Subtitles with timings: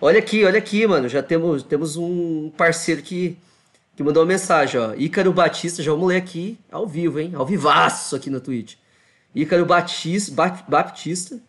[0.00, 1.08] Olha aqui, olha aqui, mano.
[1.08, 3.36] Já temos, temos um parceiro que,
[3.96, 4.94] que mandou uma mensagem, ó.
[4.94, 7.32] Ícaro Batista, já vamos ler aqui ao vivo, hein?
[7.34, 8.76] Ao vivaço aqui no Twitch.
[9.34, 11.40] Ícaro Batista, Bat, Baptista,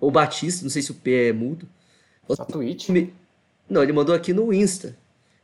[0.00, 1.68] ou Batista, não sei se o P é mudo.
[2.28, 2.88] Na Twitch?
[3.70, 4.96] Não, ele mandou aqui no Insta.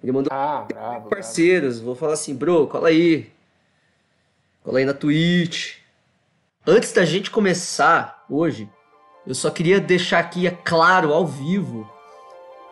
[0.02, 1.76] Ele mandou ah, bravo, parceiros.
[1.76, 1.86] Bravo.
[1.86, 3.30] Vou falar assim, bro, cola aí.
[4.64, 5.76] Cola aí na Twitch.
[6.66, 8.68] Antes da gente começar hoje,
[9.24, 11.88] eu só queria deixar aqui, é claro, ao vivo,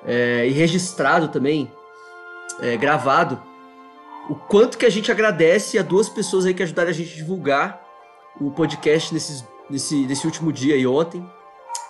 [0.05, 1.71] é, e registrado também,
[2.61, 3.41] é, gravado,
[4.29, 7.17] o quanto que a gente agradece a duas pessoas aí que ajudaram a gente a
[7.17, 7.83] divulgar
[8.41, 11.25] o podcast nesses, nesse, nesse último dia e ontem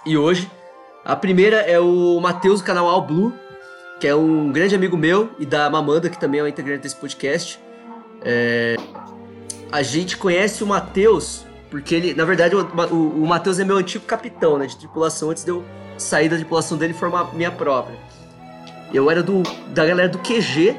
[0.07, 0.51] e hoje.
[1.05, 3.33] A primeira é o Matheus do canal All Blue,
[3.99, 6.97] que é um grande amigo meu e da Mamanda, que também é uma integrante desse
[6.97, 7.61] podcast.
[8.23, 8.77] É,
[9.73, 13.77] a gente conhece o Matheus porque ele, na verdade, o, o, o Matheus é meu
[13.77, 15.65] antigo capitão né, de tripulação antes de eu
[16.01, 17.97] sair da tripulação dele e formar minha própria.
[18.93, 20.77] Eu era do, da galera do QG,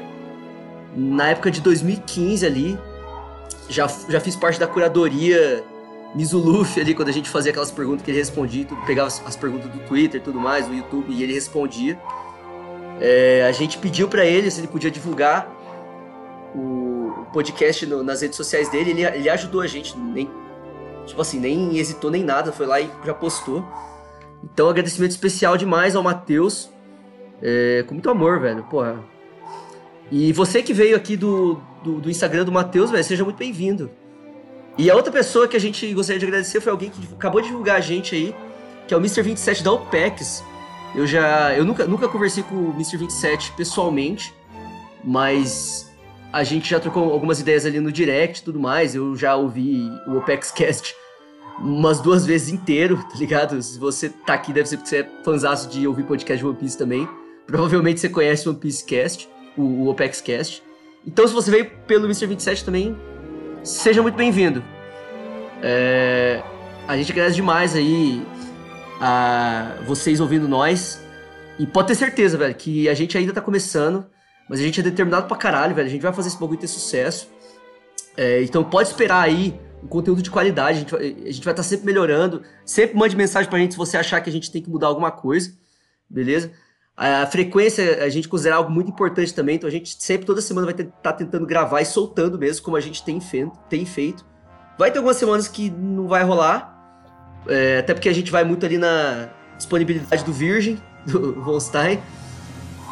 [0.94, 2.78] na época de 2015 ali.
[3.68, 5.64] Já, já fiz parte da curadoria
[6.14, 9.36] Mizuluf ali, quando a gente fazia aquelas perguntas que ele respondia, tudo, pegava as, as
[9.36, 11.98] perguntas do Twitter tudo mais, do YouTube, e ele respondia.
[13.00, 15.50] É, a gente pediu para ele se ele podia divulgar
[16.54, 20.30] o, o podcast no, nas redes sociais dele, ele, ele ajudou a gente, nem,
[21.06, 23.64] tipo assim, nem hesitou nem nada, foi lá e já postou.
[24.44, 26.70] Então, agradecimento especial demais ao Matheus.
[27.40, 28.62] É, com muito amor, velho.
[28.64, 29.02] Porra.
[30.10, 33.90] E você que veio aqui do, do, do Instagram do Matheus, velho, seja muito bem-vindo.
[34.76, 37.48] E a outra pessoa que a gente gostaria de agradecer foi alguém que acabou de
[37.48, 38.34] divulgar a gente aí,
[38.86, 39.22] que é o Mr.
[39.22, 40.42] 27 da OPEX.
[40.94, 41.54] Eu já.
[41.54, 42.98] Eu nunca, nunca conversei com o Mr.
[42.98, 44.34] 27 pessoalmente,
[45.02, 45.90] mas
[46.32, 48.94] a gente já trocou algumas ideias ali no direct e tudo mais.
[48.94, 50.94] Eu já ouvi o OPEX Cast
[51.58, 53.62] umas duas vezes inteiro, tá ligado?
[53.62, 56.56] Se você tá aqui, deve ser porque você é fãzaço de ouvir podcast de One
[56.56, 57.08] Piece também.
[57.46, 60.62] Provavelmente você conhece o One Piece Cast, o, o OPEX Cast.
[61.06, 62.26] Então, se você veio pelo Mr.
[62.26, 62.96] 27 também,
[63.62, 64.62] seja muito bem-vindo.
[65.62, 66.42] É,
[66.86, 68.24] a gente agradece demais aí
[69.00, 71.00] a vocês ouvindo nós.
[71.58, 74.06] E pode ter certeza, velho, que a gente ainda tá começando,
[74.48, 75.86] mas a gente é determinado pra caralho, velho.
[75.86, 77.28] A gente vai fazer esse bagulho ter sucesso.
[78.16, 80.78] É, então pode esperar aí um conteúdo de qualidade.
[80.78, 82.42] A gente, vai, a gente vai estar tá sempre melhorando.
[82.64, 85.10] Sempre mande mensagem pra gente se você achar que a gente tem que mudar alguma
[85.10, 85.52] coisa.
[86.08, 86.52] Beleza?
[86.96, 90.66] A frequência a gente considera algo muito importante também, então a gente sempre, toda semana,
[90.66, 94.24] vai estar tá tentando gravar e soltando mesmo, como a gente tem, fe tem feito.
[94.78, 96.72] Vai ter algumas semanas que não vai rolar,
[97.48, 101.98] é, até porque a gente vai muito ali na disponibilidade do Virgem, do Von Stein.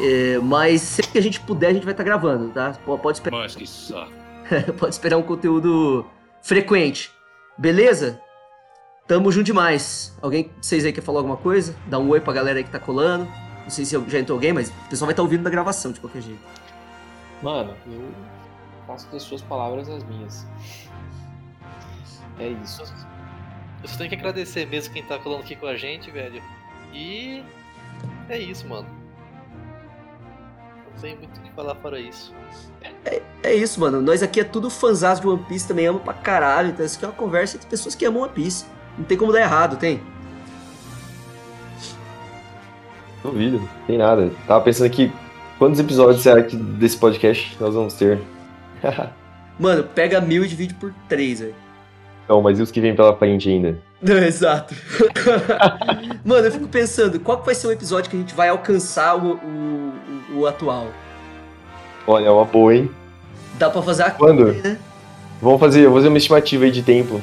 [0.01, 2.73] É, mas sempre que a gente puder, a gente vai estar tá gravando, tá?
[2.85, 3.37] Pode esperar.
[3.37, 4.11] Mas que saco.
[4.79, 6.07] pode esperar um conteúdo
[6.43, 7.11] frequente.
[7.57, 8.21] Beleza?
[9.07, 10.17] Tamo junto demais.
[10.23, 11.75] Alguém, vocês aí quer falar alguma coisa?
[11.87, 13.25] Dá um oi pra galera aí que tá colando.
[13.63, 15.93] Não sei se já entrou alguém, mas o pessoal vai estar tá ouvindo da gravação
[15.93, 16.41] de qualquer jeito.
[17.43, 18.13] Mano, eu
[18.87, 20.47] faço das suas palavras as minhas.
[22.39, 22.83] É isso.
[23.83, 26.43] Você tem que agradecer mesmo quem tá colando aqui com a gente, velho.
[26.93, 27.43] E
[28.29, 29.00] é isso, mano.
[31.01, 32.35] Não tem muito o que falar fora isso.
[33.07, 34.03] É, é isso, mano.
[34.03, 36.69] Nós aqui é tudo fãzás de One Piece, também amo pra caralho.
[36.69, 38.67] Então isso aqui é uma conversa entre pessoas que amam One Piece.
[38.99, 40.03] Não tem como dar errado, tem?
[43.23, 44.31] Duvido, tem nada.
[44.47, 45.11] Tava pensando aqui,
[45.59, 48.21] quantos episódios será que desse podcast nós vamos ter?
[49.59, 51.55] Mano, pega mil e divide por três, velho.
[52.29, 53.81] Não, mas e os que vêm pela frente ainda?
[54.03, 54.75] Não, exato.
[56.25, 59.35] Mano, eu fico pensando, qual vai ser o episódio que a gente vai alcançar o,
[59.35, 60.89] o, o atual?
[62.07, 62.91] Olha, é uma boa, hein?
[63.59, 64.53] Dá pra fazer a Quando?
[64.53, 64.79] Né?
[65.41, 67.21] Vamos fazer, vou fazer uma estimativa aí de tempo.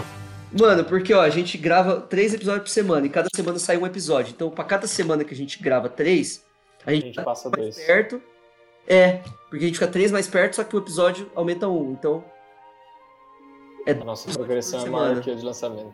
[0.60, 3.86] Mano, porque ó, a gente grava três episódios por semana e cada semana sai um
[3.86, 4.34] episódio.
[4.36, 6.44] Então, pra cada semana que a gente grava três,
[6.86, 7.86] a gente, a gente passa mais dois.
[7.86, 8.22] perto.
[8.88, 9.20] É,
[9.50, 11.92] porque a gente fica três mais perto, só que o episódio aumenta um.
[11.92, 12.24] Então.
[13.86, 15.94] É a nossa progressão é maior que a de lançamento.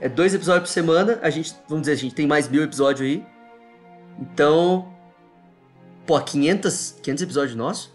[0.00, 1.18] É dois episódios por semana.
[1.22, 3.26] A gente, vamos dizer, a gente tem mais mil episódios aí.
[4.20, 4.93] Então.
[6.06, 7.90] Pô, 500, 500 episódios nossos?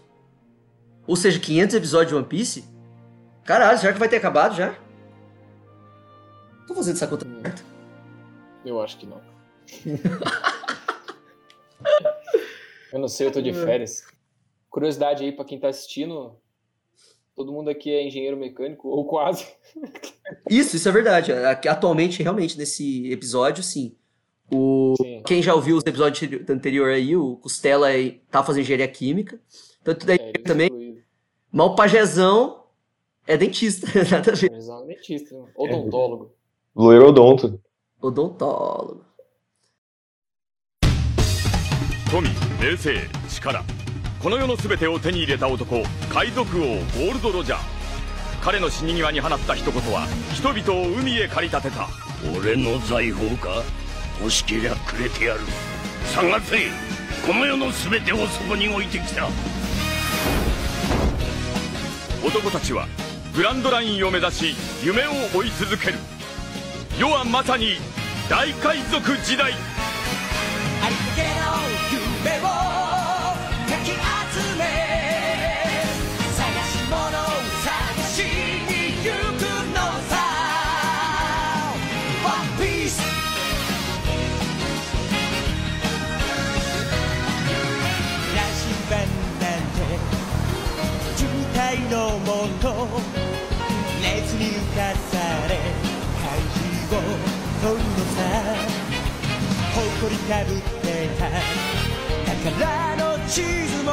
[1.06, 2.64] Ou seja, 500 episódios de One Piece?
[3.44, 4.76] Caralho, será que vai ter acabado já?
[6.66, 7.62] Tô fazendo essa conta certa?
[8.64, 9.20] Eu acho que não.
[12.92, 14.04] eu não sei, eu tô de férias.
[14.68, 16.36] Curiosidade aí pra quem tá assistindo,
[17.34, 19.46] todo mundo aqui é engenheiro mecânico, ou quase.
[20.48, 21.32] Isso, isso é verdade.
[21.68, 23.96] Atualmente, realmente, nesse episódio, sim.
[24.51, 24.95] O...
[25.01, 25.23] Sim.
[25.25, 29.39] Quem já ouviu os episódios anterior aí, o Costela aí, tá fazendo engenharia química.
[29.83, 30.67] Tanto daí é, também.
[30.67, 31.01] Excluído.
[31.51, 32.63] Mas o pajezão
[33.27, 34.49] é dentista, nada a ver.
[34.49, 35.45] Pajezão é dentista, né?
[35.55, 36.31] odontólogo.
[36.75, 37.59] Loiro odonto.
[38.01, 39.05] Odontólogo.
[42.15, 42.21] 富
[42.61, 42.93] 名声
[43.27, 43.65] 力
[44.21, 47.59] この世の全てを手に入れた男海賊王ゴールド・ロジャー
[48.41, 51.89] 彼の死に際に放った一言は人々を海へ駆り立てた
[52.39, 53.63] 俺の財宝か
[54.20, 55.40] 欲しけりゃくれてやる。
[56.14, 56.58] 探せ。
[57.26, 59.28] この世の全てをそこに置いてきた。
[62.22, 62.86] 男たちは
[63.34, 65.98] グランドラインを目指し夢を追い続ける。
[66.98, 67.76] 世はまさに
[68.28, 69.54] 大海賊時代。
[92.00, 92.64] のもと
[94.00, 94.80] 熱に浮か
[95.12, 95.18] さ
[95.48, 95.52] れ
[96.16, 96.40] 怪
[96.88, 97.12] 獣を
[97.60, 98.18] 取るのさ
[99.74, 100.88] 誇りかぶって
[101.18, 101.28] た。
[102.24, 103.88] 宝の地図も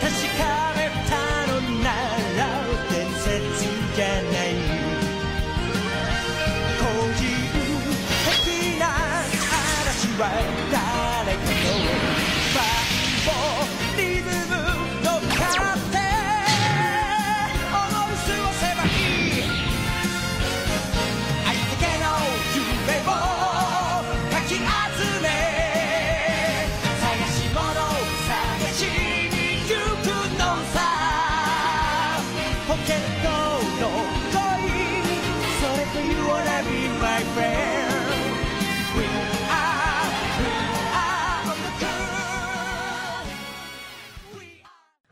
[0.00, 0.40] 確か
[0.76, 1.12] めた
[1.48, 1.52] の
[1.82, 1.88] な
[2.36, 2.40] ら
[2.90, 3.24] 伝説
[3.96, 4.52] じゃない。
[6.78, 6.80] 個
[7.16, 7.20] 人
[8.28, 8.44] 的
[8.78, 8.82] な
[9.80, 10.22] 嵐は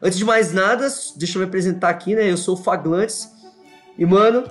[0.03, 0.87] Antes de mais nada,
[1.17, 2.31] deixa eu me apresentar aqui, né?
[2.31, 3.31] Eu sou o Faglantes.
[3.99, 4.45] E, mano,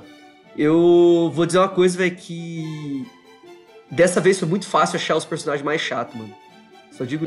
[0.57, 3.05] eu vou dizer uma coisa, velho, que.
[3.89, 6.33] Dessa vez foi muito fácil achar os personagens mais chatos, mano.
[6.91, 7.25] Só digo,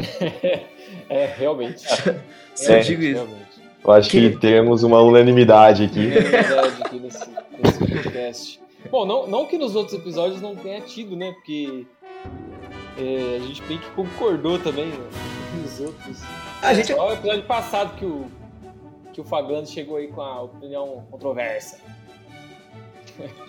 [1.10, 1.82] É, realmente.
[2.54, 3.14] só É, digo isso.
[3.24, 3.52] Realmente.
[3.84, 6.06] Eu acho que Que- temos uma unanimidade aqui.
[6.06, 7.28] É verdade aqui nesse,
[7.58, 8.60] nesse podcast.
[8.90, 11.32] Bom, não, não que nos outros episódios não tenha tido, né?
[11.32, 11.84] Porque
[12.96, 14.96] é, a gente meio que concordou também né,
[15.56, 16.18] nos outros.
[16.62, 18.30] A gente- Só o episódio passado que o,
[19.12, 21.78] que o Fagando chegou aí com a opinião controversa.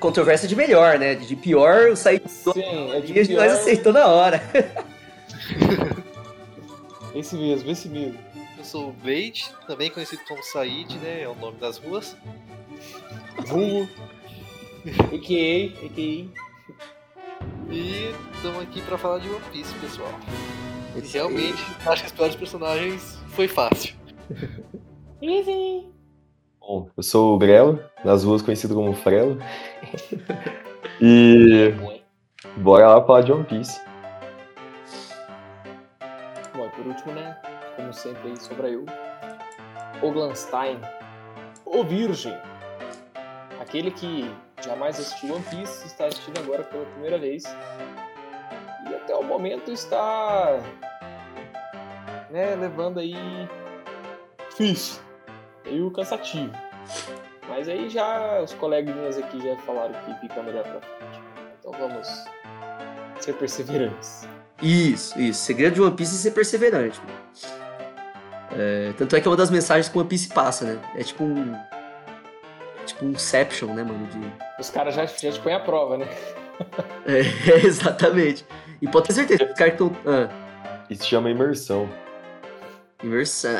[0.00, 1.14] Controvérsia de melhor, né?
[1.14, 3.42] De pior, eu saí Sim, é de e pior.
[3.44, 4.42] nós aceitou na hora.
[7.14, 8.18] Esse mesmo, esse mesmo.
[8.56, 11.22] Eu sou o Blade, também conhecido como Said, né?
[11.22, 12.16] É o nome das ruas.
[13.46, 13.86] Vulgo.
[15.12, 15.66] A.K.A.
[15.86, 16.26] A.K.A.
[17.70, 20.10] E estamos aqui pra falar de One Piece, pessoal.
[20.94, 23.94] E realmente, acho que os piores personagens foi fácil.
[25.22, 25.90] Easy.
[26.60, 29.38] Bom, eu sou o Grelo, nas ruas conhecido como Frelo.
[31.00, 32.04] E Bom, hein?
[32.58, 33.80] bora lá falar de One Piece.
[36.54, 37.36] Bom, e por último, né?
[37.76, 38.84] Como sempre aí sobra eu.
[40.02, 40.80] Oglanstein.
[41.64, 42.36] O Virgem.
[43.60, 44.30] Aquele que
[44.64, 47.44] jamais assistiu One Piece está assistindo agora pela primeira vez.
[48.88, 50.58] E até o momento está.
[52.30, 53.14] Né, levando aí.
[54.50, 55.00] Difícil.
[55.64, 56.52] Meio cansativo.
[57.48, 61.20] Mas aí já os coleguinhas aqui já falaram que fica melhor pra frente.
[61.58, 62.08] Então vamos
[63.20, 64.26] ser perseverantes.
[64.62, 65.40] Isso, isso.
[65.44, 67.00] Segredo de One Piece é ser perseverante.
[67.00, 67.62] mano.
[68.54, 70.80] É, tanto é que é uma das mensagens que One Piece passa, né?
[70.94, 71.54] É tipo um.
[71.54, 74.06] É tipo um Inception, né, mano?
[74.06, 74.20] De...
[74.58, 76.06] Os caras já, já te põem à prova, né?
[77.06, 78.44] É, exatamente.
[78.80, 79.90] E pode ter certeza, os caras estão.
[80.06, 81.88] Ah, Isso chama imersão.
[83.02, 83.50] imersão.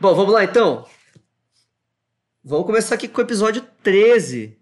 [0.00, 0.86] Bom, vamos lá então.
[2.42, 4.58] Vamos começar aqui com o episódio 13.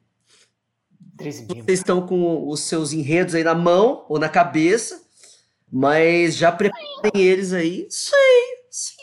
[1.19, 1.65] 13 mesmo.
[1.65, 5.03] Vocês estão com os seus enredos aí na mão ou na cabeça,
[5.71, 7.87] mas já preparem eles aí.
[7.91, 8.15] Sim,
[8.71, 9.03] sim.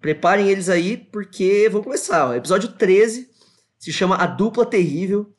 [0.00, 2.28] Preparem eles aí, porque vamos começar.
[2.28, 2.34] ó.
[2.34, 3.30] Episódio 13
[3.78, 5.32] se chama A Dupla Terrível,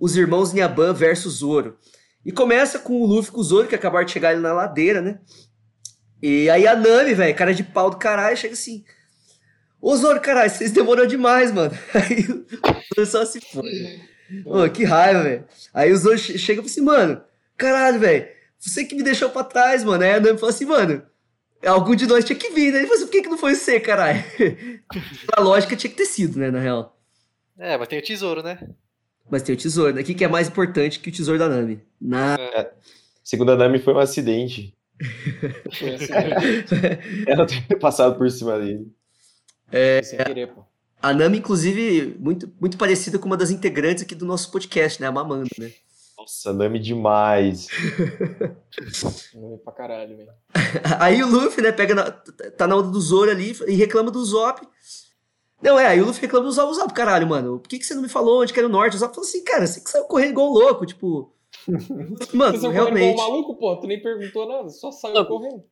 [0.00, 1.78] os irmãos Nyaban versus Zoro.
[2.24, 5.00] E começa com o Luffy com o Zoro, que acabaram de chegar ali na ladeira,
[5.00, 5.20] né?
[6.22, 8.84] E aí a Nami, velho, cara de pau do caralho, chega assim.
[9.80, 11.70] Ô Zoro, caralho, vocês demorou demais, mano.
[11.94, 12.44] Aí o
[12.94, 14.00] Zoro só se foi.
[14.44, 15.44] Ô, que raiva, velho.
[15.72, 17.22] Aí o Zoro che- chega e fala assim, mano,
[17.56, 18.28] caralho, velho,
[18.58, 20.04] você que me deixou pra trás, mano.
[20.04, 21.02] Aí a Nami fala assim, mano,
[21.64, 22.80] algum de nós tinha que vir, né?
[22.80, 24.22] Ele falou assim, por que, que não foi você, caralho?
[25.34, 27.00] A lógica tinha que ter sido, né, na real.
[27.58, 28.58] É, mas tem o tesouro, né?
[29.30, 30.00] Mas tem o tesouro, né?
[30.00, 31.80] O que, que é mais importante que o tesouro da Nami?
[32.00, 32.36] Na...
[33.22, 34.74] Segundo a Nami, foi um acidente.
[35.78, 36.98] Foi assim, né?
[37.26, 38.92] Ela ter passado por cima dele.
[39.70, 40.64] Foi sem querer, pô.
[41.02, 45.06] A Nami, inclusive, muito, muito parecida com uma das integrantes aqui do nosso podcast, né?
[45.06, 45.70] A Mamanda, né?
[46.18, 47.68] Nossa, nome demais.
[49.34, 50.28] Nome pra caralho, velho.
[50.98, 54.22] Aí o Luffy, né, pega na- tá na onda do Zoro ali e reclama do
[54.22, 54.60] Zop.
[55.62, 57.94] Não, é, aí o Luffy reclama do Zop, Zop, caralho, mano, por que, que você
[57.94, 58.96] não me falou onde que era o norte?
[58.96, 61.32] O Zop falou assim, cara, você que saiu correndo igual louco, tipo...
[62.32, 63.16] Mano, Você saiu correndo igual realmente...
[63.16, 65.24] maluco, pô, tu nem perguntou nada, só saiu Não.
[65.26, 65.64] correndo.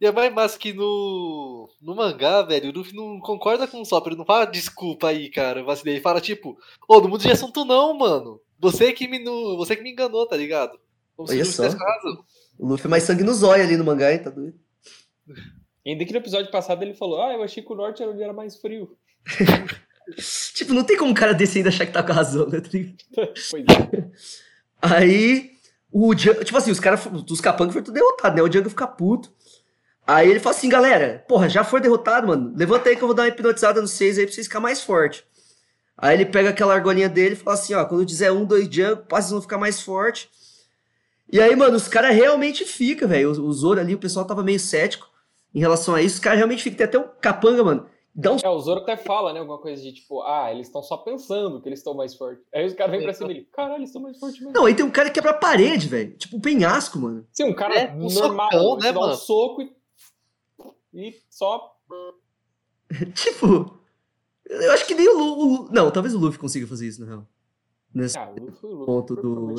[0.00, 3.84] E é mais massa que no, no mangá, velho, o Luffy não concorda com o
[3.84, 5.94] Sop, ele não fala desculpa aí, cara, eu vacilei.
[5.94, 8.40] Ele fala tipo, ô, no mundo de assunto não, mano.
[8.58, 10.78] Você que me, no, você que me enganou, tá ligado?
[11.16, 11.62] Como Olha o Luffy só.
[12.58, 14.58] O Luffy é mais sangue no zóio ali no mangá, hein, tá doido?
[15.86, 18.22] Ainda que no episódio passado ele falou, ah, eu achei que o norte era onde
[18.22, 18.96] era mais frio.
[20.54, 22.60] Tipo, não tem como um cara desse ainda achar que tá com a razão, né?
[22.60, 22.68] tá?
[23.50, 24.10] Pois é.
[24.80, 25.50] Aí,
[25.90, 28.42] o Django, tipo assim, os caras dos capangas foram tudo derrotados, né?
[28.42, 29.32] O Django fica puto.
[30.06, 32.54] Aí ele fala assim, galera, porra, já foi derrotado, mano.
[32.56, 34.80] Levanta aí que eu vou dar uma hipnotizada nos seis aí pra vocês ficar mais
[34.80, 35.24] forte.
[35.98, 38.68] Aí ele pega aquela argolinha dele e fala assim, ó, quando eu dizer um, dois
[38.68, 40.30] Django, passa, vocês vão ficar mais forte.
[41.32, 43.32] E aí, mano, os caras realmente ficam, velho.
[43.32, 45.10] O, o Zoro ali, o pessoal tava meio cético
[45.52, 46.14] em relação a isso.
[46.16, 46.76] Os caras realmente ficam.
[46.76, 47.86] Tem até um capanga, mano.
[48.16, 50.96] Um É, o Zoro até fala, né, alguma coisa de tipo, ah, eles estão só
[50.96, 52.42] pensando que eles estão mais fortes.
[52.54, 54.54] Aí os caras vêm pra cima dele, caralho, eles estão mais fortes mesmo.
[54.54, 56.16] Não, aí tem um cara que quebra a parede, velho.
[56.16, 57.26] Tipo um penhasco, mano.
[57.32, 59.14] Sim, um cara É, um normal, socão, né, né, dá um mano?
[59.16, 59.72] soco e,
[60.94, 61.76] e só...
[63.14, 63.78] tipo,
[64.46, 67.26] eu acho que nem o, Lu, Não, talvez o Luffy consiga fazer isso, na real.
[67.94, 69.54] Nesse Ah, o Luffy, o Luffy Ponto do-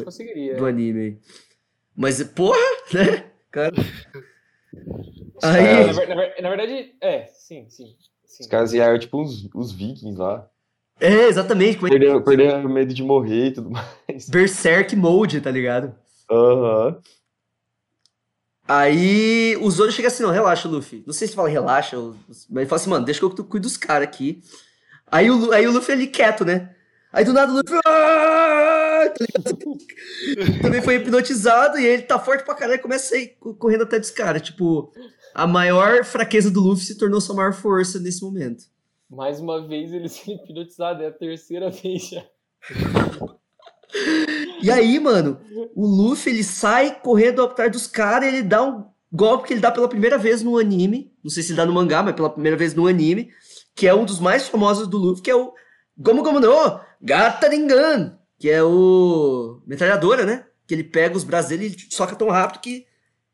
[0.57, 1.17] do anime aí.
[1.95, 2.57] Mas, porra,
[2.93, 3.31] né?
[3.51, 3.75] Cara.
[5.43, 5.85] É, Aí.
[5.87, 7.95] na, ver- na ver- na verdade, é, sim, sim.
[8.27, 8.43] Sim.
[8.43, 10.47] Os caras iam tipo os, os vikings lá.
[10.99, 11.77] É, exatamente.
[11.77, 13.69] É Perderam, perderam medo de morrer e tudo
[14.07, 14.27] mais.
[14.29, 15.93] Berserk Mode, tá ligado?
[16.29, 16.99] Aham.
[18.67, 21.03] Aí o Zoro chega assim, não, relaxa, Luffy.
[21.07, 21.95] Não sei se fala relaxa,
[22.27, 24.41] mas ele fala assim, mano, deixa que eu cuido dos caras aqui.
[25.09, 26.75] Aí o, aí o Luffy ali quieto, né?
[27.13, 27.79] Aí do nada o Luffy.
[27.87, 29.25] "Ah!" tá?
[30.61, 33.83] Também foi hipnotizado e ele tá forte pra caralho e começa a ir co- correndo
[33.83, 34.41] até dos caras.
[34.41, 34.91] Tipo,
[35.37, 38.65] a maior fraqueza do Luffy se tornou sua maior força nesse momento.
[39.07, 42.25] Mais uma vez ele sendo hipnotizado, é a terceira vez já.
[44.61, 45.39] E aí, mano,
[45.75, 49.61] o Luffy ele sai correndo atrás dos caras e ele dá um golpe que ele
[49.61, 51.13] dá pela primeira vez no anime.
[51.23, 53.29] Não sei se ele dá no mangá, mas pela primeira vez no anime.
[53.75, 55.53] Que é um dos mais famosos do Luffy, que é o
[55.95, 58.17] Gomu Gomu no Gataringan.
[58.39, 59.61] Que é o.
[59.67, 60.47] Metralhadora, né?
[60.65, 62.87] Que ele pega os braços dele e soca tão rápido que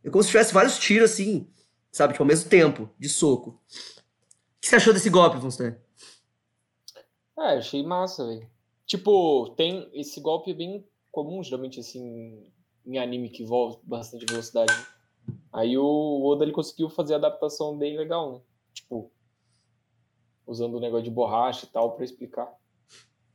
[0.04, 1.48] é como se tivesse vários tiros assim,
[1.94, 2.12] sabe?
[2.14, 3.52] Tipo, ao mesmo tempo, de soco.
[3.52, 5.76] O que você achou desse golpe, Fonstein?
[7.38, 8.50] Ah, achei massa, velho.
[8.86, 12.52] Tipo, tem esse golpe é bem comum, geralmente, assim,
[12.86, 14.74] em anime que envolve bastante velocidade.
[15.52, 18.42] Aí o Oda ele conseguiu fazer a adaptação bem legal, né?
[18.74, 19.12] Tipo,
[20.46, 22.52] usando o negócio de borracha e tal pra explicar.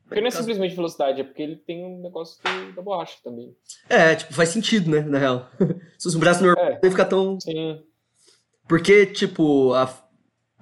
[0.07, 3.55] Porque não é simplesmente velocidade, é porque ele tem um negócio do- da borracha também.
[3.91, 5.01] É, tipo, faz sentido, né?
[5.01, 5.51] Na real.
[5.99, 6.71] se fosse um braço normal, É.
[6.75, 7.39] não ia ficar tão.
[7.41, 7.83] Sim.
[8.69, 9.87] Porque, tipo, a...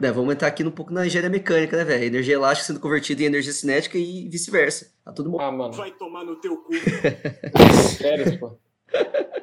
[0.01, 2.05] né, vamos entrar aqui um pouco na engenharia mecânica, né, velho?
[2.05, 4.93] Energia elástica sendo convertida em energia cinética e vice-versa.
[5.05, 5.41] Tá tudo bom.
[5.41, 6.73] Ah, mano, Vai tomar no teu cu.
[7.99, 8.59] sério, pô.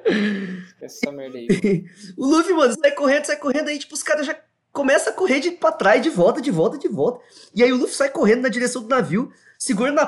[0.05, 1.47] Esquece essa merda aí.
[2.17, 4.39] O Luffy, mano, sai correndo, sai correndo, aí, tipo, os caras já
[4.71, 7.23] começam a correr de pra trás, de volta, de volta, de volta.
[7.53, 10.05] E aí o Luffy sai correndo na direção do navio, segura na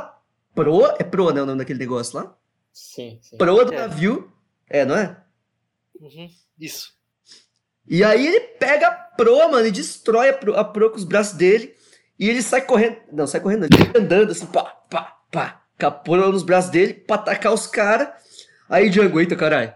[0.53, 0.95] proa.
[0.99, 1.41] É proa, né?
[1.41, 2.35] O nome daquele negócio lá?
[2.73, 3.37] Sim, sim.
[3.37, 3.77] Proa do É.
[3.79, 4.31] navio.
[4.67, 5.21] É, não é?
[5.99, 6.93] Uhum, isso.
[7.87, 11.03] E aí ele pega a proa, mano, e destrói a proa, a proa com os
[11.03, 11.73] braços dele.
[12.19, 12.97] E ele sai correndo.
[13.11, 13.65] Não, sai correndo.
[13.65, 15.61] Ele andando assim, pá, pá, pá.
[15.79, 18.07] Com a proa nos braços dele pra atacar os caras.
[18.69, 19.73] Aí Django, eita caralho.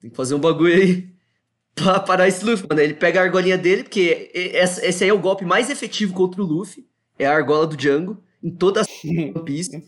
[0.00, 1.08] Tem que fazer um bagulho aí
[1.74, 2.80] pra parar esse Luffy, mano.
[2.80, 6.46] Ele pega a argolinha dele, porque esse aí é o golpe mais efetivo contra o
[6.46, 6.86] Luffy.
[7.18, 8.22] É a argola do Django.
[8.42, 9.84] Em toda a One Piece.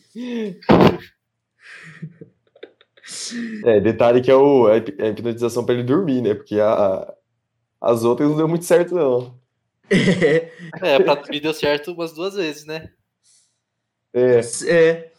[3.64, 6.34] É, detalhe que é o, a hip- a hipnotização pra ele dormir, né?
[6.34, 7.12] Porque a,
[7.82, 9.34] as outras não deu muito certo, não.
[10.80, 12.90] É, pra mim deu certo umas duas vezes, né?
[14.14, 15.12] É, é.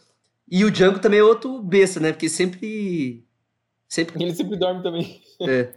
[0.50, 2.10] E o Django também é outro besta, né?
[2.10, 3.24] Porque sempre.
[3.88, 5.22] Sempre ele sempre dorme também.
[5.42, 5.72] É.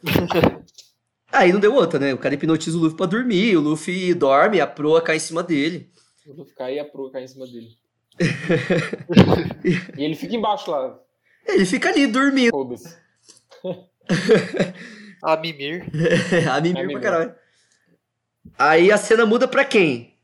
[1.32, 2.14] Aí não deu outra, né?
[2.14, 5.44] O cara hipnotiza o Luffy pra dormir, o Luffy dorme, a proa cai em cima
[5.44, 5.92] dele.
[6.26, 7.70] Vou ficar aí e a proa cai em cima dele.
[9.98, 11.00] e ele fica embaixo lá.
[11.46, 12.50] Ele fica ali dormindo.
[12.50, 12.98] Foda-se.
[15.24, 15.86] A Mimir.
[16.52, 17.36] a mimir A pra caralho.
[18.58, 20.16] Aí a cena muda pra quem?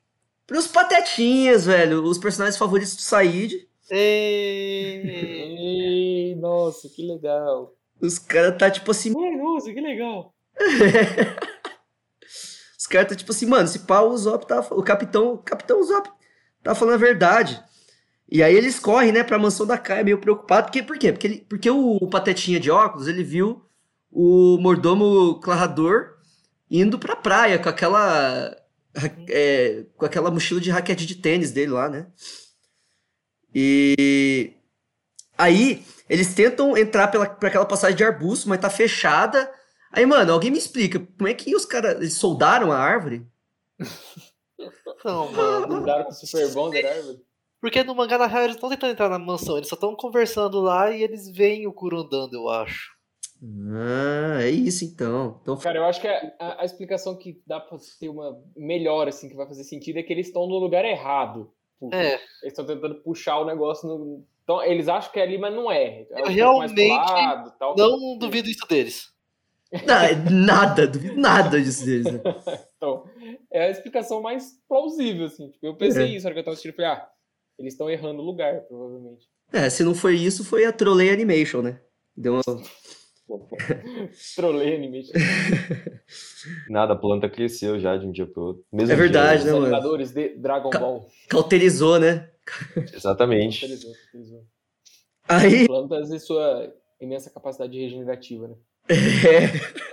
[0.46, 2.04] Pros patetinhas, velho.
[2.04, 3.68] Os personagens favoritos do Said.
[3.90, 7.76] Ei, Ei, nossa, que legal.
[8.02, 9.14] Os caras tá tipo assim.
[9.16, 10.34] Ai, nossa, que legal.
[12.78, 14.60] Os caras tá tipo assim, mano, se pau o Zop tá.
[14.72, 15.36] O capitão.
[15.36, 16.10] O capitão Zop
[16.62, 17.64] tá falando a verdade.
[18.30, 20.66] E aí eles correm, né, pra mansão da Kaia, meio preocupado.
[20.66, 21.12] Porque, por quê?
[21.12, 23.64] Porque, ele, porque o, o Patetinha de óculos, ele viu
[24.13, 26.13] o mordomo Clarrador
[26.70, 28.55] indo pra praia com aquela.
[29.27, 32.08] é, com aquela mochila de raquete de tênis dele lá, né?
[33.53, 34.53] E.
[35.36, 39.51] Aí, eles tentam entrar pela, pra aquela passagem de arbusto, mas tá fechada.
[39.91, 41.96] Aí, mano, alguém me explica, como é que os caras.
[41.96, 43.25] Eles soldaram a árvore?
[45.03, 45.67] Não, mano.
[45.79, 47.22] Mudaram com o Super Bonder árvore.
[47.60, 49.58] Porque no mangá, na real, eles estão tentando entrar na mansão.
[49.58, 52.93] Eles só estão conversando lá e eles veem o Kuro andando, eu acho.
[53.46, 55.38] Ah, é isso então.
[55.42, 59.28] Então Cara, eu acho que a, a- explicação que dá pra ter uma melhor, assim,
[59.28, 61.52] que vai fazer sentido é que eles estão no lugar errado.
[61.92, 64.24] É, Eles estão tentando puxar o negócio no.
[64.44, 66.06] Então, eles acham que é ali, mas não é.
[66.12, 67.76] É um mais realmente lado, tal.
[67.78, 69.12] não duvido isso deles.
[69.86, 72.22] Na- nada, duvido nada disso deles, né?
[72.78, 73.06] Então,
[73.52, 75.50] é a explicação mais plausível, assim.
[75.50, 76.08] Tipo, eu pensei É.
[76.16, 76.72] isso na hora que eu tava assistindo.
[76.74, 77.10] eu Falei, ah,
[77.58, 79.26] eles estão errando o lugar, provavelmente.
[79.54, 81.80] É, se não foi isso, foi a Trolley Animation, né?
[82.16, 82.44] Deu uma...
[84.36, 85.03] Trolei anime.
[86.70, 88.63] Nada, a planta cresceu já de um dia pro outro.
[88.72, 89.65] Mesmo É verdade, Os né, mano?
[89.65, 91.08] animadores de Dragon Ca- Ball.
[91.30, 92.30] Cauterizou, né?
[92.75, 92.86] dia.
[92.94, 93.62] Exatamente.
[93.62, 94.44] Cauterizou, cauterizou.
[95.27, 98.56] Aí, Plantas e sua imensa capacidade regenerativa, né?
[98.89, 99.84] É.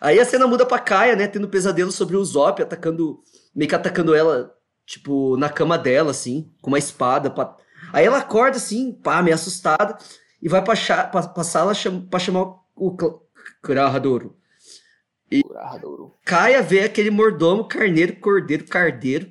[0.00, 1.28] Aí a cena muda pra Kaia, né?
[1.28, 3.20] Tendo pesadelo sobre o Zop, atacando.
[3.54, 4.52] Meio que atacando ela,
[4.84, 7.30] tipo, na cama dela, assim, com uma espada.
[7.30, 7.56] pra-
[7.92, 9.96] Aí ela acorda, assim, pá, meio assustada,
[10.42, 11.04] e vai pra, cha...
[11.04, 12.00] pra, pra sala cham...
[12.00, 12.96] pra chamar o
[13.62, 14.36] Crahadoro.
[15.42, 16.14] Curado.
[16.24, 19.30] Kaia vê aquele mordomo, carneiro, cordeiro, cardeiro,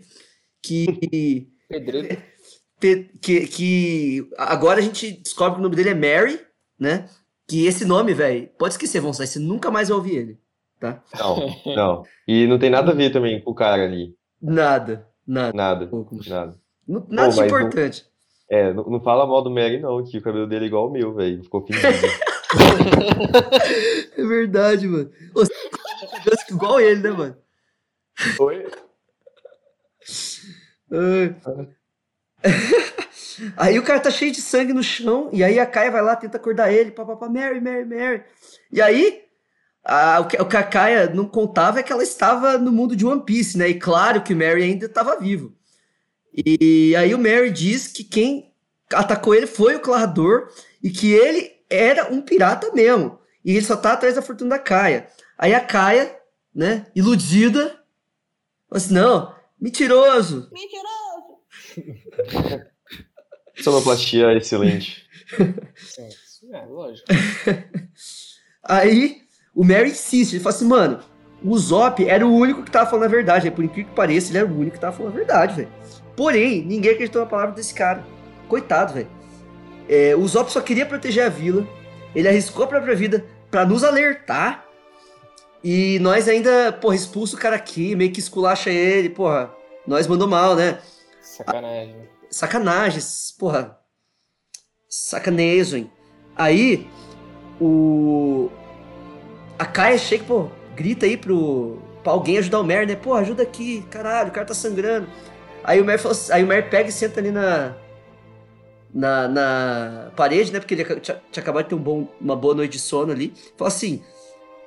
[0.62, 1.48] que.
[1.70, 2.18] Pedreiro.
[2.80, 6.40] pe- que, que agora a gente descobre que o nome dele é Mary,
[6.80, 7.08] né?
[7.48, 10.40] Que esse nome, velho, pode esquecer, Vão você nunca mais vai ouvir ele,
[10.80, 11.04] tá?
[11.20, 12.04] Não, não.
[12.28, 14.16] E não tem nada a ver também com o cara ali.
[14.42, 15.56] Nada, nada.
[15.56, 15.90] Nada,
[16.28, 16.58] nada.
[16.88, 18.06] Nada de mas não- importante.
[18.54, 20.92] É, não, não fala mal do Mary, não, que o cabelo dele é igual ao
[20.92, 21.42] meu, velho.
[21.44, 21.88] Ficou fingido.
[24.18, 25.10] É verdade, mano.
[25.34, 25.54] Ô, você
[26.38, 27.38] fica igual ele, né, mano?
[28.40, 28.66] Oi?
[33.56, 36.16] Aí o cara tá cheio de sangue no chão, e aí a Kaia vai lá,
[36.16, 38.24] tenta acordar ele, papapá, Mary, Mary, Mary.
[38.72, 39.22] E aí,
[39.84, 42.96] a- o, que, o que a Kaia não contava é que ela estava no mundo
[42.96, 43.70] de One Piece, né?
[43.70, 45.54] E claro que o Mary ainda estava vivo.
[46.34, 48.54] E aí o Mary diz que quem
[48.92, 50.50] atacou ele foi o Clarrador
[50.82, 53.20] e que ele era um pirata mesmo.
[53.44, 55.08] E ele só tá atrás da fortuna da Kaia.
[55.38, 56.16] Aí a Kaia,
[56.54, 57.70] né, iludida,
[58.68, 60.50] falou assim, não, mentiroso,
[63.62, 65.08] Sonoplastia excelente.
[65.76, 67.08] Sim, é, lógico.
[68.64, 69.22] Aí
[69.54, 71.04] o Mary insiste, ele fala assim, mano,
[71.44, 73.52] o Zop era o único que tava falando a verdade, né?
[73.52, 75.70] por incrível que pareça, ele era o único que tava falando a verdade, velho.
[76.16, 78.04] Porém, ninguém acreditou na palavra desse cara.
[78.48, 79.08] Coitado, velho.
[79.90, 81.68] É, o Zop só queria proteger a vila,
[82.14, 84.66] ele arriscou a própria vida pra nos alertar,
[85.64, 89.52] e nós ainda, porra, expulsa o cara aqui, meio que esculacha ele, porra,
[89.86, 90.80] nós mandou mal, né?
[91.22, 91.96] Sacanagem.
[91.96, 92.08] né?
[92.30, 93.78] Sacanagens, porra.
[94.90, 95.92] Sacanagem.
[96.36, 96.88] Aí,
[97.60, 98.50] o.
[99.60, 101.80] A Kaia chega, pô, grita aí pro.
[102.04, 102.96] pra alguém ajudar o Mer, né?
[102.96, 105.08] Pô, ajuda aqui, caralho, o cara tá sangrando.
[105.64, 107.76] Aí o Mer, fala assim- aí o Mer pega e senta ali na.
[108.94, 110.60] Na, na parede, né?
[110.60, 113.34] Porque ele tinha, tinha acabado de ter um bom, uma boa noite de sono ali.
[113.56, 114.04] Fala assim: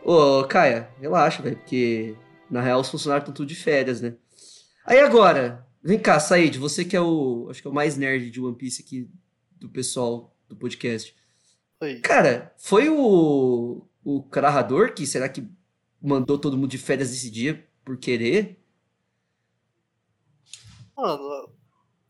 [0.02, 2.14] Ô, Kaia, relaxa, velho, porque
[2.50, 4.14] na real os funcionários estão tudo de férias, né?
[4.86, 7.48] Aí agora, vem cá, Said, você que é o.
[7.50, 9.10] Acho que é o mais nerd de One Piece aqui
[9.60, 11.14] do pessoal do podcast.
[11.82, 11.96] Oi.
[11.96, 13.82] Cara, foi o.
[14.02, 15.46] O Carrador que será que
[16.04, 18.62] mandou todo mundo de férias esse dia por querer?
[20.94, 21.50] Mano,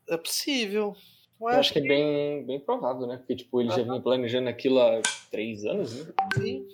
[0.09, 0.95] é possível.
[1.39, 3.17] Eu acho que é bem, bem provável, né?
[3.17, 6.13] Porque, tipo, ele já vinha planejando aquilo há três anos, né?
[6.35, 6.67] sim.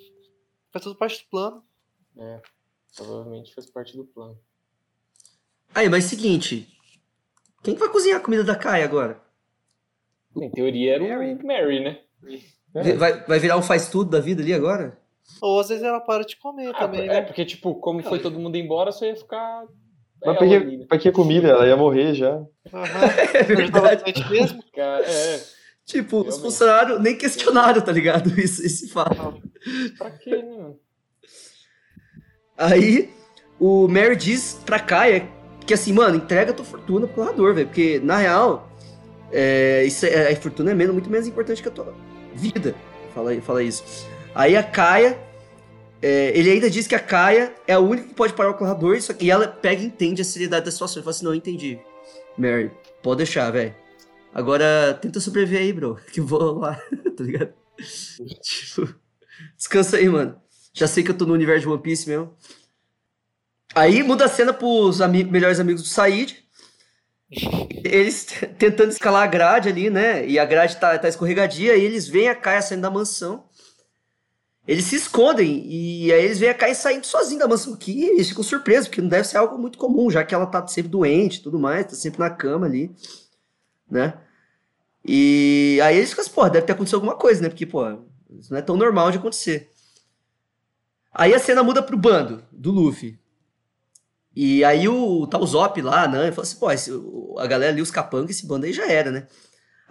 [0.71, 1.63] Faz tudo parte do plano.
[2.17, 2.41] É,
[2.95, 4.39] provavelmente faz parte do plano.
[5.73, 6.67] Aí, mas seguinte.
[7.63, 9.21] Quem que vai cozinhar a comida da Kai agora?
[10.36, 12.01] Em teoria era o Mary, né?
[12.97, 15.00] Vai, vai virar um faz tudo da vida ali agora?
[15.41, 17.21] Ou às vezes ela para de comer Ah, também, é, né?
[17.21, 19.63] porque, tipo, como foi todo mundo embora, só ia ficar.
[20.23, 20.85] Mas ela pra que, ali, né?
[20.87, 21.47] pra que comida?
[21.49, 22.33] Ela ia morrer já.
[22.33, 22.45] Aham.
[23.33, 24.29] É verdade.
[24.29, 24.63] mesmo.
[24.75, 25.39] Cara, É,
[25.83, 26.41] Tipo, os Realmente.
[26.43, 28.29] funcionários nem questionaram, tá ligado?
[28.39, 29.41] Isso, esse fato.
[29.97, 30.55] pra quê, né?
[30.57, 30.79] mano?
[32.57, 33.09] Aí
[33.59, 35.27] o Mary diz pra Kaia
[35.65, 37.67] que assim, mano, entrega tua fortuna pro corredor, velho.
[37.67, 38.69] Porque, na real,
[39.31, 41.93] é, isso é, a fortuna é menos, muito menos importante que a tua
[42.33, 42.75] vida.
[43.13, 43.83] Fala, fala isso.
[44.33, 45.17] Aí a Kaia.
[46.01, 48.99] é, ele ainda diz que a Kaia é a única que pode parar o corredor
[49.01, 50.97] só e ela pega e entende a seriedade da situação.
[50.97, 51.79] Ele fala assim: não, eu entendi.
[52.37, 52.71] Mary,
[53.03, 53.75] pode deixar, velho.
[54.33, 55.99] Agora tenta sobreviver aí, bro.
[56.11, 56.75] Que eu vou lá,
[57.15, 57.53] tá ligado?
[58.41, 58.95] tipo,
[59.57, 60.39] descansa aí, mano.
[60.73, 62.33] Já sei que eu tô no universo de One Piece mesmo.
[63.75, 66.37] Aí muda a cena pros ami melhores amigos do Said.
[67.83, 68.25] Eles
[68.57, 70.25] tentando escalar a grade ali, né?
[70.27, 71.75] E a grade tá, tá escorregadia.
[71.75, 73.45] E eles veem a Kaia saindo da mansão.
[74.71, 75.65] Eles se escondem.
[75.67, 77.75] E aí eles veem a Kaia saindo sozinha da mansão.
[77.75, 80.65] Que eles ficam surpresos, porque não deve ser algo muito comum, já que ela tá
[80.67, 81.86] sempre doente e tudo mais.
[81.86, 82.89] Tá sempre na cama ali,
[83.89, 84.13] né?
[85.05, 87.49] E aí eles ficam assim, pô, deve ter acontecido alguma coisa, né?
[87.49, 87.84] Porque, pô,
[88.39, 89.71] isso não é tão normal de acontecer.
[91.13, 93.17] Aí a cena muda pro bando do Luffy.
[94.36, 96.23] E aí o o Zop lá, né?
[96.23, 96.91] Ele fala assim, pô, esse-
[97.38, 99.27] a galera ali, os capangas, esse bando aí já era, né?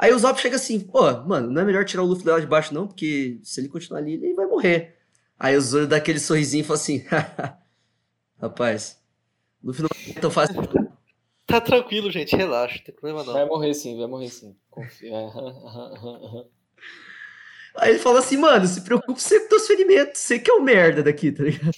[0.03, 2.47] Aí o Zop chega assim, pô, mano, não é melhor tirar o Luffy lá de
[2.47, 4.97] baixo, não, porque se ele continuar ali, ele vai morrer.
[5.39, 7.05] Aí o Zoro dá aquele sorrisinho e fala assim,
[8.41, 8.99] rapaz,
[9.63, 10.57] Luffy não é tão fácil.
[11.45, 13.49] Tá tranquilo, gente, relaxa, não tem problema Vai não.
[13.49, 14.57] morrer sim, vai morrer sim.
[14.71, 15.13] Confia.
[17.77, 20.63] Aí ele fala assim, mano, se preocupe sempre com teus ferimentos, você que é o
[20.63, 21.75] merda daqui, tá ligado?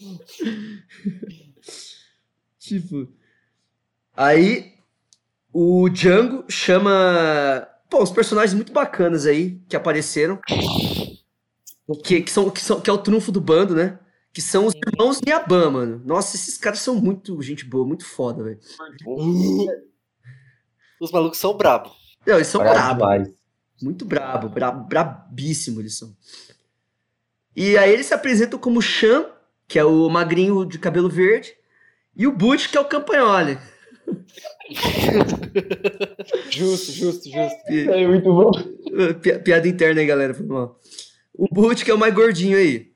[2.58, 3.08] tipo.
[4.16, 4.71] Aí
[5.52, 7.68] o Django chama.
[7.90, 10.40] Pô, uns personagens muito bacanas aí que apareceram.
[12.02, 13.98] Que, que, são, que, são, que é o trunfo do bando, né?
[14.32, 16.02] Que são os irmãos Niaban, mano.
[16.06, 18.58] Nossa, esses caras são muito gente boa, muito foda, velho.
[20.98, 21.90] Os malucos são brabo.
[22.26, 23.28] Não, eles são demais.
[23.82, 26.16] Muito brabo, bra brabíssimo eles são.
[27.54, 29.26] E aí eles se apresentam como Chan,
[29.68, 31.54] que é o magrinho de cabelo verde,
[32.16, 33.58] e o Butch, que é o campanhole.
[36.50, 37.64] Justo, justo, justo.
[37.66, 38.50] Pi- É muito bom.
[39.20, 40.78] pi- piada interna aí, galera, foi mal.
[41.34, 42.92] O Butch, que é o mais gordinho aí.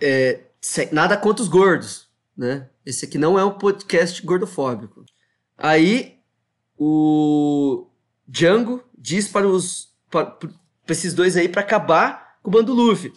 [0.00, 2.68] É, sem- nada contra os gordos, né?
[2.84, 5.04] Esse aqui não é um podcast gordofóbico.
[5.56, 6.16] Aí,
[6.78, 7.86] o
[8.26, 10.50] Django diz para os para, para
[10.90, 13.12] esses dois aí para acabar com o bando Luffy.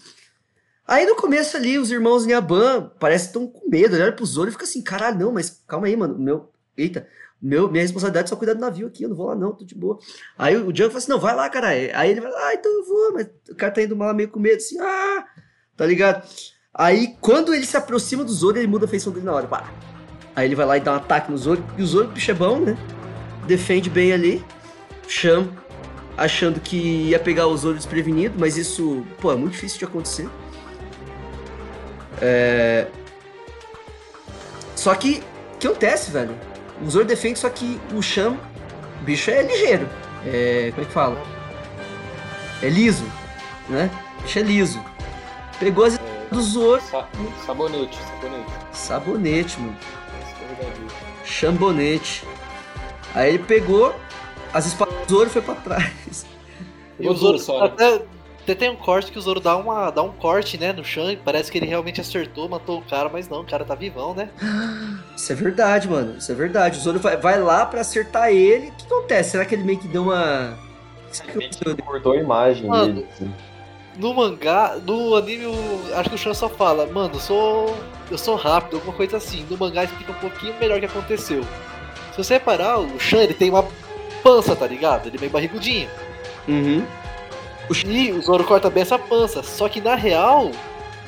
[0.88, 4.50] Aí no começo ali, os irmãos Nyaban parece que estão com medo, olham pro Zoro
[4.50, 7.08] e fica assim, caralho, não, mas calma aí, mano, meu, eita,
[7.42, 9.64] meu, minha responsabilidade é só cuidar do navio aqui, eu não vou lá não, tô
[9.64, 10.00] de boa.
[10.38, 11.92] Aí o Django fala assim, não, vai lá, caralho.
[11.94, 14.40] Aí ele lá, ah, então eu vou, mas o cara tá indo mal meio com
[14.40, 15.26] medo, assim, ah,
[15.76, 16.28] tá ligado?
[16.74, 19.72] Aí quando ele se aproxima do Zoro, ele muda a feição dele na hora, pá.
[20.36, 22.34] Aí ele vai lá e dá um ataque no Zoro, e o Zoro, bicho é
[22.34, 22.78] bom, né?
[23.46, 24.44] Defende bem ali,
[25.08, 25.52] chama,
[26.18, 26.78] achando que
[27.10, 30.28] ia pegar o Zoro desprevenido, mas isso, pô, é muito difícil de acontecer.
[32.20, 32.88] É...
[34.76, 36.36] Só que, o que acontece, velho?
[36.82, 38.38] O Zoro defende, só que o Sham,
[39.02, 39.88] o bicho é ligeiro.
[40.26, 41.22] É, como é que fala?
[42.62, 43.06] É liso,
[43.70, 43.90] né?
[44.20, 44.84] O bicho é liso.
[45.60, 46.00] Pegou as É,
[46.32, 47.08] do Zoro, sa-
[47.46, 48.52] sabonete, sabonete.
[48.72, 49.78] sabonete, mano.
[51.26, 52.24] Chambonete.
[53.14, 53.96] Aí ele pegou
[54.54, 56.26] as espadas do Zoro e foi pra trás.
[57.00, 57.66] E Pegou o Zoro só, né?
[57.66, 58.02] até,
[58.48, 61.12] até tem um corte que o Zoro dá, uma, dá um corte, né, no chão,
[61.12, 64.14] e parece que ele realmente acertou, matou o cara, mas não, o cara tá vivão,
[64.14, 64.30] né?
[65.18, 66.18] Isso é verdade, mano.
[66.18, 66.80] Isso é verdade.
[66.80, 68.70] O Zoro vai, vai lá pra acertar ele.
[68.70, 69.32] O que acontece?
[69.32, 70.58] Será que ele meio que deu uma.
[71.12, 71.78] Será que aconteceu?
[71.86, 72.94] Cortou a imagem Mano.
[72.94, 73.08] dele.
[73.12, 73.34] assim.
[73.98, 75.46] No mangá, no anime,
[75.96, 77.78] acho que o Shan só fala, mano, eu sou.
[78.10, 79.46] Eu sou rápido, alguma coisa assim.
[79.50, 81.44] No mangá explica um pouquinho melhor o que aconteceu.
[82.12, 83.66] Se você reparar, o Shan ele tem uma
[84.24, 85.08] pança, tá ligado?
[85.08, 85.90] Ele é meio barrigudinho.
[86.48, 86.86] Uhum.
[87.70, 89.44] E o Zoro corta bem essa pança.
[89.44, 90.52] Só que na real,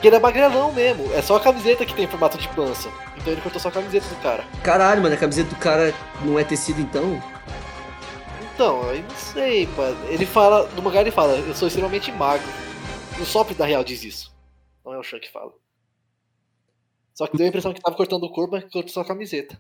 [0.04, 1.12] ele é magrelão mesmo.
[1.14, 2.90] É só a camiseta que tem formato de pança.
[3.18, 4.44] Então ele cortou só a camiseta do cara.
[4.64, 5.94] Caralho, mano, a camiseta do cara
[6.24, 7.22] não é tecido então?
[8.54, 9.98] Então, aí não sei, mano.
[10.10, 12.48] Ele fala, no mangá ele fala, eu sou extremamente magro.
[13.20, 14.34] O Sop da real diz isso.
[14.86, 15.52] Não é o Shan que fala.
[17.14, 19.60] Só que deu a impressão que tava cortando o corpo, mas cortou só a camiseta.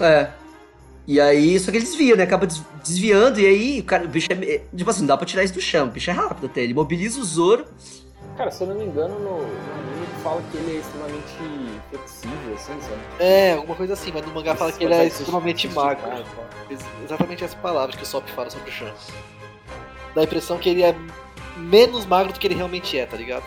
[0.00, 0.32] É.
[1.06, 2.22] E aí, só que ele desvia, né?
[2.24, 4.34] Acaba des- desviando, e aí o cara, o bicho é.
[4.54, 5.88] é- Tipo assim, não dá pra tirar isso do chão.
[5.88, 6.60] O bicho é rápido até.
[6.62, 7.64] Ele mobiliza o Zoro.
[8.36, 12.80] Cara, se eu não me engano, no, anime fala que ele é extremamente flexível, assim,
[12.80, 13.00] sabe?
[13.18, 16.24] É, alguma coisa assim, mas no mangá fala que ele é extremamente magro.
[16.70, 18.92] Ex- Exatamente essa palavra que o Sop fala sobre o Shan.
[20.14, 20.94] Dá a impressão que ele é
[21.56, 23.44] menos magro do que ele realmente é, tá ligado?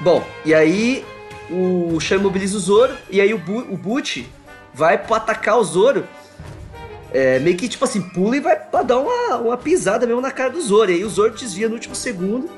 [0.00, 1.04] Bom, e aí
[1.50, 3.78] o Shan mobiliza o Zoro, e aí o, Bu, o
[4.72, 6.04] vai pra atacar o Zoro.
[7.12, 10.30] É, meio que tipo assim, pula e vai pra dar uma, uma pisada mesmo na
[10.30, 10.90] cara do Zoro.
[10.90, 12.48] E aí o Zoro desvia no último segundo.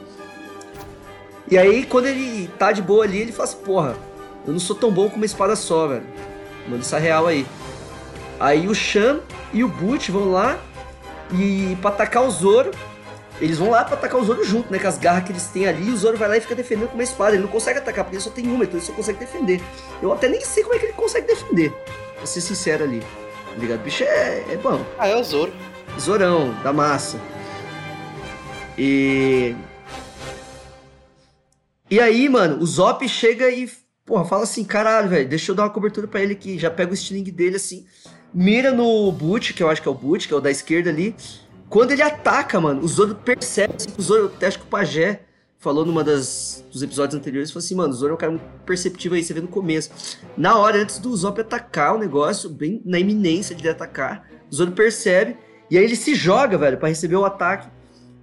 [1.50, 3.96] E aí, quando ele tá de boa ali, ele fala assim: Porra,
[4.46, 6.06] eu não sou tão bom com uma espada só, velho.
[6.68, 7.46] Manda essa real aí.
[8.38, 9.20] Aí o Shan
[9.52, 10.58] e o Butch vão lá
[11.32, 12.70] e pra atacar o Zoro.
[13.42, 14.78] Eles vão lá pra atacar o Zoro junto, né?
[14.78, 16.86] Com as garras que eles têm ali, e o Zoro vai lá e fica defendendo
[16.86, 17.32] com uma espada.
[17.32, 19.60] Ele não consegue atacar, porque ele só tem uma, então ele só consegue defender.
[20.00, 21.72] Eu até nem sei como é que ele consegue defender,
[22.14, 23.00] pra ser sincero ali.
[23.00, 23.80] Tá ligado?
[23.80, 24.80] O bicho é, é bom.
[24.96, 25.52] Ah, é o Zoro.
[25.98, 27.20] Zorão, da massa.
[28.78, 29.56] E.
[31.90, 33.68] E aí, mano, o Zop chega e,
[34.06, 36.60] porra, fala assim: caralho, velho, deixa eu dar uma cobertura pra ele aqui.
[36.60, 37.84] Já pega o sling dele assim,
[38.32, 40.90] mira no Boot, que eu acho que é o Boot, que é o da esquerda
[40.90, 41.16] ali.
[41.72, 45.22] Quando ele ataca, mano, o Zoro percebe, assim, o Zoro, acho que o Pajé
[45.58, 48.44] falou numa das dos episódios anteriores, falou assim, mano, o Zoro é um cara muito
[48.66, 49.90] perceptivo aí, você vê no começo.
[50.36, 54.54] Na hora, antes do Zop atacar o negócio, bem na iminência de ele atacar, o
[54.54, 55.38] Zoro percebe,
[55.70, 57.68] e aí ele se joga, velho, pra receber o ataque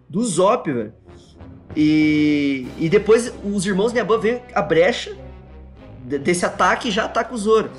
[0.07, 0.93] do Zop, velho.
[1.75, 5.17] E, e depois os irmãos Nyaban veem a brecha
[6.05, 7.71] de- desse ataque e já ataca o Zoro.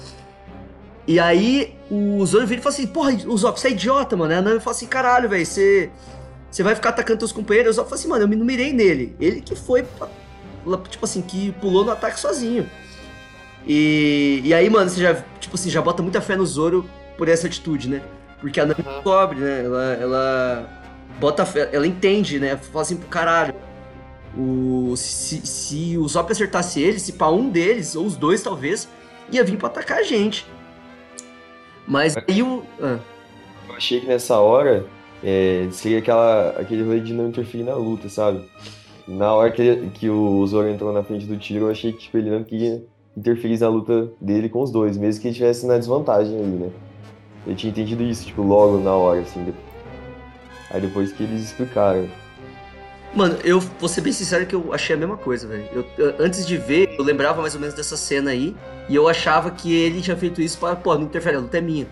[1.11, 4.33] E aí o Zoro vira e fala assim, porra, o Zop, você é idiota, mano.
[4.33, 5.91] A Nami fala assim, caralho, velho, você...
[6.49, 7.73] Você vai ficar atacando teus companheiros?
[7.73, 9.17] O Zop fala assim, mano, eu me- não mirei nele.
[9.19, 9.85] Ele que foi,
[10.89, 12.65] tipo assim, que pulou no ataque sozinho.
[13.67, 17.29] E, e aí, mano, você já, tipo assim, já bota muita fé no Zoro por
[17.29, 18.03] essa atitude, né?
[18.41, 19.03] Porque a Nami Aham.
[19.03, 19.65] cobre, né?
[19.65, 20.69] Ela, ela
[21.19, 22.57] bota fé, ela entende, né?
[22.57, 23.55] Fala assim pro caralho.
[24.39, 28.89] O, se, se o Zop acertasse ele, se pra um deles, ou os dois talvez,
[29.33, 30.47] ia vir pra atacar a gente.
[31.87, 32.63] Mas aí o.
[32.81, 32.99] ah,
[33.69, 34.85] Eu achei que nessa hora
[35.23, 38.45] é, seria aquela, aquele rolê de não interferir na luta, sabe?
[39.09, 41.99] Na hora que, ele- que o Zoro entrou na frente do tiro, eu achei que
[42.01, 42.83] tipo, ele não queria
[43.17, 46.71] interferir na luta dele com os dois, mesmo que ele estivesse na desvantagem ali, né?
[47.47, 49.53] Eu tinha entendido isso, tipo, logo na hora, assim.
[50.71, 52.07] Aí depois que eles explicaram.
[53.15, 55.69] Mano, eu vou ser bem sincero que eu achei a mesma coisa, velho.
[55.73, 58.55] Eu- eu- Antes de ver, eu lembrava mais ou menos dessa cena aí.
[58.89, 61.61] E eu achava que ele tinha feito isso pra, pô, não interfere, a luta é
[61.61, 61.89] minha.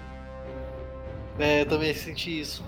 [1.39, 2.65] É, eu também senti isso.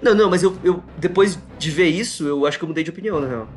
[0.00, 2.90] Não, não, mas eu, eu depois de ver isso, eu acho que eu mudei de
[2.90, 3.48] opinião, na real.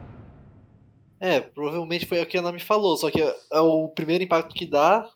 [1.19, 4.53] É, provavelmente foi o que a Nami falou, só que é é o primeiro impacto
[4.53, 5.09] que dá,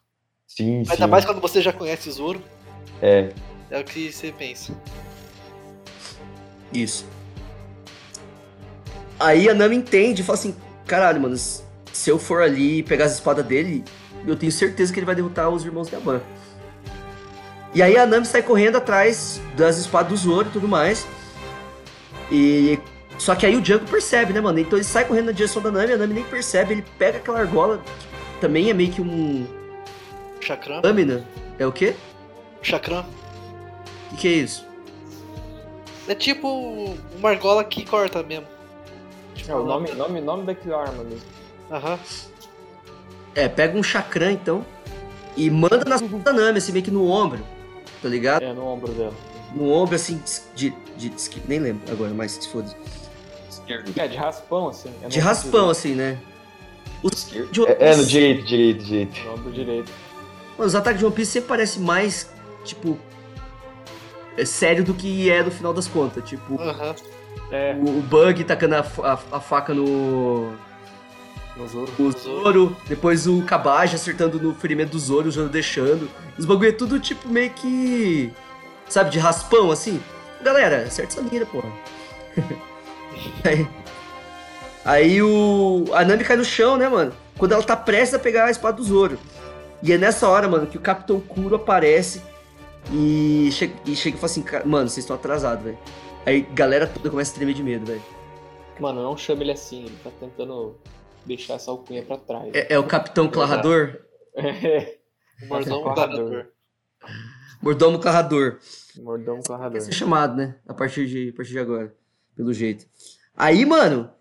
[0.48, 0.92] Sim, sim.
[0.92, 2.42] ainda mais quando você já conhece o Zoro,
[3.02, 3.32] É,
[3.70, 4.74] é o que você pensa.
[6.74, 7.06] Isso.
[9.20, 10.56] Aí a Nami entende e fala assim:
[10.86, 13.84] caralho, mano, se eu for ali pegar as espadas dele,
[14.26, 16.22] eu tenho certeza que ele vai derrotar os irmãos Yaban.
[17.74, 21.06] E aí a Nami sai correndo atrás das espadas do Zoro e tudo mais.
[22.32, 22.80] E.
[23.18, 24.60] Só que aí o Django percebe, né, mano?
[24.60, 27.40] Então ele sai correndo na direção da Nami, a Nami nem percebe, ele pega aquela
[27.40, 27.84] argola,
[28.36, 29.46] que também é meio que um.
[30.40, 31.26] Chakram, lâmina.
[31.58, 31.96] É o quê?
[32.62, 33.06] chakram.
[34.12, 34.66] O que, que é isso?
[36.08, 38.48] É tipo uma argola que corta mesmo.
[39.48, 41.26] É, o nome, nome, nome daquela arma mesmo.
[41.72, 42.00] Aham.
[43.36, 44.66] É, pega um chakram então
[45.38, 47.40] e manda nas da Nami, assim, meio que no ombro,
[48.02, 48.44] tá ligado?
[48.44, 49.14] É, no ombro dela.
[49.56, 50.22] No ombro, assim,
[50.56, 50.72] de.
[50.98, 52.76] de, de nem lembro agora, mas se foda.
[53.96, 54.92] É, de raspão, assim.
[55.02, 56.18] É De raspão, assim, né?
[57.02, 59.14] Os, de é, é no direito, direito, direito.
[59.14, 59.92] direito, No ombro direito.
[60.58, 62.30] Mano, os ataques de One Piece sempre parecem mais,
[62.66, 62.98] tipo.
[64.38, 66.28] É sério do que é no final das contas.
[66.28, 66.96] Tipo, Aham.
[67.52, 70.52] É, o, o Bug tacando a, a- a faca no.
[71.58, 71.92] no Zoro.
[71.98, 76.10] O Zoro, depois o Kabaji acertando no ferimento do Zoro, o Zoro deixando.
[76.38, 78.32] Os bagulho é tudo tipo meio que.
[78.88, 80.00] Sabe, de raspão assim.
[80.44, 81.70] Galera, acerta essa mira, porra.
[83.44, 83.68] aí,
[84.86, 85.86] aí o.
[85.94, 87.12] A Nami cai no chão, né, mano?
[87.38, 89.18] Quando ela tá prestes a pegar a espada do Zoro.
[89.82, 92.22] E é nessa hora, mano, que o Capitão Kuro aparece
[92.92, 95.78] e chega, e chega e fala assim: "Ca- Mano, vocês estão atrasados, velho.
[96.26, 98.04] Aí a galera toda começa a tremer de medo, velho.
[98.80, 100.78] Mano, não chama ele assim, ele tá tentando
[101.26, 102.52] deixar essa alcunha pra trás.
[102.54, 104.00] É, é o Capitão Clarrador?
[104.36, 105.00] É,
[105.44, 106.48] O mordomo Clarrador.
[107.62, 108.60] Mordomo Clarrador.
[108.98, 109.72] Mordão clarrador.
[109.72, 110.56] Vai ser chamado, né?
[110.68, 111.94] A partir de, a partir de agora.
[112.36, 112.86] Pelo jeito.
[113.36, 114.12] Aí, mano,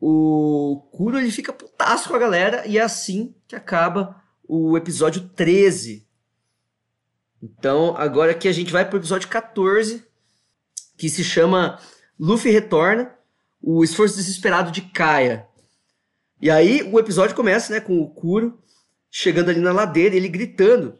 [0.00, 5.28] o Kuro ele fica putaço com a galera e é assim que acaba o episódio
[5.28, 6.06] 13.
[7.42, 10.04] Então, agora que a gente vai pro episódio 14,
[10.96, 11.78] que se chama
[12.18, 13.14] Luffy Retorna,
[13.60, 15.46] o esforço desesperado de Kaia.
[16.40, 18.62] E aí o episódio começa, né, com o Kuro
[19.10, 20.98] chegando ali na ladeira, ele gritando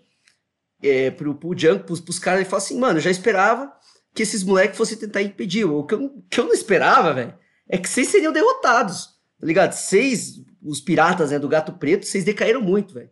[0.82, 3.72] é, pro, pro Django, pros, pros caras, ele fala assim, mano, eu já esperava
[4.14, 5.64] que esses moleques fossem tentar impedir.
[5.64, 7.34] O que eu, que eu não esperava, velho,
[7.68, 9.06] é que vocês seriam derrotados,
[9.40, 9.72] tá ligado?
[9.72, 13.10] Vocês, os piratas, né, do Gato Preto, vocês decaíram muito, velho.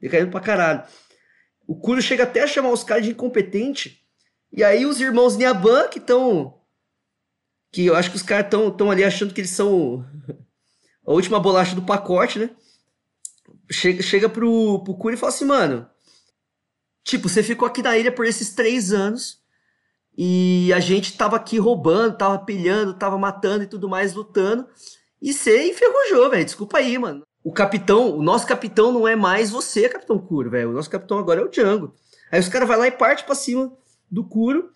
[0.00, 0.82] Decaíram pra caralho.
[1.66, 3.97] O Kuro chega até a chamar os caras de incompetente,
[4.52, 6.54] e aí os irmãos Nyaban, que estão...
[7.70, 10.04] Que eu acho que os caras estão tão ali achando que eles são
[11.06, 12.50] a última bolacha do pacote, né?
[13.70, 15.88] Chega, chega pro, pro e fala assim, mano...
[17.04, 19.40] Tipo, você ficou aqui na ilha por esses três anos
[20.16, 24.66] e a gente tava aqui roubando, tava pilhando, tava matando e tudo mais, lutando.
[25.22, 26.44] E você enferrujou, velho.
[26.44, 27.22] Desculpa aí, mano.
[27.42, 30.70] O capitão, o nosso capitão não é mais você, Capitão Kuro, velho.
[30.70, 31.94] O nosso capitão agora é o Django.
[32.30, 33.72] Aí os caras vai lá e parte pra cima
[34.10, 34.72] do Kuro.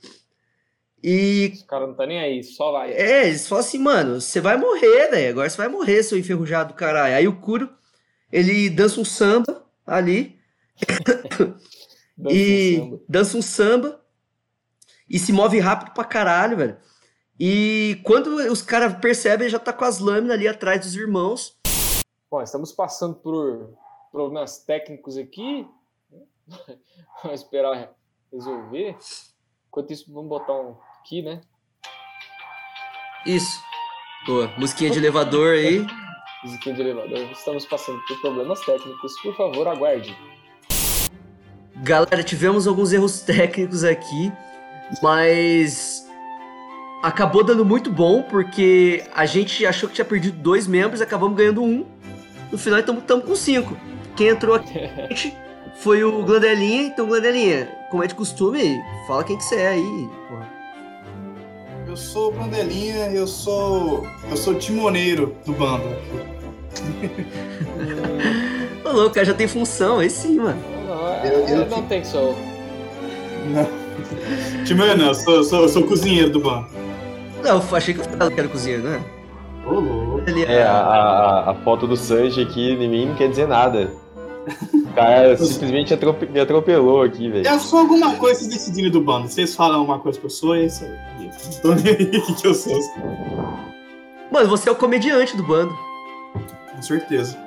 [1.02, 2.92] E Os caras não tá nem aí, só vai.
[2.92, 5.30] é, eles falam assim, mano, você vai morrer, velho.
[5.30, 7.14] Agora você vai morrer, seu enferrujado do caralho.
[7.16, 7.68] Aí o Kuro,
[8.30, 10.38] ele dança um samba ali
[12.16, 13.00] Dança e um samba.
[13.08, 14.00] dança um samba
[15.08, 16.76] e se move rápido pra caralho, velho.
[17.38, 21.58] E quando os caras percebem, ele já tá com as lâminas ali atrás dos irmãos.
[22.30, 23.70] Bom, estamos passando por
[24.12, 25.66] problemas técnicos aqui.
[27.24, 27.92] Vamos esperar
[28.32, 28.96] resolver.
[29.68, 31.40] Enquanto isso, vamos botar um aqui, né?
[33.26, 33.60] Isso.
[34.26, 35.86] Boa, musiquinha de elevador aí.
[36.42, 37.30] Musiquinha de elevador.
[37.32, 39.20] Estamos passando por problemas técnicos.
[39.20, 40.16] Por favor, aguarde.
[41.76, 44.32] Galera, tivemos alguns erros técnicos aqui,
[45.02, 46.06] mas
[47.02, 51.62] acabou dando muito bom, porque a gente achou que tinha perdido dois membros, acabamos ganhando
[51.62, 51.86] um.
[52.50, 53.76] No final, estamos com cinco.
[54.16, 54.78] Quem entrou aqui
[55.76, 60.08] foi o Glandelinha, então Glandelinha, como é de costume, fala quem que você é aí.
[60.26, 60.48] porra.
[61.86, 64.06] Eu sou o Bandelinha, eu sou.
[64.30, 65.84] Eu sou o timoneiro do bando.
[68.82, 70.58] Ô louco, o cara já tem função, aí sim, mano.
[70.86, 72.34] Não, é- Eu- eu- é- não tem só.
[73.50, 74.64] Não.
[74.64, 76.68] Timoneiro não, eu sou, eu sou, eu sou o cozinheiro do bando.
[77.44, 79.04] Não, eu achei que eu falava que era cozinheiro, né?
[79.66, 80.22] Ô, louco.
[80.26, 83.90] Ele É, a, a, a foto do Sanji aqui em mim não quer dizer nada.
[84.94, 87.46] Cara simplesmente atrope- me atropelou aqui, velho.
[87.46, 89.28] Eu sou alguma coisa vocês decidirem do bando.
[89.28, 91.30] Vocês falam uma coisa que eu sou, é isso aí.
[91.54, 92.78] Não tô nem aí o que eu sou.
[94.30, 95.72] Mano, você é o comediante do bando.
[96.74, 97.38] Com certeza.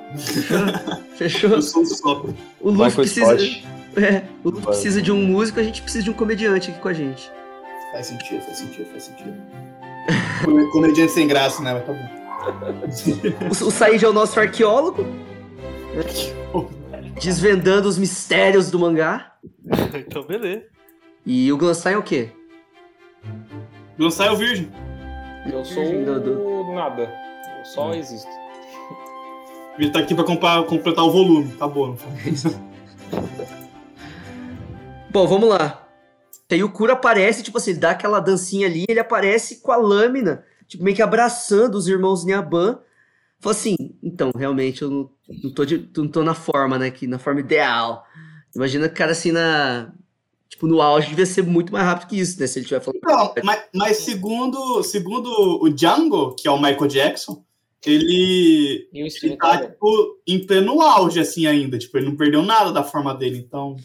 [1.16, 1.50] Fechou?
[1.50, 2.34] Eu sou o sopro.
[2.60, 3.38] O Luffy Michael precisa.
[3.38, 3.66] Scott.
[3.96, 6.88] É, o Luffy precisa de um músico, a gente precisa de um comediante aqui com
[6.88, 7.30] a gente.
[7.92, 9.34] Faz sentido, faz sentido, faz sentido.
[10.44, 11.72] Come- Comediante sem graça, né?
[11.74, 13.46] Mas tá bom.
[13.48, 15.04] O, o Said é o nosso arqueólogo,
[17.20, 19.32] desvendando os mistérios do mangá.
[19.94, 20.64] então, beleza.
[21.24, 22.30] E o Glanstein é o quê?
[23.98, 24.70] Não sai o virgem.
[25.50, 27.02] Eu sou Virgem o nada.
[27.58, 28.30] Eu só existo.
[29.78, 31.52] Ele tá aqui pra comprar- completar o volume.
[31.52, 32.10] Tá bom, não foi?
[35.10, 35.82] Bom, vamos lá.
[36.50, 39.76] Aí o Kuro aparece, tipo assim, ele dá aquela dancinha ali, ele aparece com a
[39.76, 42.78] lâmina, tipo, meio que abraçando os irmãos Nyaban.
[43.40, 45.10] Fala assim, então, realmente, eu não,
[45.42, 48.04] não, tô, de- não tô na forma, né, aqui, na forma ideal.
[48.54, 49.92] Imagina o cara assim na...
[50.48, 53.00] Tipo, no auge devia ser muito mais rápido que isso, né, se ele tiver falando...
[53.02, 55.28] Não, mas, mas segundo, segundo
[55.60, 57.44] o Django, que é o Michael Jackson,
[57.84, 59.70] ele, ele tá, Tyler.
[59.72, 61.78] tipo, em pleno auge, assim, ainda.
[61.78, 63.76] Tipo, ele não perdeu nada da forma dele, então...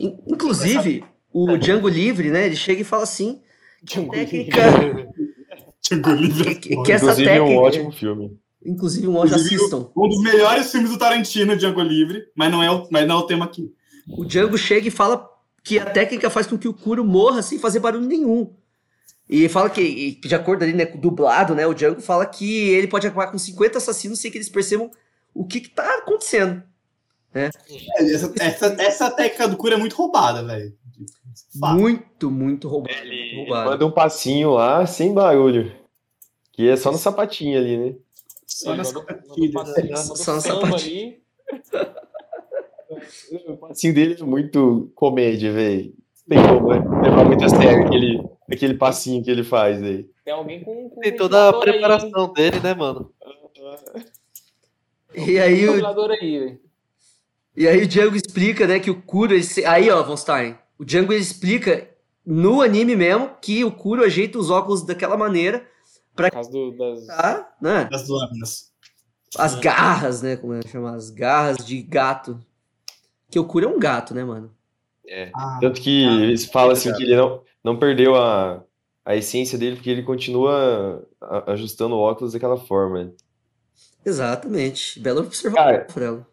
[0.00, 3.40] In- Inclusive, o Django Livre, né, ele chega e fala assim,
[3.82, 4.60] Django técnica...
[5.86, 6.54] Django Livre.
[6.54, 7.54] que, que essa Inclusive, é técnica...
[7.54, 8.38] um ótimo filme.
[8.64, 9.90] Inclusive, um Inclusive, assistam.
[9.96, 13.18] Um dos melhores filmes do Tarantino, Django Livre, mas não é o, mas não é
[13.18, 13.72] o tema aqui.
[14.08, 15.28] O Django chega e fala
[15.62, 18.52] que a técnica faz com que o Kuro morra sem fazer barulho nenhum.
[19.28, 22.26] E fala que, e de acordo ali, né, com o dublado, né, o Django fala
[22.26, 24.90] que ele pode acabar com 50 assassinos sem que eles percebam
[25.34, 26.62] o que, que tá acontecendo.
[27.34, 27.50] É,
[27.98, 30.72] essa, essa, essa técnica do Cura é muito roubada, velho.
[31.56, 32.94] Muito, muito roubado.
[32.94, 33.70] muito Ele roubado.
[33.70, 35.72] manda um passinho lá sem barulho.
[36.52, 37.94] Que é só no sapatinho ali, né?
[38.46, 39.52] Só nas sapatilhas.
[39.52, 40.16] passinho, mandou
[41.62, 41.94] Só.
[43.48, 45.94] O passinho dele é muito comédia, velho.
[46.28, 46.78] Tem como né?
[47.02, 50.08] levar muito a sério aquele, aquele passinho que ele faz aí.
[50.24, 50.88] Tem alguém com.
[50.88, 53.12] com Tem toda a ventilador aí, preparação dele, né, mano?
[55.14, 56.58] E aí, o, aí,
[57.56, 59.32] e aí o Django explica, né, que o Kuro...
[59.32, 60.56] Ele, se- aí, ó, Von Stein.
[60.76, 61.88] O Django ele explica
[62.26, 65.64] no anime mesmo que o Kuro ajeita os óculos daquela maneira
[66.14, 67.06] Por causa do, das.
[67.06, 67.84] tá, né?
[67.86, 68.72] Das lâminas.
[69.36, 70.36] As garras, né?
[70.36, 70.94] Como é que chama?
[70.94, 72.38] As garras de gato.
[73.30, 74.54] Que o Kuro é um gato, né, mano?
[75.34, 78.62] Ah, Tanto que Ah, eles falam assim que ele não, não perdeu a,
[79.04, 81.06] a essência dele, porque ele continua
[81.48, 83.12] ajustando o óculos daquela forma.
[84.04, 85.00] Exatamente.
[85.00, 86.26] Bela observação, Frelo.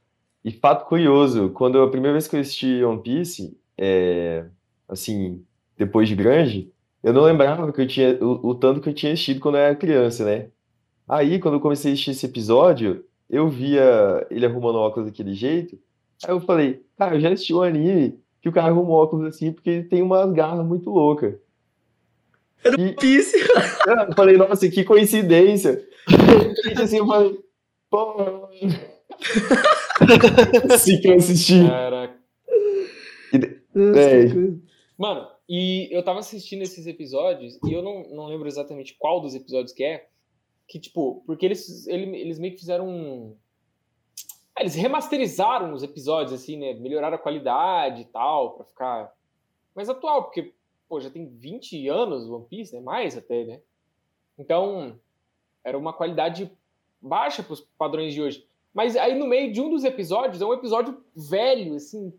[0.44, 4.46] E fato curioso, quando a primeira vez que eu assisti One Piece, é,
[4.88, 5.46] assim,
[5.78, 6.72] depois de grande,
[7.04, 9.62] eu não lembrava que eu tinha o, o tanto que eu tinha assistido quando eu
[9.62, 10.48] era criança, né?
[11.08, 15.78] Aí, quando eu comecei a assistir esse episódio, eu via ele arrumando óculos daquele jeito,
[16.24, 19.52] aí eu falei, cara, eu já assisti um anime que o cara arruma óculos assim
[19.52, 21.36] porque ele tem umas garras muito loucas.
[22.64, 23.36] Era E- um Piece.
[24.10, 25.84] Eu falei, nossa, que coincidência.
[26.64, 27.40] Gente, assim, eu falei,
[27.90, 28.48] pô.
[30.74, 31.68] Assim que eu assisti.
[31.68, 32.16] Caraca.
[33.34, 34.26] É.
[34.98, 39.36] Mano, e eu tava assistindo esses episódios e eu não, não lembro exatamente qual dos
[39.36, 40.08] episódios que é.
[40.66, 43.36] Que, tipo, porque eles, ele- eles meio que fizeram um.
[44.56, 46.74] Ah, eles remasterizaram os episódios, assim, né?
[46.76, 49.14] Melhoraram a qualidade e tal, pra ficar
[49.76, 50.54] mais atual, porque,
[50.88, 52.80] pô, já tem 20 anos One Piece, né?
[52.80, 53.60] Mais até, né?
[54.40, 54.98] Então,
[55.66, 56.50] era uma qualidade
[57.02, 58.48] baixa pros padrões de hoje.
[58.74, 62.14] Mas aí no meio de um dos episódios, é um episódio velho, assim,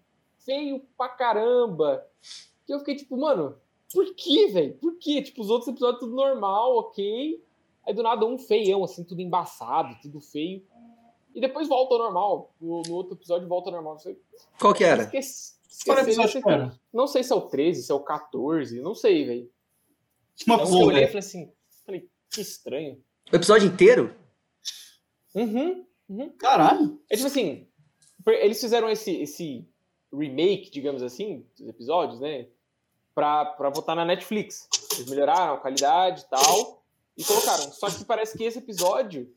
[0.44, 2.06] feio pra caramba.
[2.72, 3.54] Que eu fiquei tipo, mano,
[3.92, 4.72] por que, velho?
[4.78, 5.20] Por que?
[5.20, 7.44] Tipo, os outros episódios tudo normal, ok.
[7.86, 10.64] Aí do nada um feião, assim, tudo embaçado, tudo feio.
[11.34, 12.54] E depois volta ao normal.
[12.58, 13.98] No, no outro episódio volta ao normal.
[13.98, 14.16] Você
[14.58, 15.04] Qual que era?
[15.04, 15.54] desse-
[16.40, 16.80] que era?
[16.90, 19.50] Não sei se é o 13, se é o 14, não sei, velho.
[20.46, 21.52] Uma Então eu olhei e falei assim,
[21.84, 23.04] falei, que estranho.
[23.30, 24.14] O episódio inteiro?
[25.34, 26.30] Uhum, uhum.
[26.38, 26.98] Caralho.
[27.10, 27.66] É tipo assim,
[28.26, 29.68] eles fizeram esse, esse
[30.10, 32.48] remake, digamos assim, dos episódios, né?
[33.14, 34.68] Pra, pra botar na Netflix.
[34.94, 36.82] Eles melhoraram a qualidade e tal,
[37.16, 37.70] e colocaram.
[37.72, 39.30] Só que parece que esse episódio,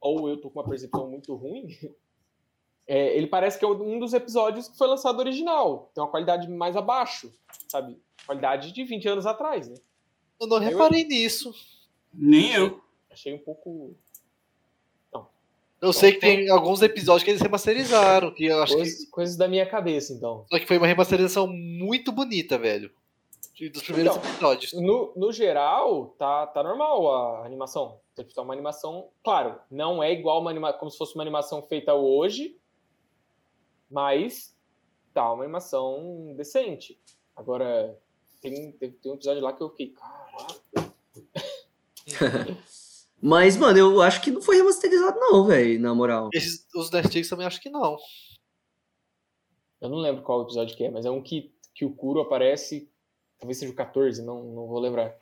[0.00, 1.66] ou eu tô com uma percepção muito ruim,
[2.86, 5.90] é, ele parece que é um dos episódios que foi lançado original.
[5.94, 7.32] Tem uma qualidade mais abaixo,
[7.68, 8.00] sabe?
[8.26, 9.76] Qualidade de 20 anos atrás, né?
[10.40, 11.54] Eu não reparei nisso.
[12.12, 12.80] Nem eu.
[13.10, 13.94] Achei um pouco.
[15.80, 18.78] Eu sei que tem alguns episódios que eles remasterizaram, que eu acho que.
[18.78, 20.44] Coisas, coisas da minha cabeça, então.
[20.50, 22.90] Só que foi uma remasterização muito bonita, velho.
[23.68, 24.72] Dos primeiros Então, episódios.
[24.72, 28.00] No, no geral, tá, tá normal a animação.
[28.14, 31.62] Tipo, tá uma animação, claro, não é igual uma anima, como se fosse uma animação
[31.62, 32.58] feita hoje,
[33.90, 34.56] mas
[35.12, 36.98] tá uma animação decente.
[37.36, 37.98] Agora,
[38.40, 40.94] tem, tem, tem um episódio lá que eu fiquei, caraca.
[43.22, 46.30] Mas, mano, eu acho que não foi remasterizado, não, velho, na moral.
[46.32, 47.98] Esses, os Netflix também acho que não.
[49.78, 52.89] Eu não lembro qual episódio que é, mas é um que, que o Kuro aparece,
[53.40, 55.14] talvez seja o 14, não, não vou lembrar.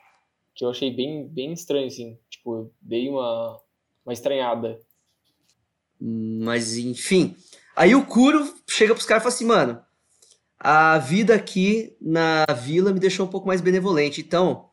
[0.54, 2.18] Que eu achei bem, bem estranho, assim.
[2.28, 3.60] Tipo, eu dei uma,
[4.04, 4.80] uma estranhada.
[6.00, 7.36] Mas, enfim.
[7.76, 9.82] Aí o Kuro chega pros caras e fala assim, mano,
[10.58, 14.20] a vida aqui na vila me deixou um pouco mais benevolente.
[14.20, 14.70] Então,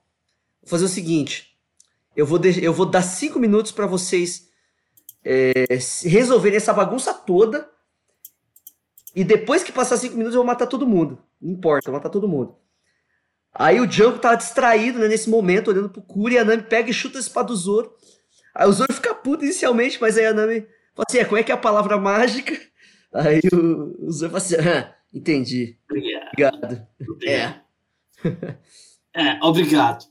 [0.61, 1.55] vou fazer o seguinte.
[2.15, 4.49] Eu vou, de- eu vou dar cinco minutos pra vocês
[5.23, 5.65] é,
[6.03, 7.69] resolverem essa bagunça toda.
[9.15, 11.19] E depois que passar cinco minutos, eu vou matar todo mundo.
[11.39, 12.55] Não importa, eu vou matar todo mundo.
[13.57, 16.89] Aí o Django tá distraído né, nesse momento, olhando pro Kuro, e a Nami pega
[16.89, 17.93] e chuta a espada do Zoro.
[18.53, 20.61] Aí o Zoro fica puto inicialmente, mas aí a Nami
[20.93, 22.53] fala assim: é, como é que é a palavra mágica?
[23.13, 26.85] Aí o, o Zoro fala assim: ah, entendi, obrigado.
[27.25, 27.61] É,
[29.15, 30.03] É, obrigado.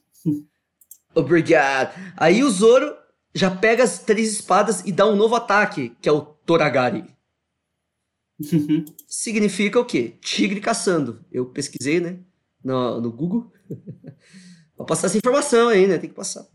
[1.14, 1.94] obrigado.
[2.16, 2.96] Aí o Zoro
[3.34, 7.04] já pega as três espadas e dá um novo ataque, que é o Toragari.
[9.06, 10.16] Significa o quê?
[10.22, 11.22] Tigre caçando.
[11.30, 12.18] Eu pesquisei, né?
[12.64, 13.52] No, no Google.
[14.76, 15.98] Vou passar essa informação aí, né?
[15.98, 16.46] Tem que passar.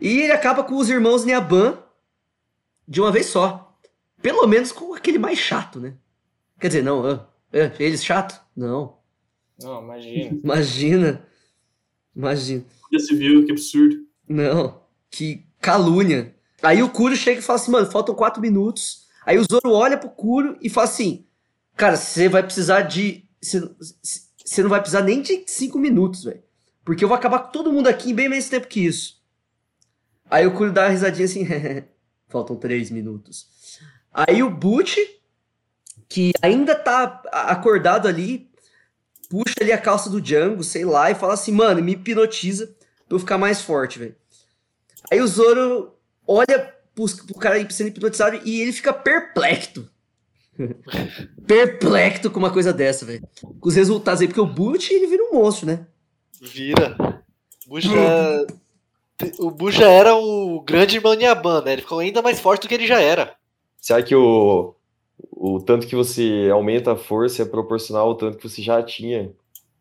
[0.00, 1.82] E ele acaba com os irmãos Niaban
[2.86, 3.78] de uma vez só.
[4.22, 5.94] Pelo menos com aquele mais chato, né?
[6.58, 8.40] Quer dizer, não, ah, ah, eles chato?
[8.56, 8.98] Não.
[9.60, 10.40] Não, imagina.
[10.42, 11.26] Imagina.
[12.14, 12.64] Imagina.
[12.92, 14.06] Já se viu, que absurdo.
[14.28, 14.80] Não,
[15.10, 16.34] que calúnia.
[16.62, 19.06] Aí o Kuro chega e fala assim, mano, faltam quatro minutos.
[19.24, 21.26] Aí o Zoro olha pro Kuro e fala assim,
[21.76, 23.24] cara, você vai precisar de...
[24.46, 26.42] você não vai precisar nem de cinco minutos, velho.
[26.84, 29.20] Porque eu vou acabar com todo mundo aqui em bem menos tempo que isso.
[30.30, 31.46] Aí o Kuro dá uma risadinha assim,
[32.28, 33.78] faltam três minutos.
[34.12, 34.96] Aí o Butch,
[36.08, 38.48] que ainda tá acordado ali,
[39.28, 42.66] puxa ali a calça do Django, sei lá, e fala assim, mano, me hipnotiza
[43.08, 44.16] pra eu ficar mais forte, velho.
[45.10, 45.92] Aí o Zoro
[46.26, 49.88] olha pros- pro cara sendo hipnotizado e ele fica perplexo.
[51.46, 53.26] perplexo com uma coisa dessa, velho.
[53.60, 55.86] Com os resultados aí, porque o Butch, ele vira um monstro, né?
[56.40, 56.96] Vira.
[57.66, 58.46] O Bush já...
[59.38, 61.72] O Bush já era o grande irmão Nyaban, né?
[61.72, 63.34] Ele ficou ainda mais forte do que ele já era.
[63.80, 64.74] Será que o,
[65.30, 69.32] o tanto que você aumenta a força é proporcional ao tanto que você já tinha?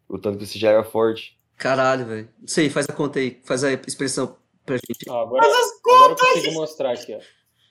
[0.08, 1.38] O tanto que você já era forte?
[1.58, 2.30] Caralho, velho.
[2.40, 5.10] Não sei, faz a conta aí, faz a expressão pra gente.
[5.10, 7.20] Ó, agora, agora eu consigo mostrar aqui, ó.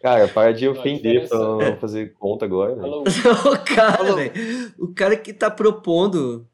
[0.04, 2.74] Cara, para de ofender pra não fazer conta agora.
[2.76, 4.74] o cara, velho.
[4.78, 6.46] O cara que tá propondo.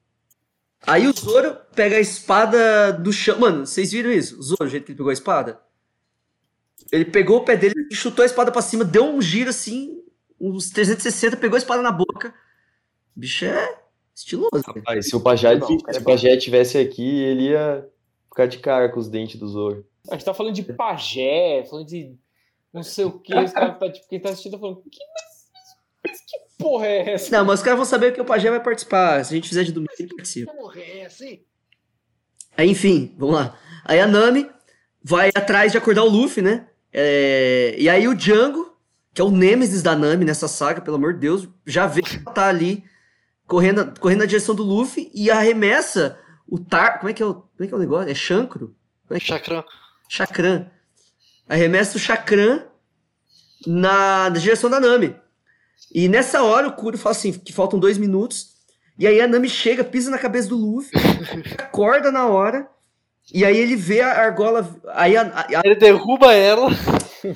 [0.86, 3.40] Aí o Zoro pega a espada do chão.
[3.40, 4.38] Mano, vocês viram isso?
[4.38, 5.60] O Zoro, o jeito que ele pegou a espada?
[6.92, 10.00] Ele pegou o pé dele e chutou a espada pra cima, deu um giro assim,
[10.40, 12.32] uns 360, pegou a espada na boca.
[13.16, 13.80] O bicho é
[14.14, 14.62] estiloso.
[14.64, 17.84] Rapaz, se o Pajé, Não, se o Pajé tivesse aqui, ele ia
[18.28, 19.84] ficar de cara com os dentes do Zoro.
[20.08, 22.16] A gente tá falando de pajé, falando de
[22.72, 23.34] não sei o que.
[23.34, 25.72] Os caras tá, tipo, quem tá assistindo tá falando, que, mas,
[26.04, 27.36] mas que porra é essa?
[27.36, 29.24] Não, mas os caras vão saber que o Pajé vai participar.
[29.24, 30.52] Se a gente fizer de domingo, ele participa.
[30.52, 31.42] Porra, é assim?
[32.56, 33.58] Aí, enfim, vamos lá.
[33.84, 34.50] Aí a Nami
[35.02, 36.68] vai atrás de acordar o Luffy, né?
[36.92, 38.70] É, E aí o Django
[39.12, 42.16] que é o Nemesis da Nami nessa saga, pelo amor de Deus, já vê que
[42.16, 42.84] ela tá ali
[43.46, 46.98] correndo, correndo na direção do Luffy e arremessa o Tar.
[46.98, 48.10] Como é que é o, como é, que é o negócio?
[48.10, 48.74] É Chancro?
[49.18, 49.64] Chakran.
[50.08, 50.70] Chakran.
[51.50, 52.62] Arremessa o Chakran
[53.66, 55.14] na, na direção da Nami.
[55.92, 58.50] E nessa hora o Kuro fala assim, que faltam dois minutos.
[58.98, 60.92] E aí a Nami chega, pisa na cabeça do Luffy,
[61.58, 62.68] acorda na hora.
[63.32, 64.68] E aí ele vê a argola.
[64.88, 66.68] Aí a- a- a- Ele derruba ela.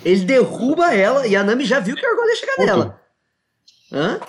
[0.05, 2.67] ele derruba ela e a Nami já viu que a argola ia chegar Puto.
[2.67, 3.01] nela.
[3.93, 4.21] Hã?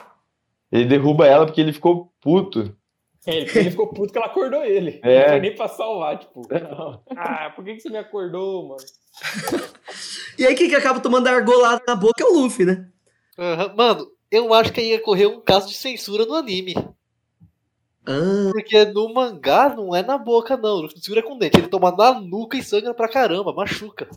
[0.72, 2.76] Ele derruba ela porque ele ficou puto.
[3.26, 5.00] É, Ele, ele ficou puto que ela acordou ele.
[5.04, 5.22] É.
[5.24, 6.42] Não foi nem pra salvar, tipo.
[7.16, 8.82] Ah, por que, que você me acordou, mano?
[10.38, 12.86] E aí quem que acaba tomando a argolada na boca é o Luffy, né?
[13.38, 13.74] Aham.
[13.76, 16.74] Mano, eu acho que ia correr um caso de censura no anime.
[18.05, 20.82] Ah, Porque no mangá não é na boca, não.
[20.82, 21.57] Não segura com o dente.
[21.57, 24.09] Ele toma na nuca e sangra pra caramba, machuca.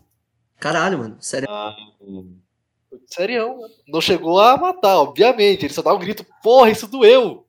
[0.59, 1.17] caralho, mano.
[1.21, 1.49] Sério.
[1.49, 1.77] Ah.
[3.07, 5.65] Sério, não chegou a matar, obviamente.
[5.67, 7.47] Ele só dá um grito, porra, isso doeu.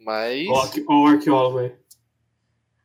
[0.00, 0.48] Mas.
[0.48, 1.72] Ó, que- ó o arqueólogo aí.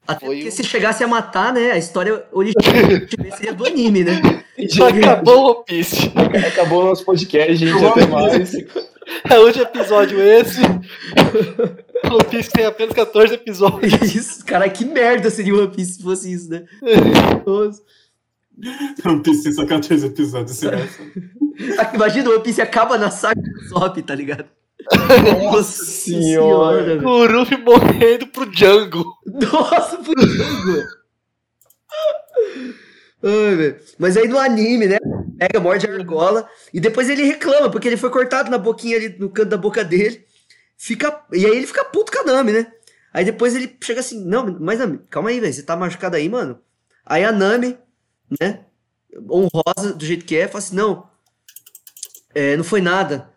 [0.07, 1.71] Até Foi porque um- se chegasse a matar, né?
[1.71, 2.63] A história original
[3.37, 4.43] seria do anime, né?
[4.57, 6.11] Já acabou o One Piece.
[6.47, 7.85] Acabou o nosso podcast, gente.
[7.85, 8.53] Até mais.
[9.29, 10.61] É hoje episódio esse.
[10.61, 14.15] One Piece tem apenas 14 episódios.
[14.15, 16.63] Isso, cara, que merda seria o One Piece se fosse isso, né?
[17.45, 17.81] Nossa.
[19.05, 20.61] Não precisa só 14 episódios.
[21.93, 24.45] Imagina o One Piece acaba na saga do Zop, tá ligado?
[25.43, 26.83] Nossa senhora.
[26.83, 27.07] velho.
[27.07, 29.03] O Ruffy morrendo pro Django.
[29.25, 30.87] Nossa, pro Django.
[33.23, 33.79] Ai, velho.
[33.97, 34.97] Mas aí no anime, né?
[35.37, 36.47] Pega, morde a argola.
[36.73, 39.83] E depois ele reclama, porque ele foi cortado na boquinha ali, no canto da boca
[39.83, 40.25] dele.
[40.77, 42.71] Fica, e aí ele fica puto com a Nami, né?
[43.11, 45.53] Aí depois ele chega assim, não, mas Nami, calma aí, velho.
[45.53, 46.59] Você tá machucado aí, mano?
[47.05, 47.77] Aí a Nami,
[48.39, 48.65] né?
[49.29, 51.09] Honrosa do jeito que é, fala assim, não.
[52.35, 53.31] É, não foi nada.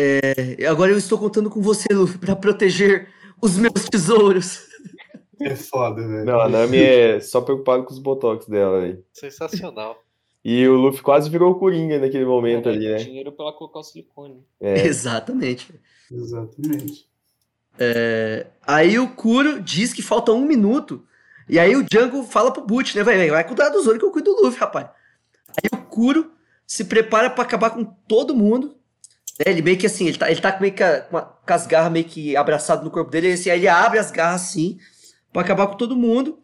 [0.00, 3.08] É, agora eu estou contando com você, Luffy, pra proteger
[3.42, 4.68] os meus tesouros.
[5.40, 6.24] É foda, velho.
[6.24, 9.04] Não, a Nami é só preocupada com os botox dela, velho.
[9.12, 10.00] Sensacional.
[10.44, 12.96] E o Luffy quase virou o Coringa naquele momento ali, né?
[12.96, 14.44] Dinheiro pra ela colocar o silicone.
[14.60, 14.82] É.
[14.86, 15.74] Exatamente.
[16.10, 17.08] Exatamente.
[18.64, 21.04] Aí o Kuro diz que falta um minuto.
[21.48, 23.02] E aí o Django fala pro Butch, né?
[23.02, 24.88] Vai, vai, vai cuidar do Zoro que eu cuido do Luffy, rapaz.
[25.48, 26.30] Aí o Kuro
[26.64, 28.77] se prepara pra acabar com todo mundo.
[29.38, 29.44] Né?
[29.46, 31.66] Ele meio que assim, ele tá, ele tá meio que a- com, a- com as
[31.66, 33.32] garras meio que abraçado no corpo dele.
[33.32, 34.78] Assim, aí ele abre as garras assim,
[35.32, 36.38] pra acabar com todo mundo.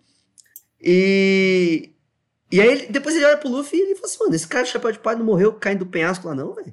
[0.81, 1.91] E.
[2.53, 4.65] E aí ele- depois ele olha pro Luffy e ele fala assim, mano, esse cara
[4.65, 6.73] do chapéu de palha não morreu caindo do penhasco lá, não, velho.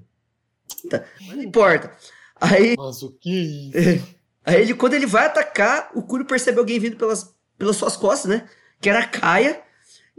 [1.28, 1.92] Não importa.
[2.40, 2.76] Aí.
[2.78, 4.08] Mas o que é isso?
[4.46, 8.30] Aí ele, quando ele vai atacar, o Kuro percebe alguém vindo pelas, pelas suas costas,
[8.32, 8.50] né?
[8.80, 9.62] Que era a Kaia.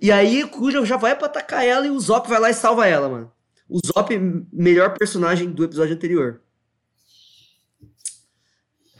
[0.00, 2.54] E aí o Kuro já vai pra atacar ela e o Zop vai lá e
[2.54, 3.32] salva ela, mano.
[3.74, 4.10] O Zop,
[4.52, 6.42] melhor personagem do episódio anterior.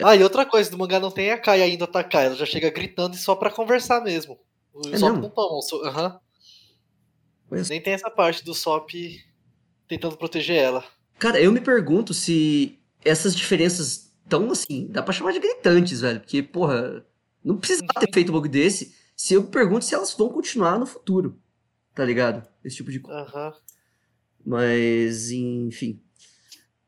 [0.02, 2.70] Ah, e outra coisa, no mangá não tem a Kai ainda atacar, ela já chega
[2.70, 4.38] gritando e só pra conversar mesmo.
[4.72, 5.12] O É mesmo?
[5.18, 5.60] não toma.
[5.60, 6.18] So- Aham.
[7.62, 7.68] Só.
[7.68, 8.88] Nem tem essa parte do Sop
[9.86, 10.82] tentando proteger ela.
[11.18, 16.20] Cara, eu me pergunto se essas diferenças tão assim, dá pra chamar de gritantes, velho.
[16.20, 17.04] Porque, porra,
[17.44, 18.96] não precisava ter feito um bagulho desse.
[19.14, 21.38] Se eu me pergunto se elas vão continuar no futuro.
[21.94, 22.48] Tá ligado?
[22.64, 23.20] Esse tipo de coisa.
[23.20, 23.52] Aham.
[24.44, 26.00] Mas, enfim.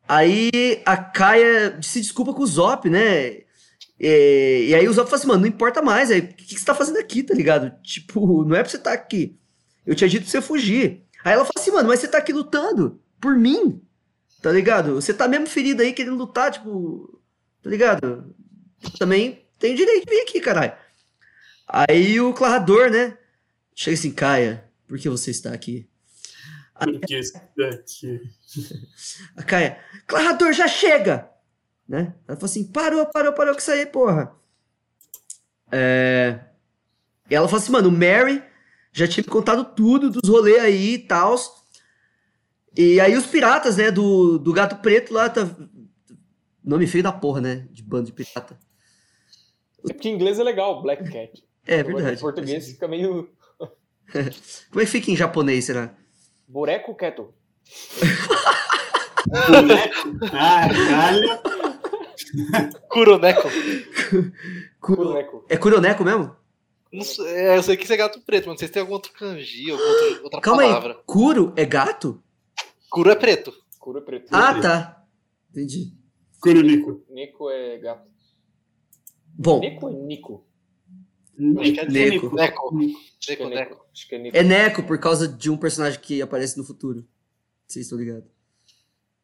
[0.09, 0.51] Aí
[0.85, 3.45] a Kaia se desculpa com o Zop, né?
[3.99, 6.65] É, e aí o Zop fala assim, mano, não importa mais, o que, que você
[6.65, 7.73] tá fazendo aqui, tá ligado?
[7.83, 9.39] Tipo, não é pra você estar aqui.
[9.87, 11.05] Eu tinha dito pra você fugir.
[11.25, 13.81] Aí ela fala assim, mano, mas você tá aqui lutando por mim,
[14.43, 14.95] tá ligado?
[14.97, 17.21] Você tá mesmo ferido aí querendo lutar, tipo,
[17.63, 18.35] tá ligado?
[18.99, 20.73] Também tenho direito de vir aqui, caralho.
[21.67, 23.17] Aí o Clarrador, né?
[23.75, 25.89] Chega assim, Kaia, por que você está aqui?
[26.79, 28.21] Porque isso daqui.
[29.37, 31.31] A Kaia, Clarrador, já chega!
[31.89, 32.15] Né?
[32.27, 34.35] Ela falou assim, parou, parou, parou com isso aí, porra.
[35.71, 36.41] É...
[37.31, 38.43] E ela falou assim, mano, o Mary
[38.93, 41.37] já tinha me contado tudo dos rolês aí e tal.
[42.77, 45.49] E aí os piratas, né, do, do Gato Preto lá, tá...
[46.63, 48.59] Nome feio da porra, né, de bando de pirata.
[49.87, 51.45] É porque em inglês é legal, Black Cat.
[51.67, 52.17] É verdade.
[52.17, 53.31] Em português fica meio.
[54.71, 55.95] Como é que fica em japonês, será?
[56.47, 57.35] Boneco quieto.
[60.31, 61.41] Caralho.
[62.89, 63.49] Kuroneko.
[64.81, 65.45] Ku- Boneco.
[65.49, 66.37] É Kuroneko mesmo?
[66.93, 68.81] Não sei, é, eu sei que isso é gato preto, mas não sei se tem
[68.81, 70.93] algum outro kanji, alguma outra, outra Calma palavra.
[70.93, 72.23] aí, Kuro é gato?
[72.89, 73.53] Kuro é preto.
[73.81, 74.29] Cura preto.
[74.31, 75.05] Ah, tá.
[75.51, 75.93] Entendi.
[76.41, 77.03] Curunico.
[77.11, 78.09] Nico é gato.
[79.37, 80.47] Bom, Nico é Nico?
[81.61, 82.35] Acho que é Neko.
[82.35, 83.87] Neko.
[83.93, 84.37] Acho que é é Nico.
[84.37, 87.05] é Neko por causa de um personagem que aparece no futuro.
[87.67, 88.25] Vocês estão ligados?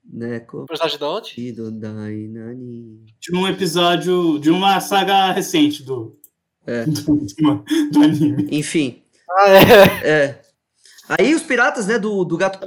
[0.05, 0.67] Neko.
[0.67, 1.35] Personagem de onde?
[3.21, 6.19] De um episódio, de uma saga recente do,
[6.67, 6.85] É.
[6.85, 8.49] do, do, do anime.
[8.51, 10.09] Enfim, Ah, é.
[10.09, 10.43] é.
[11.09, 12.59] Aí os piratas, né, do, do gato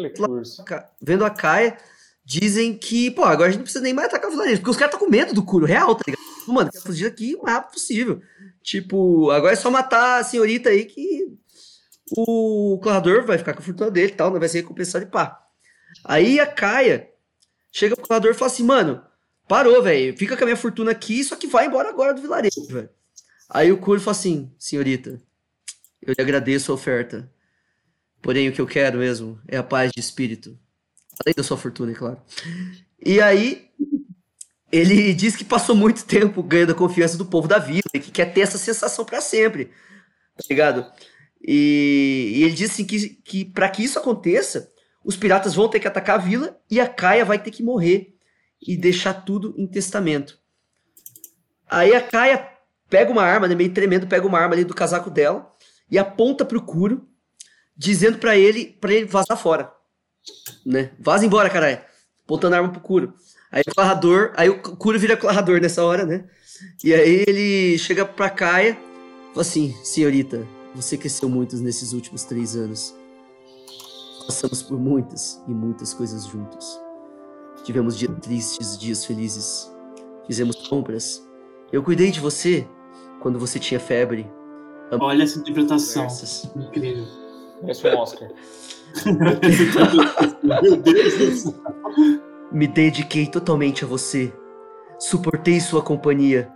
[1.02, 1.78] vendo a Kaia,
[2.26, 4.78] dizem que, pô, agora a gente não precisa nem mais atacar o vilarejo, porque os
[4.78, 6.22] caras estão com medo do Kuro, real, tá ligado?
[6.48, 8.22] Mano, quer fugir daqui o mais rápido possível.
[8.62, 11.28] Tipo, agora é só matar a senhorita aí que
[12.18, 15.12] o clarador vai ficar com a fortuna dele e tal, não vai ser recompensado de
[15.12, 15.41] pá.
[16.04, 17.10] Aí a Kaia
[17.72, 19.04] chega pro clarador e fala assim, mano,
[19.48, 22.66] parou, velho, fica com a minha fortuna aqui, só que vai embora agora do vilarejo,
[22.68, 22.89] velho.
[23.50, 25.22] Aí o Kuro fala assim, senhorita,
[26.02, 27.32] eu lhe agradeço a oferta,
[28.22, 30.58] porém o que eu quero mesmo é a paz de espírito.
[31.24, 32.22] Além da sua fortuna, é claro.
[33.06, 33.62] E aí,
[34.74, 38.11] ele diz que passou muito tempo ganhando a confiança do povo da vila e que
[38.11, 39.65] quer ter essa sensação pra sempre.
[40.36, 40.86] Tá ligado?
[41.41, 44.69] E, e ele diz assim que, que para que isso aconteça,
[45.05, 48.15] os piratas vão ter que atacar a vila e a Caia vai ter que morrer
[48.61, 50.39] e deixar tudo em testamento.
[51.69, 52.49] Aí a Caia
[52.89, 55.51] pega uma arma, né, meio tremendo, pega uma arma ali do casaco dela
[55.89, 57.07] e aponta pro Kuro,
[57.76, 59.71] dizendo pra ele para ele vazar fora
[60.65, 60.91] né?
[60.99, 61.82] Vaza embora, caralho.
[62.24, 63.13] Apontando a arma pro Kuro.
[63.54, 66.24] Aí o Clarrador, aí o Kuro vira Clarrador nessa hora, né?
[66.84, 68.76] E aí ele chega pra Kaia e
[69.30, 72.95] fala assim, senhorita, você cresceu muito nesses últimos três anos.
[74.26, 76.80] Passamos por muitas e muitas coisas juntos.
[77.64, 79.72] Tivemos dias tristes, dias felizes.
[80.26, 81.24] Fizemos compras.
[81.72, 82.68] Eu cuidei de você
[83.22, 84.28] quando você tinha febre.
[84.99, 86.08] Olha essa interpretação.
[86.08, 86.51] Conversas.
[86.56, 87.06] Incrível.
[87.62, 88.30] Merece um Oscar.
[90.43, 91.83] Meu Deus do céu.
[92.54, 94.32] Me dediquei totalmente a você.
[94.99, 96.49] Suportei sua companhia.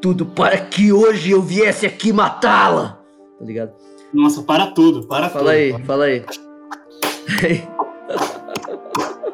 [0.00, 2.98] Tudo para que hoje eu viesse aqui matá-la.
[3.38, 3.72] Tá ligado?
[4.12, 5.50] Nossa, para tudo, para Fala tudo.
[5.50, 6.24] aí, fala aí.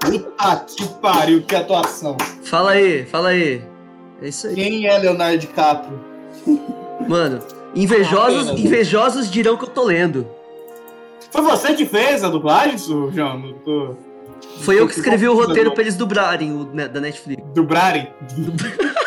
[0.01, 2.17] Puta que pariu, que atuação.
[2.43, 3.63] fala aí, fala aí.
[4.23, 4.55] É isso aí.
[4.55, 6.01] Quem é Leonardo DiCaprio?
[7.09, 7.41] Mano,
[7.75, 8.61] invejosos, Apenas.
[8.61, 10.27] invejosos dirão que eu tô lendo.
[11.31, 13.55] Foi você que fez a dublagem, João?
[13.65, 13.97] Tô-
[14.63, 17.43] Foi eu que escrevi o roteiro pra eles dubrarem o ne- da Netflix.
[17.55, 18.13] Dubrarem?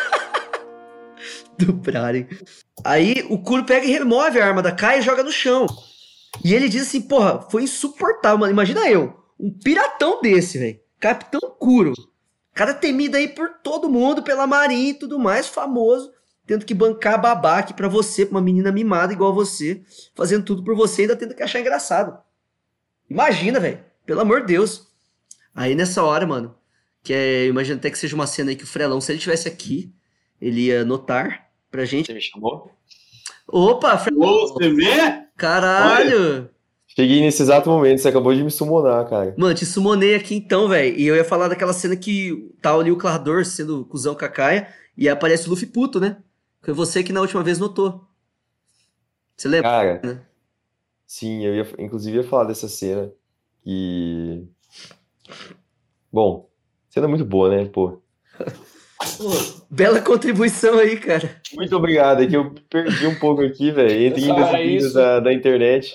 [1.58, 2.26] Dubrarem.
[2.84, 5.66] Aí o Kuro pega e remove a arma da Kai e joga no chão.
[6.44, 8.52] E ele diz assim, porra, foi insuportável, mano.
[8.52, 10.80] Imagina eu, um piratão desse, velho.
[10.98, 11.92] Capitão Kuro.
[12.52, 16.12] Cara temido aí por todo mundo, pela marinha e tudo mais, famoso.
[16.46, 19.82] Tendo que bancar babaque pra você, pra uma menina mimada igual você.
[20.14, 22.18] Fazendo tudo por você e ainda tendo que achar engraçado.
[23.08, 23.80] Imagina, velho.
[24.04, 24.88] Pelo amor de Deus.
[25.54, 26.54] Aí nessa hora, mano,
[27.02, 29.18] que é, eu imagino até que seja uma cena aí que o Frelão, se ele
[29.18, 29.94] tivesse aqui,
[30.40, 32.06] ele ia notar pra gente.
[32.06, 32.70] Você me chamou?
[33.46, 35.26] Opa, Frelão, Ô, você vê?
[35.36, 36.50] caralho!
[36.96, 39.34] Cheguei nesse exato momento, você acabou de me summonar, cara.
[39.36, 40.96] Mano, te sumonei aqui então, velho.
[40.96, 44.28] E eu ia falar daquela cena que tá ali o Clarador sendo cuzão com a
[44.28, 46.18] Kaia e aparece o Luffy puto, né?
[46.62, 48.06] Foi você que na última vez notou.
[49.36, 49.68] Você lembra?
[49.68, 50.20] Cara, né?
[51.04, 53.12] sim, eu ia, inclusive ia falar dessa cena
[53.62, 54.46] que.
[56.12, 56.48] Bom,
[56.88, 58.00] cena muito boa, né, pô.
[59.18, 59.30] Pô,
[59.68, 61.40] bela contribuição aí, cara.
[61.54, 64.84] Muito obrigado, é que eu perdi um pouco aqui, velho, entre Cara, indas e vindas
[64.86, 64.94] isso.
[64.94, 65.94] da, da internet.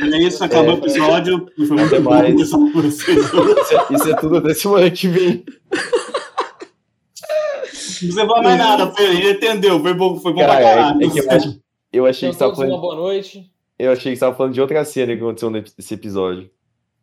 [0.00, 1.46] É isso, acabou o episódio.
[1.56, 2.30] Foi muito Até bom mais.
[2.32, 3.18] conversar com vocês.
[3.18, 5.44] Isso é, isso é tudo até semana que vem.
[5.44, 9.12] Não precisa falar mais nada, Pedro.
[9.12, 9.80] Ele entendeu.
[9.80, 11.02] Foi bom, foi bom pra Cara, caralho.
[11.02, 11.60] é, é que eu, acho,
[11.92, 13.50] eu achei que Então, você tava todos uma falando, boa noite.
[13.78, 16.50] eu achei que você tava falando de outra cena que aconteceu nesse episódio.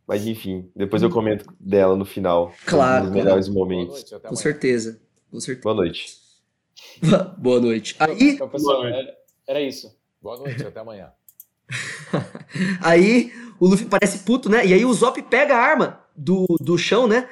[0.10, 2.52] Mas enfim, depois eu comento dela no final.
[2.66, 3.94] Claro, Nos melhores momentos.
[3.94, 5.00] noite, Com certeza.
[5.30, 5.64] Com certeza.
[5.64, 6.18] Boa noite.
[7.38, 7.96] Boa noite.
[8.00, 8.98] Aí, Então, pessoal, noite.
[8.98, 9.96] era, era isso.
[10.20, 11.12] Boa noite, até amanhã.
[12.82, 14.66] Aí o Luffy parece puto, né?
[14.66, 17.30] E aí o Zop pega a arma do, do chão, né?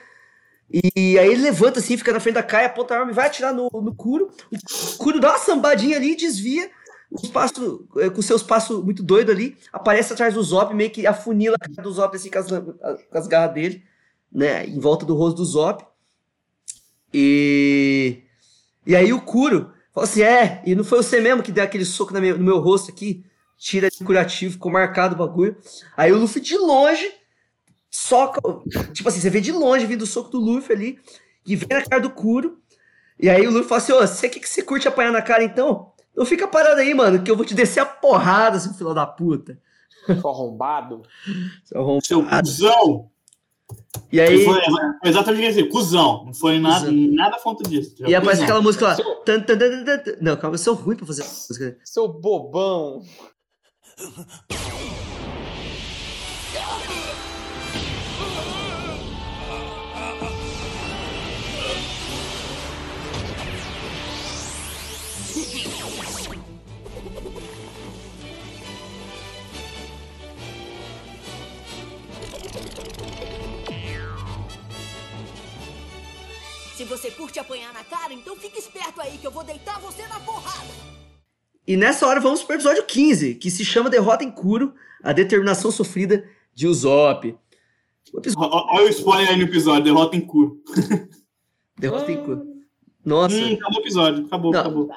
[0.72, 3.26] E aí ele levanta assim, fica na frente da Kai, aponta a arma e vai
[3.26, 4.30] atirar no, no Kuro.
[4.52, 6.70] O Kuro dá uma sambadinha ali, desvia.
[7.12, 11.08] Os passos, eh, com seus passos muito doido ali, aparece atrás do Zop, meio que
[11.08, 13.84] afunila a cara do Zop assim com as, com as garras dele,
[14.32, 14.66] né?
[14.68, 15.86] Em volta do rosto do Zop.
[17.14, 18.22] E.
[18.86, 21.86] E aí o Kuro fala assim: é, e não foi você mesmo que deu aquele
[21.86, 23.26] soco na minha- no meu rosto aqui?
[23.58, 25.58] Tira de curativo, ficou marcado o bagulho.
[25.98, 27.10] Aí o Luffy de longe
[27.92, 28.42] soca.
[28.94, 31.00] Tipo assim, você vê de longe vindo o soco do Luffy ali,
[31.46, 32.60] e vem na cara do Kuro.
[33.20, 35.44] E aí o Luffy fala assim: Ô, você que, que você curte apanhar na cara
[35.44, 35.94] então?
[36.18, 39.06] Então fica parado aí, mano, que eu vou te descer a porrada, seu filho da
[39.06, 39.60] puta.
[40.08, 41.04] Ficou arrombado.
[41.64, 42.08] Seu arrombado.
[42.08, 42.24] Seu
[42.74, 43.12] cuzão.
[44.12, 44.44] E aí.
[44.44, 45.70] Foi, foi exatamente o que eu ia dizer.
[45.70, 46.26] Cuzão.
[46.26, 46.94] Não foi nada, Cuzão.
[47.12, 47.94] nada fonte disso.
[48.00, 48.44] E aparece Cuzão.
[48.46, 48.96] aquela música lá.
[48.96, 50.12] Seu- Tan, tan, tan, tan, tan.
[50.20, 51.78] Não, calma, eu sou ruim pra fazer essa música.
[51.84, 53.04] Seu bobão.
[76.78, 80.06] Se você curte apanhar na cara, então fique esperto aí que eu vou deitar você
[80.08, 80.68] na porrada.
[81.68, 84.74] E nessa hora vamos pro episódio 15, que se chama Derrota em Kuro,
[85.04, 86.24] a determinação sofrida
[86.54, 87.36] de Usopp.
[88.14, 88.50] O episódio...
[88.52, 90.62] Olha o spoiler aí no episódio, derrota em curo.
[91.78, 92.44] Derrota em Kuro.
[93.04, 93.36] Nossa.
[93.36, 94.26] Hum, acabou o episódio.
[94.26, 94.60] Acabou, Não.
[94.60, 94.90] acabou.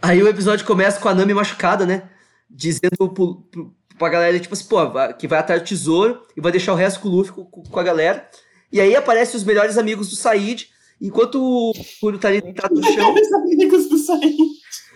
[0.00, 2.10] Aí o episódio começa com a Nami machucada, né?
[2.50, 4.78] Dizendo pro, pro, pra galera, tipo assim, pô,
[5.18, 7.80] que vai atrás do tesouro e vai deixar o resto com o Luffy, com- com
[7.80, 8.28] a galera.
[8.72, 10.68] E aí aparecem os melhores amigos do Said,
[11.00, 14.36] enquanto o Kuro tá ali deitado no chão, Os amigos do Said.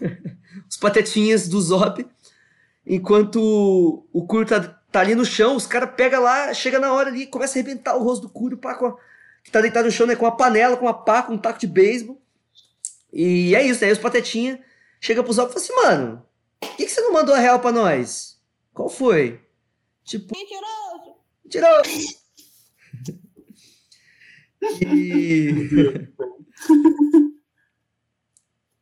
[0.68, 2.06] os patetinhas do Zop.
[2.86, 4.60] Enquanto o- o Kuro tá,
[4.90, 7.96] tá ali no chão, os caras pegam lá, chega na hora ali, começa a arrebentar
[7.96, 8.96] o rosto do Kuro, pá, com a-
[9.44, 10.16] que tá deitado no chão, né?
[10.16, 12.20] Com uma panela, com uma pá, com um taco de beisebol.
[13.12, 13.86] E é isso, né?
[13.88, 14.60] Aí os patetinha
[15.00, 16.22] chega pro Zop e fala assim, mano,
[16.60, 18.38] por que, que você não mandou a real pra nós?
[18.72, 19.40] Qual foi?
[20.04, 21.16] Tipo, Mentiroso!
[21.50, 21.82] tirou!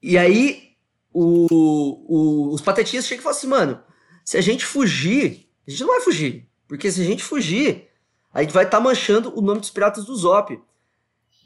[0.02, 0.18] E...
[0.18, 0.76] aí,
[1.12, 3.80] o, o- os patetinhas chegam e falam assim, mano,
[4.24, 6.48] se a gente fugir, a gente não vai fugir.
[6.68, 7.88] Porque se a gente fugir,
[8.32, 10.60] a gente vai estar manchando o nome dos piratas do Zop.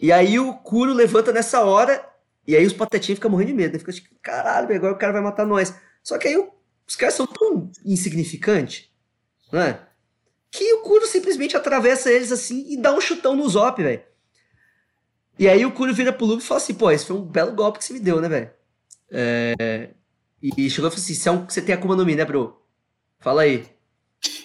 [0.00, 2.04] E aí o Kuro levanta nessa hora,
[2.46, 3.72] e aí os patetinhas ficam morrendo de medo.
[3.74, 3.78] Né?
[3.78, 5.74] Fica tipo, caralho, agora o cara vai matar nós.
[6.02, 6.36] Só que aí
[6.86, 8.88] os caras são tão insignificantes,
[9.52, 9.80] né?
[10.50, 14.02] Que o Kuro simplesmente atravessa eles assim e dá um chutão no Zop, velho.
[15.38, 17.52] E aí o Kuro vira pro Luffy e fala assim, pô, esse foi um belo
[17.54, 18.50] golpe que você me deu, né, velho?
[19.10, 19.90] É...
[20.42, 22.60] E chegou e falou assim, você, é um- você tem Akuma no Mi, né, bro?
[23.20, 23.64] Fala aí.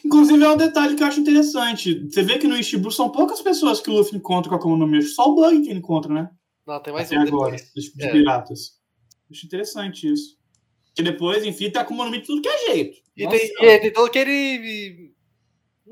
[0.06, 2.08] Inclusive, é um detalhe que eu acho interessante.
[2.10, 4.78] Você vê que no Ishibu são poucas pessoas que o Luffy encontra com a Akuma
[4.78, 4.98] no Mi.
[5.00, 6.30] Acho que Só o Bug que ele encontra, né?
[6.66, 7.74] Não, tem mais Até um agora, depois.
[7.74, 8.12] dos de É.
[8.12, 8.80] piratas.
[9.32, 10.38] Acho interessante isso.
[10.96, 12.98] Que depois, enfim, tá Akuma no Mi de tudo que é jeito.
[13.18, 15.13] E Nossa tem, é, tem todo aquele.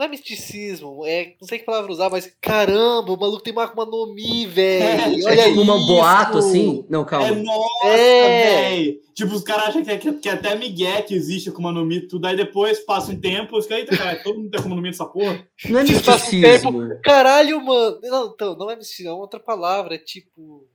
[0.02, 1.36] Não é misticismo, é.
[1.40, 5.24] Não sei que palavra usar, mas caramba, o maluco tem uma Akuma no Mi, velho.
[5.28, 5.86] Olha é tipo um isso.
[5.86, 6.84] boato, assim?
[6.90, 7.32] Não, É, calma.
[7.36, 8.70] nossa, É.
[8.72, 9.00] velho.
[9.14, 12.02] Tipo, os caras acham que, é- que, que até Miguel que existe Akuma no Mi,
[12.08, 12.26] tudo.
[12.26, 15.06] Aí depois passa um tempo, os caras, cara, todo mundo tem Akuma no Mi dessa
[15.06, 15.48] porra.
[15.70, 17.00] Não é Tipo, passa um misticismo.
[17.04, 18.00] Caralho, mano.
[18.02, 19.94] Não, então, não é misticismo, é outra palavra.
[19.94, 20.66] É tipo.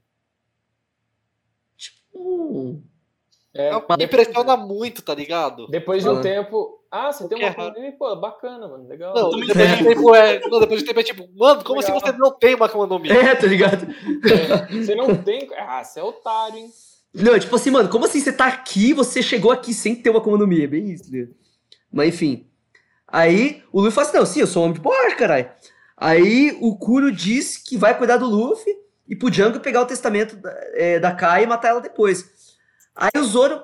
[2.14, 2.80] Hum.
[3.56, 5.66] É, Me impressiona muito, tá ligado?
[5.68, 6.20] Depois de um Ah.
[6.20, 6.80] tempo.
[6.90, 7.48] Ah, você tem uma.
[7.48, 7.92] Akuma Mi?
[7.92, 8.86] Pô, bacana, mano.
[8.88, 9.14] Legal.
[9.14, 9.84] Não, depois de tenho.
[9.94, 10.40] tempo é.
[10.48, 11.96] Não, depois de tempo é tipo, mano, como Legal.
[11.96, 13.00] assim você não tem uma Akuma?
[13.08, 13.86] É, tá ligado?
[14.70, 15.48] Você não tem.
[15.56, 16.70] Ah, você é otário, hein?
[17.14, 20.18] Não, tipo assim, mano, como assim você tá aqui você chegou aqui sem ter uma
[20.18, 20.62] Akuma no Mi?
[20.62, 21.26] É bem isso, né?
[21.92, 22.46] Mas enfim.
[23.08, 25.48] Aí o Luffy fala assim, não, sim, eu sou um homem de porra, caralho.
[25.96, 28.74] Aí o Kuro diz que vai cuidar do Luffy
[29.08, 32.35] e pro Django pegar o testamento da, é, da Kai e matar ela depois.
[32.96, 33.62] Aí o Zoro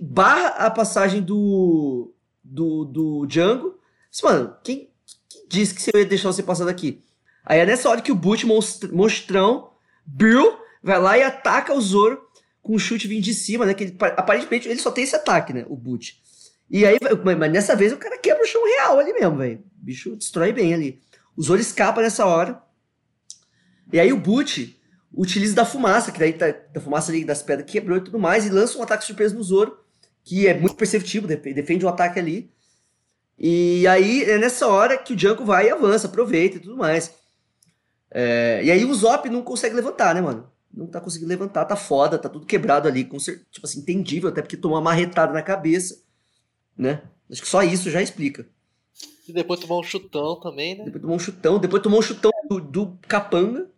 [0.00, 2.12] barra a passagem do,
[2.42, 3.78] do, do Django.
[4.10, 4.90] Diz, mano, quem,
[5.28, 7.00] quem disse que você ia deixar você passar daqui?
[7.44, 9.70] Aí é nessa hora que o Butch, monstr- monstrão,
[10.04, 12.20] Bill, vai lá e ataca o Zoro
[12.60, 13.72] com um chute vindo de cima, né?
[13.72, 15.64] Que ele, aparentemente ele só tem esse ataque, né?
[15.68, 16.14] O Butch.
[16.68, 16.98] E aí,
[17.38, 19.58] mas dessa vez o cara quebra o chão real ali mesmo, velho.
[19.80, 21.00] O bicho destrói bem ali.
[21.36, 22.60] O Zoro escapa nessa hora.
[23.92, 24.70] E aí o Butch
[25.14, 28.46] utiliza da fumaça, que daí tá, da fumaça ali das pedras quebrou e tudo mais,
[28.46, 29.76] e lança um ataque surpresa no Zoro,
[30.24, 32.50] que é muito perceptível, def- defende o ataque ali.
[33.38, 37.12] E aí é nessa hora que o Junko vai e avança, aproveita e tudo mais.
[38.10, 40.50] É, e aí o Zop não consegue levantar, né, mano?
[40.72, 44.28] Não tá conseguindo levantar, tá foda, tá tudo quebrado ali, com cer- tipo assim, entendível,
[44.28, 46.02] até porque tomou uma marretada na cabeça,
[46.76, 47.02] né?
[47.30, 48.46] Acho que só isso já explica.
[49.28, 50.84] E depois tomar um chutão também, né?
[50.84, 53.68] Depois tomou um chutão, depois tomou um chutão do, do capanga,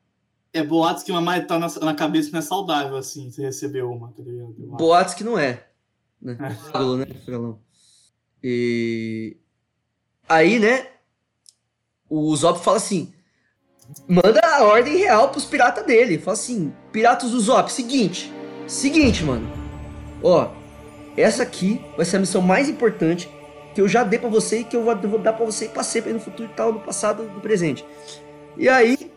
[0.55, 3.91] É boatos que uma mais tá na, na cabeça não é saudável, assim, você recebeu
[3.91, 4.55] uma, tá ligado?
[4.57, 5.67] Boatos que não é.
[6.23, 6.37] Né?
[6.71, 7.59] Falou, né, Frelão?
[8.41, 9.37] E
[10.29, 10.87] aí, né,
[12.09, 13.13] o Zop fala assim,
[14.07, 16.19] manda a ordem real pros piratas dele.
[16.19, 18.33] Fala assim, piratas do Zop, seguinte,
[18.69, 19.51] seguinte, mano.
[20.23, 20.53] Ó,
[21.17, 23.29] essa aqui vai ser a missão mais importante
[23.75, 26.01] que eu já dei pra você e que eu vou, dar pra você e passei
[26.01, 27.85] pra ele no futuro e tal, no passado, no presente.
[28.57, 29.13] E aí...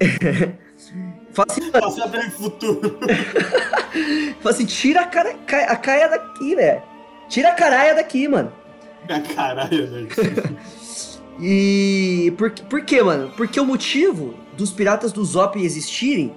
[1.32, 2.98] fala assim, mano, Passar futuro.
[4.40, 6.82] Fala assim, tira a, cara, ca- a caia daqui, velho.
[7.28, 8.52] Tira a caraia daqui, mano.
[9.34, 10.08] Caralho, velho.
[11.40, 13.30] E por, por quê, mano?
[13.36, 16.34] Porque o motivo dos piratas do Zop existirem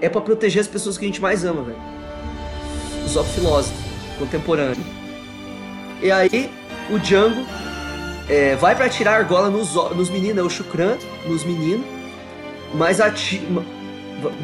[0.00, 1.78] é pra proteger as pessoas que a gente mais ama, velho.
[3.04, 3.76] O Zop filósofo,
[4.18, 4.82] contemporâneo.
[6.02, 6.50] E aí,
[6.88, 7.44] o Django
[8.26, 10.96] é, vai pra atirar a argola nos, nos meninos, é o Shukran,
[11.26, 11.84] nos meninos.
[12.74, 13.62] Mas ati ma-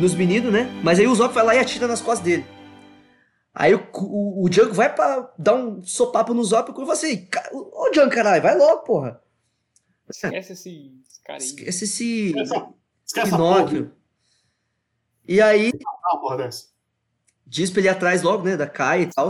[0.00, 0.64] nos meninos, né?
[0.82, 2.46] Mas aí o Zop vai lá e atira nas costas dele.
[3.54, 7.26] Aí o, o, o Django vai pra dar um sopapo no Zop e fala assim,
[7.26, 9.20] "Ca- ô Django, caralho, vai logo, porra.
[10.08, 11.44] Esquece esse, esse cara aí.
[11.44, 12.34] Esquece esse.
[13.06, 13.54] Esquece porra.
[13.64, 13.92] Pinóquio.
[15.26, 15.72] E aí,
[16.04, 16.48] Ah, porra
[17.46, 19.28] diz pra ele ir atrás logo, né, da Kai e tal.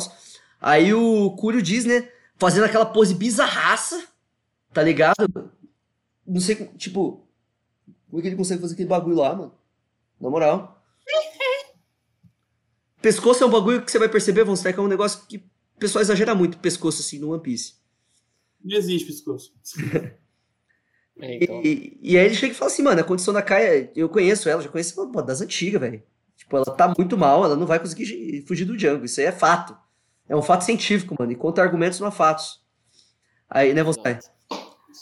[0.60, 4.02] Aí o Curio diz, né, fazendo aquela pose bizarraça,
[4.72, 5.52] tá ligado?
[6.26, 7.23] Não sei, tipo,
[8.14, 9.52] como é que ele consegue fazer aquele bagulho lá, mano?
[10.20, 10.80] Na moral.
[13.02, 15.78] Pescoço é um bagulho que você vai perceber, Von Stack, é um negócio que o
[15.80, 17.74] pessoal exagera muito, pescoço, assim, no One Piece.
[18.64, 19.52] Não existe pescoço.
[21.18, 21.60] É, então.
[21.64, 24.48] E, e aí ele chega e fala assim, mano, a condição da Kai, eu conheço
[24.48, 26.00] ela, já conheço ela pô, das antigas, velho.
[26.36, 29.04] Tipo, ela tá muito mal, ela não vai conseguir gi- fugir do Django.
[29.04, 29.76] Isso aí é fato.
[30.28, 31.32] É um fato científico, mano.
[31.32, 32.62] E conta argumentos não há fatos.
[33.50, 34.18] Aí, né, você?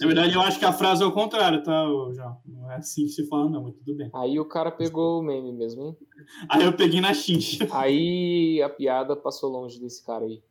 [0.00, 2.38] Na verdade, eu acho que a frase é o contrário, tá, João?
[2.46, 4.10] Não é assim que se fala, não, mas tudo bem.
[4.14, 5.96] Aí o cara pegou o meme mesmo, hein?
[6.48, 7.68] Aí eu peguei na chincha.
[7.70, 10.42] Aí a piada passou longe desse cara aí.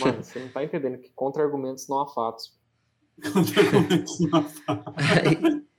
[0.00, 2.52] Mano, você não tá entendendo que contra-argumentos não há fatos.
[4.96, 5.62] Aí-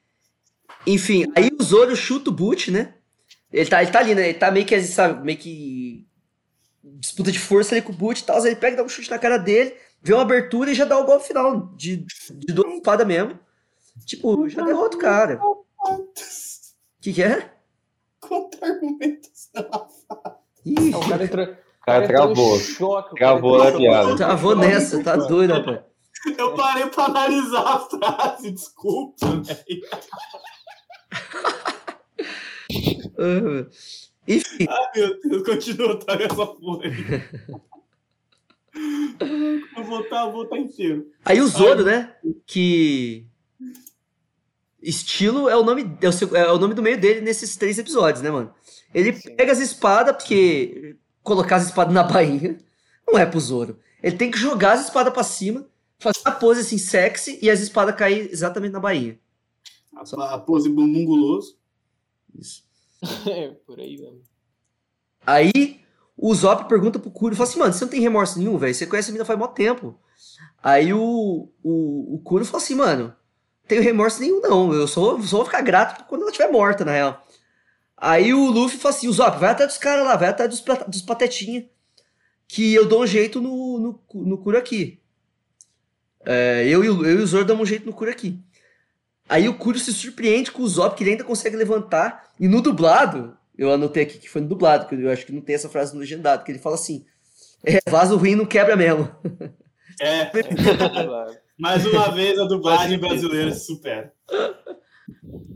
[0.88, 2.94] Enfim, aí o Zoro chuta o boot, né?
[3.52, 4.30] Ele tá, ele tá ali, né?
[4.30, 6.05] Ele tá meio que, sabe, meio que
[7.00, 8.46] disputa de força ali com o boot e tal.
[8.46, 11.06] Ele pega, dá um chute na cara dele, vê uma abertura e já dá o
[11.06, 11.98] golpe final de,
[12.32, 13.40] de duas espadas mesmo.
[14.06, 15.40] Tipo, já derrota o cara.
[15.44, 16.06] O
[17.02, 17.52] que, que é?
[18.20, 19.50] Contra-argumentos.
[20.66, 21.46] Ih, O cara entrou,
[21.82, 22.60] O cara travou.
[22.60, 24.16] choque, o cara Travou na piada.
[24.16, 25.82] travou nessa, tá doido, rapaz.
[26.38, 29.82] Eu parei pra analisar a frase, desculpa, velho.
[34.28, 36.94] Ah, Enfim, Ai, meu Deus, continua, tá essa porra aí.
[39.78, 41.12] Eu vou estar, inteiro.
[41.24, 42.16] aí o Zoro, né?
[42.46, 43.26] Que.
[44.82, 47.78] Estilo é o nome, é o, seu- é o nome do meio dele nesses três
[47.80, 48.54] episódios, né, mano?
[48.94, 49.36] Ele Sim.
[49.36, 52.58] pega as espadas, porque colocar as espadas na bainha
[53.08, 53.80] não é pro Zoro.
[54.04, 55.68] Ele tem que jogar as espadas pra cima,
[55.98, 59.18] fazer uma pose assim sexy e as espadas cair exatamente na bainha.
[59.96, 61.58] A, a pose bumbum guloso.
[62.38, 62.64] Isso.
[63.30, 64.22] É, por aí mesmo.
[65.26, 65.82] Aí
[66.18, 68.74] o Zop pergunta pro Kuro, fala assim, mano, você não tem remorso nenhum, velho?
[68.74, 70.00] Você conhece a mina faz mó tempo.
[70.64, 73.16] Aí o, o, o fala assim, mano,
[73.68, 76.92] tenho remorso nenhum não, eu só, só vou ficar grato quando ela estiver morta, na
[76.92, 77.28] real.
[77.98, 80.62] Aí o Luffy fala assim, o Zop, vai atrás dos caras lá, vai atrás dos,
[80.88, 81.02] dos
[82.48, 85.00] que eu dou um jeito no, no, no Kuro aqui.
[86.26, 88.40] É, eu, eu e o Zoro damos um jeito no Kuro aqui.
[89.28, 92.62] Aí o Kuro se surpreende com o Zop, que ele ainda consegue levantar, e no
[92.62, 95.70] dublado, eu anotei aqui que foi no dublado, que eu acho que não tem essa
[95.70, 97.06] frase no legendado, que ele fala assim:
[97.64, 99.10] é, vaso ruim não quebra mesmo.
[100.00, 100.30] É,
[101.58, 104.14] mais uma vez a dublagem brasileira se supera.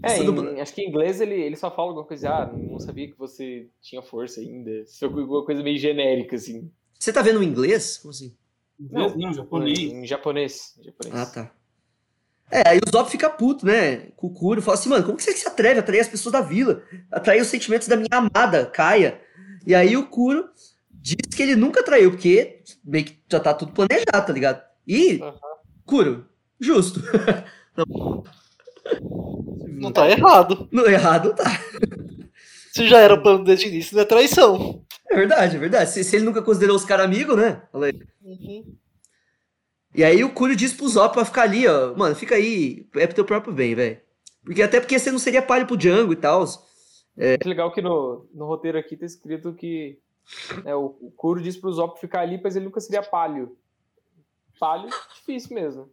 [0.01, 3.07] É, em- acho que em inglês ele, ele só fala alguma coisa, ah, não sabia
[3.09, 4.70] que você tinha força ainda.
[4.72, 6.72] Isso foi alguma coisa meio genérica, assim.
[6.97, 7.97] Você tá vendo o inglês?
[7.97, 8.36] Como assim?
[8.80, 9.80] Não, não japonês.
[9.80, 10.76] Em japonês.
[10.80, 11.15] em japonês.
[11.15, 11.51] Ah, tá.
[12.51, 14.07] É, aí o Zop fica puto, né?
[14.15, 16.33] Com o Kuro, fala assim, mano, como que você se atreve a atrair as pessoas
[16.33, 16.81] da vila?
[17.11, 19.21] Atrair os sentimentos da minha amada, Kaia.
[19.65, 20.49] E aí o Kuro
[20.91, 24.63] diz que ele nunca traiu, porque meio que já tá tudo planejado, tá ligado?
[24.87, 25.35] E, Aham.
[25.85, 26.25] Kuro,
[26.59, 27.01] justo.
[29.67, 30.67] Não tá errado.
[30.71, 31.45] No errado tá.
[32.73, 34.83] Se já era plano desde o início, não é traição.
[35.09, 35.89] É verdade, é verdade.
[35.89, 37.61] Se, se ele nunca considerou os caras amigos, né?
[38.23, 38.75] Uhum.
[39.93, 41.95] E aí o Kuro diz pro Zop pra ficar ali, ó.
[41.95, 42.87] Mano, fica aí.
[42.95, 43.99] É pro teu próprio bem, velho.
[44.43, 46.45] Porque até porque você não seria palho pro Django e tal.
[47.17, 49.99] Muito legal que no, no roteiro aqui tá escrito que
[50.63, 53.57] é, o, o Kuro diz pro Zop ficar ali, mas ele nunca seria palio.
[54.59, 55.89] Palio, difícil mesmo.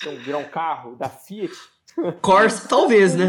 [0.00, 1.52] Então, virar um carro da Fiat.
[2.22, 3.26] Corsa, talvez, né?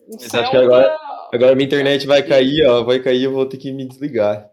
[0.00, 0.98] Um Mas acho que agora-
[1.32, 2.84] Agora minha internet vai cair, ó.
[2.84, 4.50] Vai cair, eu vou ter que me desligar.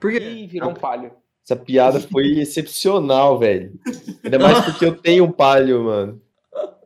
[0.00, 0.18] Porque.
[0.18, 1.12] Ih, virou um palio.
[1.44, 3.72] Essa piada foi excepcional, velho.
[4.24, 6.20] Ainda mais porque eu tenho um palio, mano.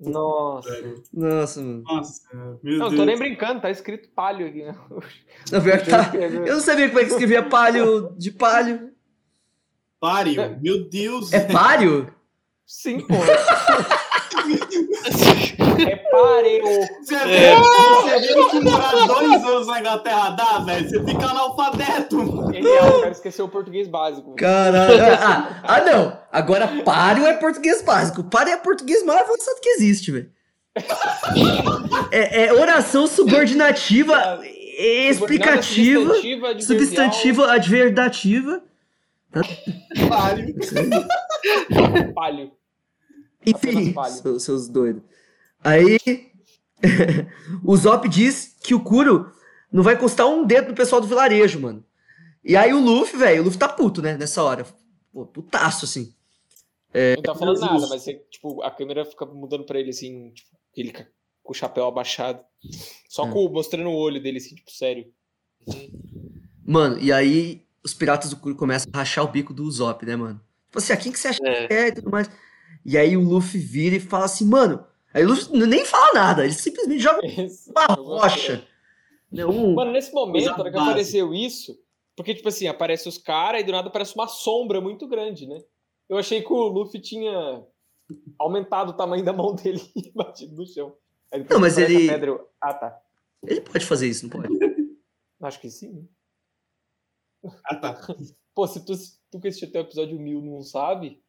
[0.00, 0.68] Nossa.
[1.12, 1.82] Nossa, mano.
[1.82, 2.22] Nossa,
[2.62, 3.00] meu Não, Deus.
[3.00, 4.62] tô nem brincando, tá escrito palio aqui.
[4.62, 4.74] né?
[5.52, 6.12] Não, pior que tá.
[6.14, 8.90] Eu não sabia como é que escrevia palio de palio.
[9.98, 10.58] Páreo.
[10.60, 11.32] Meu Deus.
[11.32, 12.12] É palio?
[12.66, 13.14] Sim, pô.
[15.82, 16.64] É pareo.
[17.02, 20.88] Você vê, você vê que morar dois anos na Inglaterra dá, velho?
[20.88, 22.52] Você fica analfabeto.
[22.52, 24.34] Genial, o cara esqueceu o português básico.
[24.36, 25.02] Caralho.
[25.20, 26.18] Ah, ah, não.
[26.32, 28.24] Agora palio é português básico.
[28.24, 30.30] Palio é português mais avançado que existe, velho.
[32.10, 34.40] É, é oração subordinativa,
[34.78, 36.14] explicativa,
[36.60, 38.62] Substantiva, adverdativa.
[40.08, 40.54] Páreo.
[42.14, 42.52] Palio.
[43.46, 44.16] Enfim, Apenas palio.
[44.22, 45.02] seus, seus doidos.
[45.66, 45.98] Aí,
[47.64, 49.32] o Zop diz que o Kuro
[49.72, 51.84] não vai custar um dedo no pessoal do vilarejo, mano.
[52.44, 54.64] E aí o Luffy, velho, o Luffy tá puto, né, nessa hora.
[55.12, 56.14] Pô, putaço, assim.
[57.16, 60.48] Não tá falando nada, mas você, tipo, a câmera fica mudando pra ele assim, tipo,
[60.76, 60.92] ele
[61.42, 62.40] com o chapéu abaixado.
[63.08, 63.32] Só Hum.
[63.32, 65.06] com, mostrando o olho dele, assim, tipo, sério.
[66.64, 70.16] Mano, e aí os piratas do Kuro começam a rachar o bico do Usopp, né,
[70.16, 70.40] mano?
[70.66, 71.66] Tipo assim, a quem que você acha É.
[71.66, 72.30] que é e tudo mais.
[72.84, 74.84] E aí o Luffy vira e fala assim, mano.
[75.16, 77.70] Aí o Luffy nem fala nada, ele simplesmente joga Isso.
[77.70, 78.62] uma rocha.
[79.32, 81.74] né, um- Mano, nesse momento, Coisa na hora que apareceu isso,
[82.14, 85.58] porque, tipo assim, aparece os caras e do nada aparece uma sombra muito grande, né?
[86.06, 87.64] Eu achei que o Luffy tinha
[88.38, 90.94] aumentado o tamanho da mão dele e batido no chão.
[91.48, 93.00] Não, mas ele- pedra, eu- Ah, tá.
[93.46, 94.48] Ele pode fazer isso, não pode?
[95.40, 96.06] Acho que sim.
[97.64, 98.00] Ah, tá.
[98.54, 101.22] Pô, se tu, se tu que assistiu até o episódio 1000 não sabe,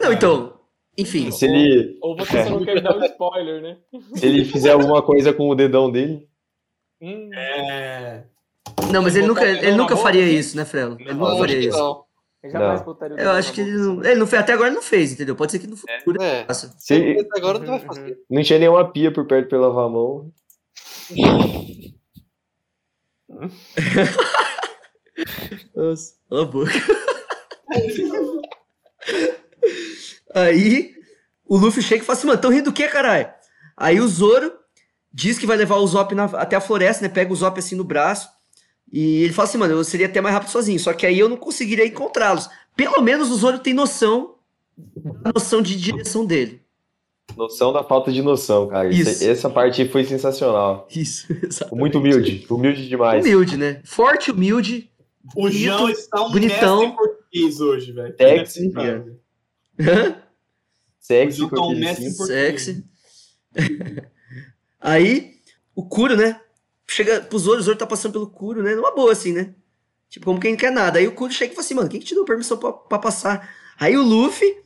[0.00, 0.60] Não, então.
[0.98, 1.30] Enfim.
[1.30, 3.76] Se ele, ou você só não quer dar um spoiler, né?
[4.14, 6.28] se ele fizer alguma coisa com o dedão dele,
[7.00, 8.24] Hum, É.
[8.92, 10.96] Não, mas ele nunca, ele nunca faria isso, né, Frelo?
[11.00, 11.76] Ele nunca faria isso.
[11.76, 12.04] não.
[12.44, 14.04] eu jamais botaria o Eu acho que ele não.
[14.04, 15.34] Ele não fez, até agora ele não fez, entendeu?
[15.34, 16.38] Pode ser que no futuro É.
[16.38, 16.72] ele faça.
[16.78, 18.18] se ele agora não vai fazer.
[18.30, 20.30] não tinha nenhuma pia por perto pra ele lavar a mão,
[25.74, 26.72] Nossa, cala a boca.
[30.34, 30.94] Aí
[31.46, 33.28] o Luffy chega e fala assim, mano, tão rindo do que, caralho?
[33.76, 34.52] Aí o Zoro
[35.12, 37.08] diz que vai levar o Zop na- até a floresta, né?
[37.08, 38.28] Pega o Zop assim no braço.
[38.90, 41.28] E ele fala assim, mano, eu seria até mais rápido sozinho, só que aí eu
[41.28, 42.48] não conseguiria encontrá-los.
[42.76, 44.34] Pelo menos o Zoro tem noção,
[45.24, 46.60] a noção de direção dele.
[47.36, 48.88] noção da falta de noção, cara.
[48.90, 50.86] Isso- essa parte foi sensacional.
[50.94, 51.78] Isso, exatamente.
[51.78, 53.24] Muito humilde, humilde demais.
[53.24, 53.80] Humilde, né?
[53.84, 54.90] Forte, humilde.
[55.36, 56.80] O João Bonito, está um bonitão.
[56.80, 58.14] mestre em português hoje, velho.
[58.18, 58.64] Sexy.
[58.64, 59.18] Inacreditável.
[59.80, 60.21] Hã?
[61.02, 62.16] O Sexy, português.
[62.16, 62.84] Sexy.
[64.80, 65.34] Aí,
[65.74, 66.40] o Kuro, né?
[66.86, 68.74] Chega pro Zoro, o Zoro tá passando pelo Kuro, né?
[68.74, 69.54] Numa boa, assim, né?
[70.08, 70.98] Tipo, como quem não quer nada.
[70.98, 72.98] Aí o Kuro chega e fala assim, mano, quem que te deu permissão pra, pra
[72.98, 73.48] passar?
[73.80, 74.62] Aí o Luffy,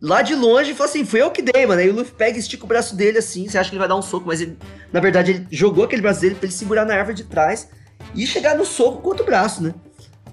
[0.00, 1.80] lá de longe, fala assim, fui eu que dei, mano.
[1.80, 3.88] Aí o Luffy pega e estica o braço dele assim, você acha que ele vai
[3.88, 4.56] dar um soco, mas ele,
[4.92, 7.68] na verdade, ele jogou aquele braço dele pra ele segurar na árvore de trás
[8.14, 9.74] e chegar no soco com outro braço, né?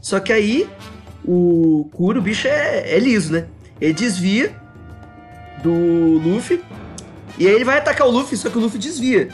[0.02, 0.70] Só que aí,
[1.26, 3.48] o Kuro, o bicho é, é liso, né?
[3.80, 4.61] Ele desvia
[5.64, 6.64] do Luffy
[7.38, 9.30] e aí ele vai atacar o Luffy, só que o Luffy desvia.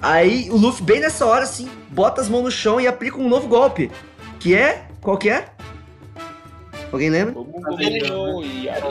[0.00, 3.28] Aí o Luffy, bem nessa hora, assim, bota as mãos no chão e aplica um
[3.28, 3.90] novo golpe.
[4.40, 4.86] Que é.
[5.00, 5.46] Qual que é?
[6.90, 7.32] Alguém lembra?
[7.34, 8.82] Dominou e aí,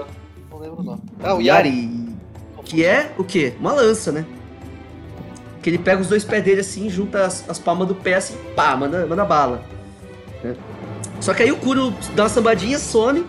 [0.50, 1.02] Não lembro o nome.
[1.22, 1.70] Ah, o Yari.
[1.70, 2.02] Yari.
[2.64, 3.54] Que é o quê?
[3.60, 4.26] Uma lança, né?
[5.62, 8.36] Que ele pega os dois pés dele assim, junta as, as palmas do pé assim,
[8.56, 9.64] pá, manda, manda bala.
[10.44, 10.56] né?
[11.20, 13.26] Só que aí o Kuro dá uma sambadinha, some.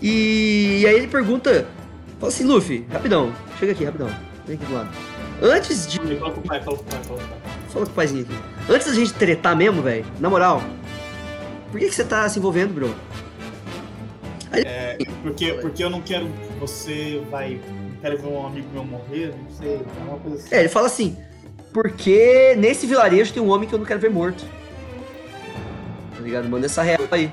[0.00, 1.68] E, e aí ele pergunta:
[2.18, 4.08] Fala assim, Luffy, rapidão, chega aqui, rapidão.
[4.46, 4.88] Vem aqui do lado.
[5.42, 5.98] Antes de.
[5.98, 7.38] Fala com o pai, fala com o pai, fala com o pai.
[7.68, 8.72] Fala com o paizinho aqui.
[8.72, 10.62] Antes da gente tretar mesmo, velho, na moral,
[11.70, 12.94] por que, que você tá se envolvendo, bro?
[15.22, 17.60] Porque, porque eu não quero que você vai.
[17.68, 19.74] Não quero ver um amigo meu morrer, não sei.
[19.74, 20.54] É uma coisa assim.
[20.54, 21.16] É, ele fala assim,
[21.72, 24.44] porque nesse vilarejo tem um homem que eu não quero ver morto.
[26.14, 26.48] Tá ligado?
[26.48, 27.30] Manda essa real aí.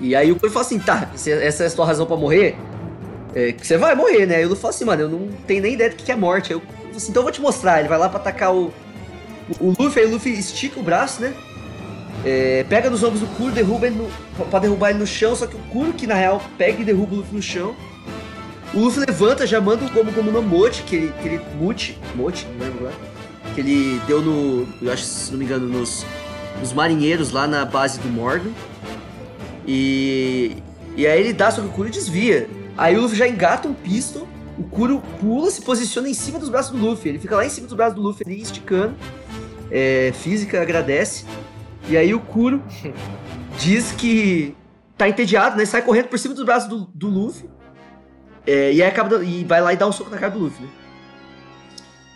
[0.00, 2.56] E aí o Kuro fala assim, tá, essa é a sua razão pra morrer,
[3.34, 4.36] é, que você vai morrer, né?
[4.36, 6.52] Aí o Luffy fala assim, mano, eu não tenho nem ideia do que é morte.
[6.52, 6.62] Eu
[6.94, 7.80] assim, então eu vou te mostrar.
[7.80, 8.72] Ele vai lá pra atacar o,
[9.60, 11.34] o, o Luffy, aí o Luffy estica o braço, né?
[12.24, 15.46] É, pega nos ombros do Kuro, derruba ele no, pra derrubar ele no chão, só
[15.46, 17.74] que o Kuro, que na real pega e derruba o Luffy no chão.
[18.72, 21.98] O Luffy levanta, já manda o Gomu Gomu no Mochi, que ele, que ele Muchi,
[22.14, 22.94] Mochi, não lembro agora,
[23.54, 26.06] que ele deu no, eu acho, se não me engano, nos,
[26.60, 28.50] nos marinheiros lá na base do Morgan.
[29.66, 30.56] E,
[30.96, 32.48] e aí ele dá, só que o Kuro desvia.
[32.76, 34.26] Aí o Luffy já engata um pistol,
[34.58, 37.10] o Kuro pula, se posiciona em cima dos braços do Luffy.
[37.10, 38.94] Ele fica lá em cima dos braços do Luffy, ali esticando.
[39.70, 41.24] É, física agradece.
[41.88, 42.62] E aí o Kuro
[43.58, 44.56] diz que
[44.96, 45.64] tá entediado, né?
[45.64, 47.48] Sai correndo por cima dos braços do, do Luffy.
[48.46, 50.64] É, e aí acaba e vai lá e dá um soco na cara do Luffy,
[50.64, 50.70] né?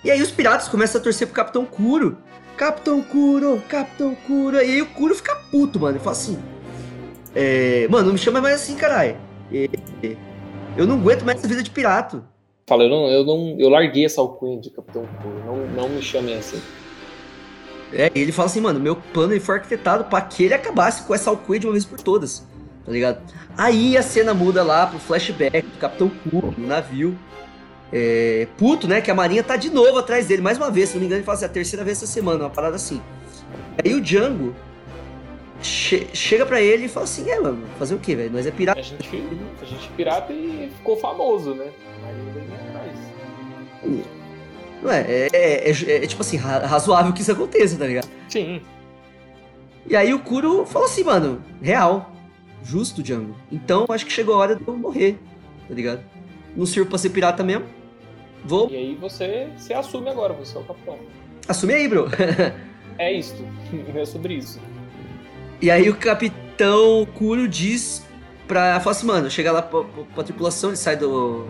[0.04, 2.18] E aí os piratas começam a torcer pro Capitão Kuro.
[2.56, 4.56] Capitão Kuro, Capitão Kuro.
[4.56, 5.96] E aí o Kuro fica puto, mano.
[5.96, 6.38] Ele fala assim:
[7.34, 9.16] é, Mano, não me chama mais assim, caralho.
[9.52, 10.16] É,
[10.78, 12.24] eu não aguento mais essa vida de pirata.
[12.68, 13.56] Fala, eu não, eu não.
[13.58, 15.42] Eu larguei essa alcunha de Capitão Kuro.
[15.44, 16.62] Não, não me chamem assim.
[17.92, 21.02] É, e ele fala assim, mano, meu plano ele foi arquitetado pra que ele acabasse
[21.02, 22.46] com essa alcunha de uma vez por todas,
[22.84, 23.20] tá ligado?
[23.56, 27.18] Aí a cena muda lá pro flashback do Capitão Kuro no navio.
[27.90, 29.00] É, puto, né?
[29.00, 31.20] Que a marinha tá de novo atrás dele, mais uma vez, se não me engano,
[31.20, 33.00] ele fala assim, a terceira vez essa semana, uma parada assim.
[33.82, 34.54] Aí o Django
[35.62, 38.30] che- chega pra ele e fala assim, é, mano, fazer o quê, velho?
[38.32, 38.78] Nós é pirata.
[38.78, 39.08] A gente,
[39.60, 41.66] a gente pirata e ficou famoso, né?
[42.04, 42.98] Aí ele atrás.
[44.82, 48.08] Não é, é, é, é- é, tipo assim, ra- razoável que isso aconteça, tá ligado?
[48.28, 48.60] Sim.
[49.88, 52.12] E aí o Kuro falou assim, mano, real,
[52.62, 53.34] justo, Django.
[53.50, 55.18] Então acho que chegou a hora de eu morrer,
[55.68, 56.02] tá ligado?
[56.54, 57.64] Não sirvo pra ser pirata mesmo.
[58.44, 58.70] Vou.
[58.70, 60.96] E aí você, você assume agora, você é o capitão.
[61.48, 62.06] Assume aí, bro.
[63.00, 63.44] É isto.
[63.94, 64.60] É sobre isso.
[65.60, 68.04] E aí o capitão Kuro diz
[68.46, 68.80] pra.
[68.80, 71.46] Fala assim, mano, chega lá pra, pra, pra tripulação, ele sai do,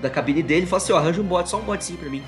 [0.00, 2.22] da cabine dele e fala assim, ó, arranja um bote, só um botezinho pra mim.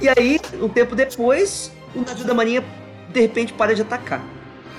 [0.00, 2.64] E aí, um tempo depois, o navio da marinha
[3.12, 4.24] de repente para de atacar.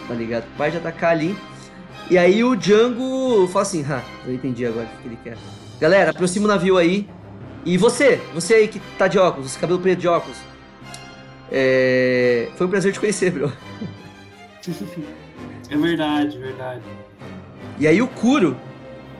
[0.07, 0.45] Tá ligado?
[0.57, 1.37] Para de atacar ali.
[2.09, 5.37] E aí o Django fala assim, ah, eu entendi agora o que ele quer.
[5.79, 7.07] Galera, aproxima o navio aí.
[7.65, 10.37] E você, você aí que tá de óculos, cabelo preto de óculos.
[11.49, 12.49] É...
[12.57, 13.51] Foi um prazer te conhecer, bro.
[15.69, 16.83] É verdade, verdade.
[17.79, 18.57] E aí o Kuro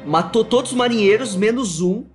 [0.05, 2.05] matou todos os marinheiros, menos um.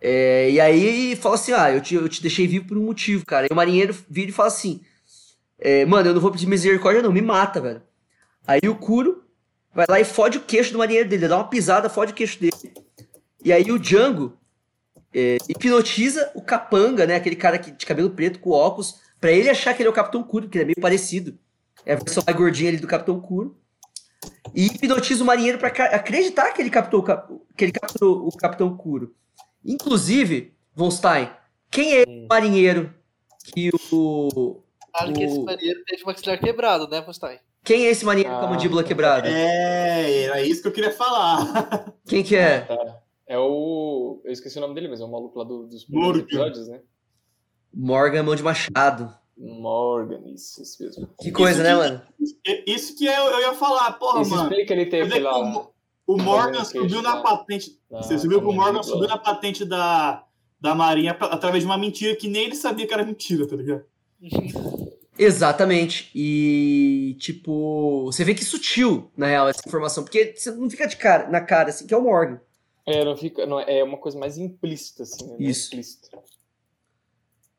[0.00, 3.26] É, e aí fala assim: Ah, eu te, eu te deixei vivo por um motivo,
[3.26, 3.46] cara.
[3.46, 4.80] E o marinheiro vira e fala assim:
[5.58, 7.82] é, Mano, eu não vou pedir misericórdia, não, me mata, velho.
[8.46, 9.24] Aí o Kuro
[9.74, 12.38] vai lá e fode o queixo do marinheiro dele, dá uma pisada, fode o queixo
[12.40, 12.52] dele.
[13.44, 14.38] E aí o Django
[15.12, 17.16] é, hipnotiza o capanga, né?
[17.16, 19.94] Aquele cara que, de cabelo preto com óculos, pra ele achar que ele é o
[19.94, 21.38] Capitão Kuro, porque ele é meio parecido.
[21.88, 23.56] É a versão mais gordinha ali do Capitão Kuro.
[24.54, 28.26] E hipnotiza o marinheiro pra ca- acreditar que ele captou, o cap- que ele capturou
[28.28, 29.14] o Capitão Kuro.
[29.64, 31.30] Inclusive, Von Stein,
[31.70, 32.92] quem é o marinheiro
[33.54, 34.62] que o.
[34.94, 37.40] Acho que esse o- marinheiro teve o maxilar quebrado, né, Postai?
[37.64, 39.28] Quem é esse marinheiro com a Ah, mandíbula quebrada?
[39.28, 41.38] É, era isso que eu queria falar.
[42.06, 42.60] Quem que é?
[42.60, 42.98] Tá.
[43.26, 44.20] É o.
[44.24, 46.20] Eu esqueci o nome dele, mas é o maluco lá do- dos Morgan.
[46.20, 46.80] episódios, né?
[47.74, 49.14] Morgan Mão de Machado.
[49.38, 51.08] Morgan, isso, isso mesmo.
[51.20, 52.02] Que coisa, Isso né, que- mano?
[52.66, 54.50] Isso que eu, eu ia falar, porra, Isso mano.
[54.50, 55.58] explica ele dizer que aquela.
[55.58, 55.72] o
[56.06, 57.78] O Morgan subiu na patente.
[57.90, 60.24] na- Você viu que o na Morgan subiu na patente da,
[60.60, 63.84] da Marinha através de uma mentira que nem ele sabia que era mentira, tá ligado?
[65.18, 66.10] Exatamente.
[66.14, 70.04] E, tipo, você vê que sutil, na real, essa informação.
[70.04, 72.40] Porque você não fica de cara, na cara, assim, que é o Morgan.
[72.86, 73.44] É, não fica.
[73.44, 75.26] Não, é uma coisa mais implícita, assim.
[75.26, 75.36] Né?
[75.40, 75.64] É Isso.
[75.64, 76.18] explícita.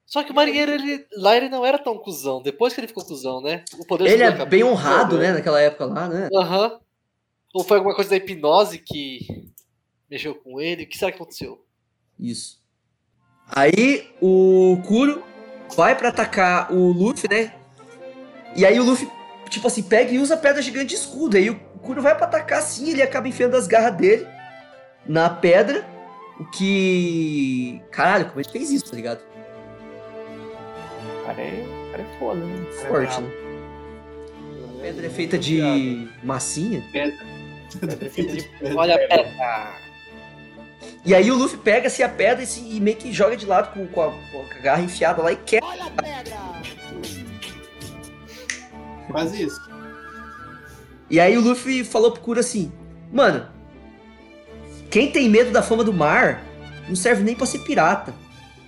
[0.09, 2.41] Só que o marinheiro, ele, lá ele não era tão cuzão.
[2.41, 3.63] Depois que ele ficou cuzão, né?
[3.77, 6.27] O poder Ele é bem honrado, né, naquela época lá, né?
[6.33, 6.79] Aham.
[7.53, 9.51] Ou foi alguma coisa da hipnose que
[10.09, 10.83] mexeu com ele?
[10.83, 11.63] O que será que aconteceu?
[12.19, 12.59] Isso.
[13.47, 15.23] Aí o Kuro
[15.75, 17.53] vai pra atacar o Luffy, né?
[18.55, 19.07] E aí o Luffy,
[19.47, 21.37] tipo assim, pega e usa a pedra gigante de escudo.
[21.37, 24.27] Aí o Kuro vai pra atacar assim, ele acaba enfiando as garras dele
[25.05, 25.87] na pedra.
[26.39, 27.79] O que.
[27.91, 29.28] Caralho, como ele fez isso, tá ligado?
[31.39, 32.65] Cara é, o cara é foda, né?
[32.87, 33.29] Forte, né?
[34.77, 36.83] A pedra é feita de massinha.
[36.91, 37.15] Pedra
[38.05, 39.17] é feita de Olha a pedra.
[39.23, 39.89] pedra.
[41.05, 43.45] E aí o Luffy pega assim, a pedra e, se- e meio que joga de
[43.45, 45.67] lado com, com a, com a garra enfiada lá e quebra.
[49.09, 49.59] Quase isso.
[51.09, 52.71] E aí o Luffy falou pro Kuro assim:
[53.11, 53.47] Mano,
[54.91, 56.43] quem tem medo da fama do mar
[56.87, 58.13] não serve nem pra ser pirata.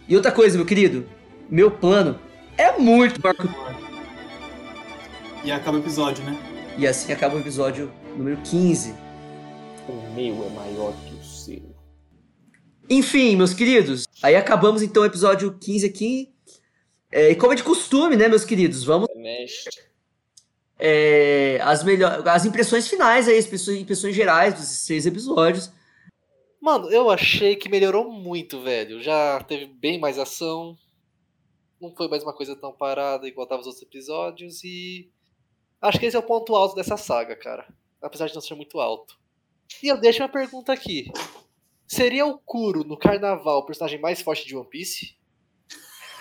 [0.08, 1.06] E outra coisa, meu querido,
[1.50, 2.20] meu plano
[2.62, 3.50] é muito maior que o
[5.44, 6.38] E acaba o episódio, né?
[6.78, 8.94] E assim acaba o episódio número 15.
[9.90, 11.76] O meu é maior que o seu.
[12.90, 16.32] Enfim, meus queridos, aí acabamos então o episódio 15 aqui.
[17.12, 18.84] É, e como é de costume, né, meus queridos?
[18.84, 19.70] Vamos Mexe.
[20.80, 25.72] é, as, melhor, as impressões finais aí, as impressões, impressões gerais dos seis episódios.
[26.62, 29.02] Mano, eu achei que melhorou muito, velho.
[29.02, 30.78] Já teve bem mais ação.
[31.82, 34.64] Não foi mais uma coisa tão parada igual tava os outros episódios.
[34.64, 35.10] E
[35.82, 37.68] acho que esse é o ponto alto dessa saga, cara.
[38.00, 39.20] Apesar de não ser muito alto.
[39.82, 41.12] E eu deixo uma pergunta aqui.
[41.88, 45.16] Seria o Kuro no carnaval o personagem mais forte de One Piece?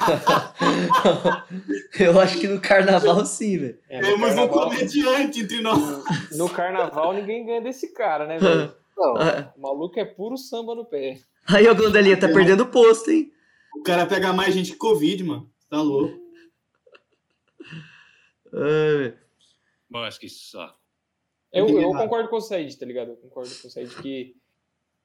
[2.01, 3.79] Eu acho que no carnaval sim, velho.
[3.89, 6.37] É, no, Temos um carnaval, comediante entre nós.
[6.37, 8.75] no carnaval ninguém ganha desse cara, né, velho?
[8.97, 9.15] Não.
[9.57, 11.19] O maluco é puro samba no pé.
[11.47, 13.31] Aí o Glandelinha tá perdendo o posto, hein?
[13.77, 15.51] O cara pega mais gente que Covid, mano.
[15.69, 16.19] Tá louco.
[19.89, 20.79] Mas que saco.
[21.53, 22.05] Eu, Entendi eu nada.
[22.05, 23.11] concordo com o Said, tá ligado?
[23.11, 24.37] Eu concordo com o Said que.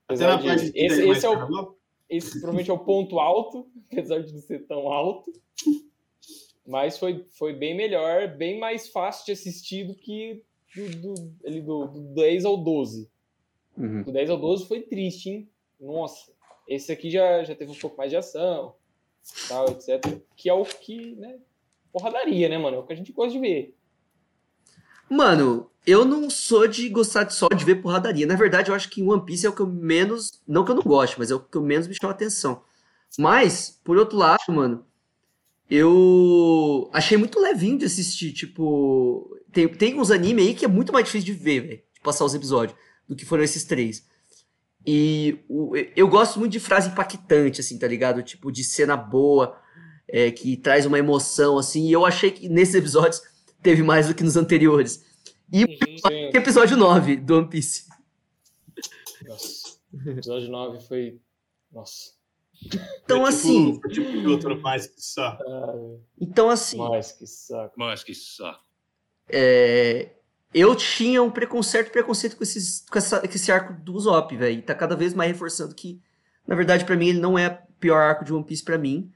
[0.08, 1.76] Até na de, parte que esse, esse é o,
[2.08, 5.32] esse provavelmente é o ponto alto, apesar de não ser tão alto.
[6.66, 10.44] Mas foi, foi bem melhor, bem mais fácil de assistir do que
[10.76, 13.10] do, do, ali do, do 10 ao 12.
[13.78, 14.04] Uhum.
[14.04, 15.50] Do 10 ao 12 foi triste, hein?
[15.80, 16.32] Nossa.
[16.68, 18.76] Esse aqui já, já teve um pouco mais de ação,
[19.48, 20.02] tal, etc.
[20.36, 21.38] Que é o que, né?
[21.92, 22.78] Porradaria, né, mano?
[22.78, 23.76] É o que a gente gosta de ver.
[25.10, 28.26] Mano, eu não sou de gostar de só de ver porradaria.
[28.26, 30.42] Na verdade, eu acho que One Piece é o que eu menos.
[30.48, 32.64] Não que eu não goste, mas é o que eu menos me chama atenção.
[33.18, 34.86] Mas, por outro lado, mano,
[35.70, 38.34] eu achei muito levinho de assistir.
[38.34, 41.84] Tipo, tem, tem uns anime aí que é muito mais difícil de ver, velho.
[41.94, 42.78] De passar os episódios,
[43.08, 44.06] do que foram esses três.
[44.88, 48.22] E o- eu gosto muito de frase impactante, assim, tá ligado?
[48.22, 49.60] Tipo, de cena boa,
[50.08, 51.88] é, que traz uma emoção, assim.
[51.88, 53.22] E eu achei que nesses episódios
[53.64, 55.04] teve mais do que nos anteriores.
[55.52, 56.30] E Sim.
[56.34, 57.86] o episódio 9 do One Piece.
[59.28, 59.76] Nossa.
[59.94, 61.20] O episódio 9 foi.
[61.72, 62.14] Nossa.
[63.04, 65.38] Então, Foi assim, Tipo, tipo filtro mais que só.
[65.42, 65.74] Ah,
[66.20, 67.74] então, assim, mais que saco.
[67.78, 68.64] Mas que saco.
[69.30, 70.10] é,
[70.58, 74.60] eu tinha um preconceito, preconceito com, esses, com, essa- com esse arco do Usopp, velho.
[74.60, 76.02] E tá cada vez mais reforçando que,
[76.48, 79.12] na verdade, pra mim, ele não é o pior arco de One Piece pra mim.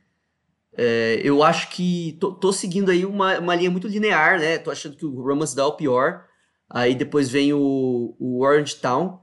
[0.78, 4.58] É, eu acho que tô, tô seguindo aí uma, uma linha muito linear, né?
[4.58, 6.26] Tô achando que o Romance Down é o pior.
[6.70, 9.20] Aí depois vem o, o Orange Town.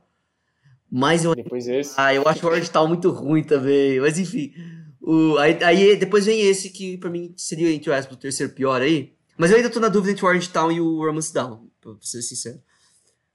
[0.90, 1.94] Mas eu Depois esse.
[1.96, 4.00] ah, eu acho o Orange Town muito ruim também.
[4.00, 4.52] Mas enfim.
[5.00, 8.80] O, aí, aí depois vem esse que pra mim seria, entre aspas, o terceiro pior
[8.80, 9.12] aí.
[9.36, 12.06] Mas eu ainda tô na dúvida entre o Orange Town e o Romance Down, pra
[12.06, 12.62] ser sincero.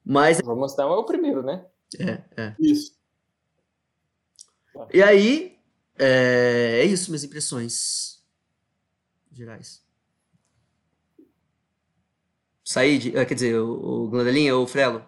[0.03, 1.65] Mas, O Romance Down é o primeiro, né?
[1.99, 2.55] é, é.
[2.59, 2.95] Isso.
[4.93, 5.57] E aí,
[5.97, 8.23] é, é isso, minhas impressões
[9.31, 9.81] gerais.
[12.63, 15.05] Said, ah, quer dizer, o, o Glandelinha ou o Frelo?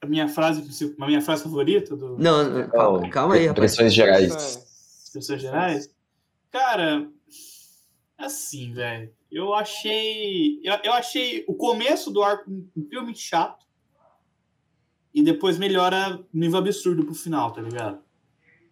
[0.00, 0.62] A minha frase,
[1.00, 3.72] a minha frase favorita do Não, não, calma, calma aí, rapaz.
[3.72, 4.68] Impressões gerais.
[5.12, 5.90] Pessoas Gerais?
[6.50, 7.10] Cara,
[8.16, 9.10] assim, velho.
[9.30, 10.60] Eu achei.
[10.62, 13.66] Eu, eu achei o começo do arco incrivelmente chato.
[15.14, 18.02] E depois melhora nível absurdo pro final, tá ligado?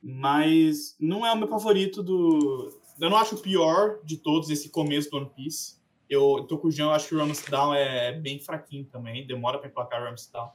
[0.02, 2.80] Mas não é o meu favorito do.
[3.00, 5.76] Eu não acho o pior de todos esse começo do One Piece.
[6.08, 9.26] Eu tô com o Jean, eu acho que o Ramsey Down é bem fraquinho também.
[9.26, 10.50] Demora pra emplacar o Ramsey Down.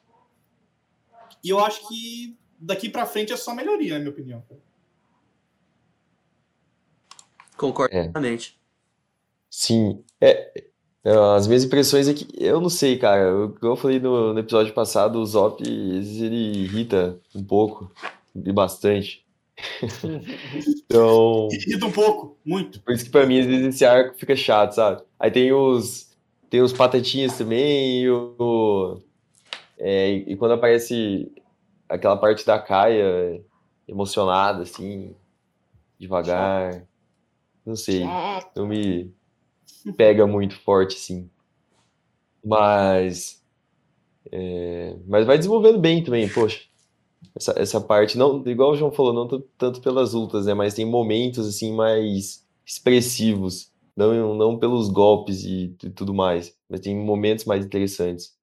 [1.44, 4.44] E eu acho que daqui pra frente é só melhoria, na minha opinião.
[7.58, 8.08] Concordo É.
[8.08, 8.61] plenamente.
[9.52, 10.02] Sim.
[10.22, 10.64] É,
[11.04, 13.22] é, as minhas impressões é que eu não sei, cara.
[13.22, 17.44] Eu, como eu falei no, no episódio passado, o Zop, às vezes ele irrita um
[17.44, 17.92] pouco,
[18.34, 19.26] e bastante.
[20.92, 22.82] Então, Irrita um pouco, muito.
[22.82, 25.04] por isso que pra mim, às vezes, esse arco fica chato, sabe?
[25.18, 26.12] Aí tem os,
[26.50, 29.00] tem os patatinhas também, e, o,
[29.78, 31.32] é, e, quando aparece
[31.88, 33.42] aquela parte da Kaia
[33.88, 35.16] emocionada, assim,
[35.98, 36.86] devagar,
[37.66, 38.04] não sei.
[38.54, 39.14] não me
[39.96, 41.30] pega muito forte, assim.
[42.44, 43.42] Mas.
[44.32, 46.62] é, mas vai desenvolvendo bem também, poxa.
[47.36, 49.28] Essa, essa parte, não, igual o João falou, não
[49.58, 50.54] tanto pelas lutas, né?
[50.54, 53.72] Mas tem momentos, assim, mais expressivos.
[53.96, 56.56] Não, não pelos golpes e, t- tudo mais.
[56.70, 58.36] Mas tem momentos mais interessantes.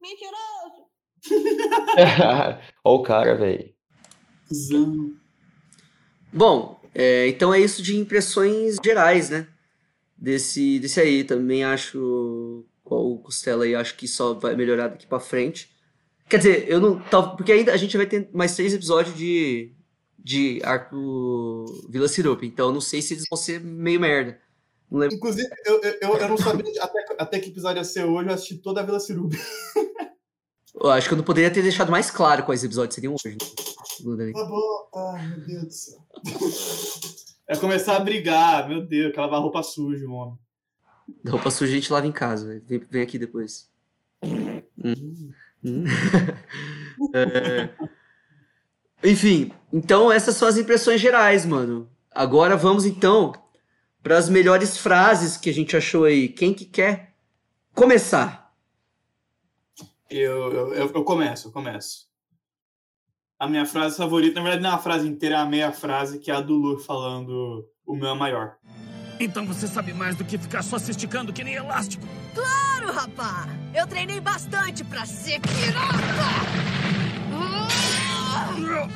[0.00, 0.86] Mentiroso!
[2.84, 3.74] Ó o cara, velho.
[6.32, 9.46] Bom, é, então é isso de impressões gerais, né?
[10.18, 11.22] Desse, desse aí.
[11.24, 15.70] Também acho, o Costela aí, acho que só vai melhorar daqui pra frente.
[16.28, 16.98] Quer dizer, eu não.
[16.98, 19.72] tal- Porque ainda a gente vai ter mais três episódios de,
[20.18, 22.42] de arco Vila Sirup.
[22.44, 24.38] Então eu não sei se eles vão ser meio merda.
[25.14, 28.56] Inclusive, eu, eu, eu- não sabia até, até que episódio ia ser hoje, eu assisti
[28.58, 29.36] toda a Vila Ciruba.
[30.80, 33.36] Eu acho que eu não poderia ter deixado mais claro quais episódios seriam hoje.
[34.32, 34.88] Tá bom.
[34.94, 35.98] Ai, meu Deus do céu.
[37.48, 40.38] É começar a brigar, meu Deus, que lavar roupa suja, o homem.
[41.26, 42.62] Roupa suja a gente lava em casa.
[42.66, 43.70] Vem, vem aqui depois.
[44.22, 45.32] Hum.
[45.64, 45.84] Hum.
[47.14, 47.68] É.
[49.04, 51.88] Enfim, então essas são as impressões gerais, mano.
[52.10, 53.32] Agora vamos então
[54.02, 56.28] para as melhores frases que a gente achou aí.
[56.28, 57.14] Quem que quer
[57.72, 58.52] começar?
[60.10, 62.07] Eu, eu, eu, eu começo, eu começo.
[63.40, 66.18] A minha frase favorita, na verdade, não é uma frase inteira, é a meia frase,
[66.18, 68.56] que é a do Lu falando o meu é maior.
[69.20, 72.04] Então você sabe mais do que ficar só se esticando que nem elástico.
[72.34, 73.48] Claro, rapá!
[73.72, 75.88] Eu treinei bastante pra ser pirata!
[77.32, 78.88] Ah!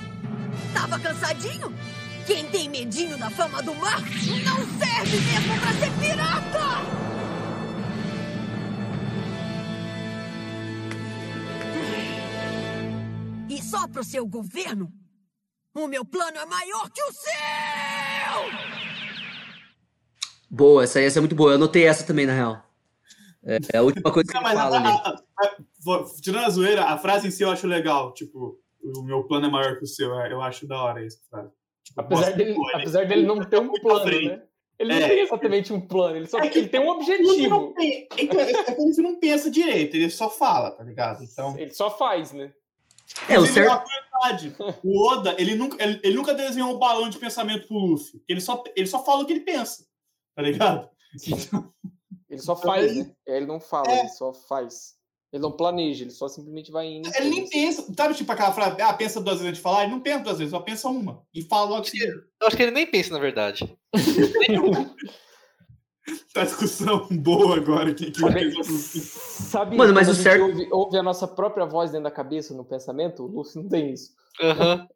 [0.75, 1.73] Tava cansadinho?
[2.27, 7.22] Quem tem medinho da fama do mar não serve mesmo pra ser pirata!
[13.73, 14.93] Só pro seu governo,
[15.75, 17.33] o meu plano é maior que o seu!
[20.51, 21.53] Boa, essa aí essa é muito boa.
[21.53, 22.63] Eu anotei essa também, na real.
[23.43, 24.87] É, é a última coisa que Não, ele mas a- fala ali.
[24.89, 25.17] a- a-
[25.47, 28.13] a- vou- tirando a zoeira, a frase em si eu acho legal.
[28.13, 30.11] Tipo, o meu plano é maior que o seu.
[30.17, 31.49] Eu acho da hora essa frase.
[31.83, 34.43] Tipo, Apesar dele, pô, ele- apesar dele não ter um muito à plano, né?
[34.79, 35.09] Ele não É.
[35.09, 37.75] tem exatamente um plano, ele só É que- ele tem um Ele não objetivo.
[37.75, 41.25] tem- Então, é é que ele não pensa direito, ele só fala, tá ligado?
[41.25, 41.57] Então.
[41.59, 42.53] Ele só faz, né?
[43.29, 43.69] É, o certo.
[43.71, 47.77] uma curiosidade, o Oda, ele nunca, ele, ele nunca desenhou um balão de pensamento pro
[47.77, 48.23] Luffy.
[48.29, 49.85] Ele só, ele só fala o que ele pensa,
[50.35, 50.89] tá ligado?
[51.27, 51.73] Então,
[52.31, 53.13] Ele só Então, faz, ele- né?
[53.27, 54.01] Ele não fala, É.
[54.01, 54.95] ele só faz.
[55.33, 57.11] Ele não planeja, ele só simplesmente vai indo.
[57.15, 57.87] Ele nem pensa.
[57.97, 59.83] Sabe, tipo aquela frase, ah, pensa duas vezes de falar?
[59.85, 61.23] Ele não pensa duas vezes, só pensa uma.
[61.35, 61.99] E fala logo assim.
[61.99, 63.75] Eu acho que ele nem pensa, na verdade.
[66.33, 67.93] Tá discussão boa agora.
[67.95, 71.91] Que, que Sabe, que- sabe Mano, mas o certo- ouve, ouve a nossa própria voz
[71.91, 73.23] dentro da cabeça, no pensamento?
[73.23, 74.13] O Luffy não tem isso.
[74.41, 74.89] Aham.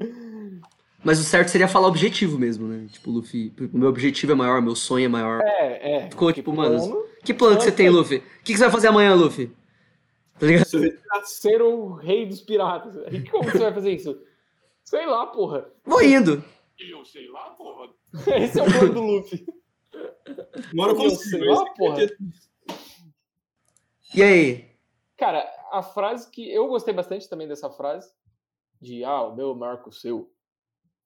[1.04, 2.86] Mas o certo seria falar objetivo mesmo, né?
[2.88, 5.40] Tipo, Luffy, o meu objetivo é maior, meu sonho é maior.
[5.42, 6.10] É, é.
[6.10, 8.18] Ficou tipo, mano, plano, que plano que você tem, Luffy?
[8.18, 9.52] O que, que você vai fazer amanhã, Luffy?
[10.38, 10.64] Tá ligado?
[11.24, 12.94] ser o rei dos piratas.
[13.12, 14.16] E como você vai fazer isso?
[14.84, 15.66] Sei lá, porra.
[15.84, 16.42] Vou indo.
[16.78, 17.90] Eu sei lá, porra.
[18.40, 19.44] Esse é o plano do Luffy.
[20.74, 21.98] Moro Eu com sei lá, porra.
[24.14, 24.70] E aí?
[25.16, 28.10] Cara, a frase que eu gostei bastante também dessa frase,
[28.80, 30.30] de ah, o meu marco o seu.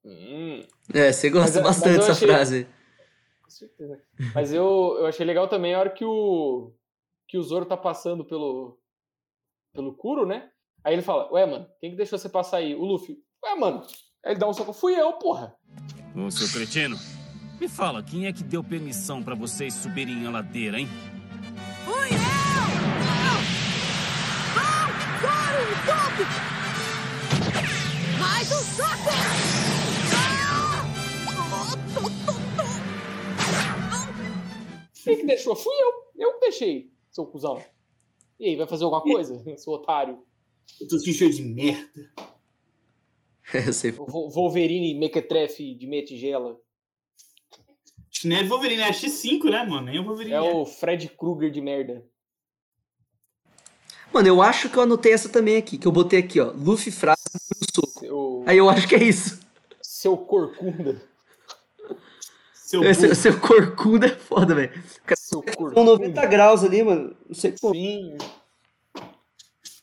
[0.04, 0.62] Hum,
[0.94, 2.68] É, você gosta Mas, é, bastante mas eu dessa achei- frase.
[3.42, 4.02] com certeza.
[4.34, 6.72] Mas eu, eu achei legal também a hora que o
[7.28, 8.78] que o Zoro tá passando pelo
[9.72, 10.50] pelo Kuro, né?
[10.84, 13.18] Aí ele fala: "Ué, mano, quem que deixou você passar aí?" O Luffy.
[13.44, 13.82] "Ué, mano."
[14.24, 15.54] Aí ele dá um soco, fui eu, porra.
[16.16, 16.96] Ô, seu cretino,
[17.60, 20.88] me fala, quem é que deu permissão pra vocês subirem a ladeira, hein?
[21.84, 22.16] Fui eu!
[24.56, 24.88] Ah!
[25.20, 26.24] Zoro, um golpe!
[28.20, 29.10] Mais um soco!
[30.14, 30.84] Ah!
[31.28, 32.66] Oh, tô, tô, tô.
[35.04, 35.56] Quem que deixou?
[35.56, 35.92] Fui eu.
[36.16, 37.62] Eu que deixei, seu cuzão.
[38.38, 40.18] E aí, vai fazer alguma coisa, seu otário?
[40.80, 42.12] Eu tô cheio de merda.
[44.34, 46.04] Wolverine Mequetrefe de meia
[48.18, 49.82] Chinelo é Wolverine é X5, né, mano?
[49.86, 50.34] Nem o Wolverine.
[50.34, 52.02] É o Fred Krueger de merda.
[54.12, 56.50] Mano, eu acho que eu anotei essa também aqui, que eu botei aqui, ó.
[56.52, 58.00] Luffy frase no soco.
[58.00, 59.38] Seu, Aí eu acho que é isso.
[59.82, 61.00] seu corcunda.
[62.54, 63.14] Seu Esse, burro.
[63.14, 64.72] seu corcunda é foda, velho.
[65.16, 65.84] Seu corcunda.
[65.84, 67.14] 90 graus ali, mano.
[67.28, 67.74] Não sei como.
[67.74, 68.16] Sim.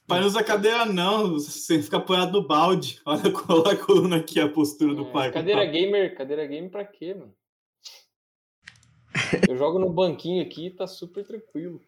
[0.08, 1.34] Pai, não usa cadeira, não.
[1.34, 3.00] Você fica apoiado no balde.
[3.06, 5.32] Olha, a- olha a coluna aqui, a postura do É, pai.
[5.32, 7.34] cadeira gamer, cadeira gamer pra quê, mano?
[9.48, 11.80] Eu jogo no banquinho aqui e tá super tranquilo.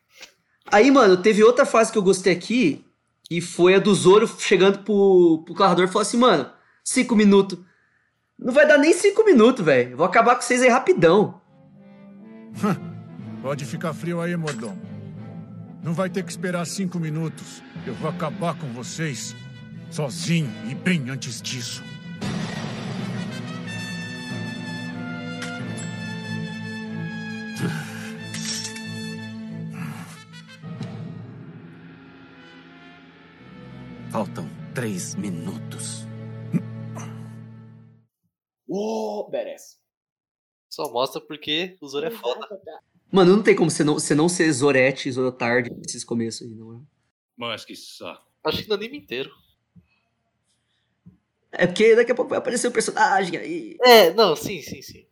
[0.71, 2.83] Aí, mano, teve outra fase que eu gostei aqui,
[3.23, 6.49] que foi a do Zoro chegando pro, pro narrador e falou assim, mano,
[6.83, 7.59] cinco minutos.
[8.37, 9.91] Não vai dar nem cinco minutos, velho.
[9.91, 11.39] Eu Vou acabar com vocês aí rapidão.
[13.41, 14.81] Pode ficar frio aí, mordomo.
[15.83, 17.61] Não vai ter que esperar cinco minutos.
[17.85, 19.35] Eu vou acabar com vocês
[19.91, 21.83] sozinho e bem antes disso.
[34.75, 36.05] Três minutos.
[38.67, 39.79] Uou, badass.
[40.69, 42.45] Só mostra porque o Zoro é foda.
[43.11, 46.75] Mano, não tem como você não, você não ser Zorete, Zorotardi nesses começos aí, não
[46.75, 46.81] é?
[47.37, 48.25] Mas que saco.
[48.43, 49.31] Acho que no anime inteiro.
[51.51, 53.77] É porque daqui a pouco vai aparecer um personagem aí.
[53.81, 55.07] É, não, sim, sim, sim.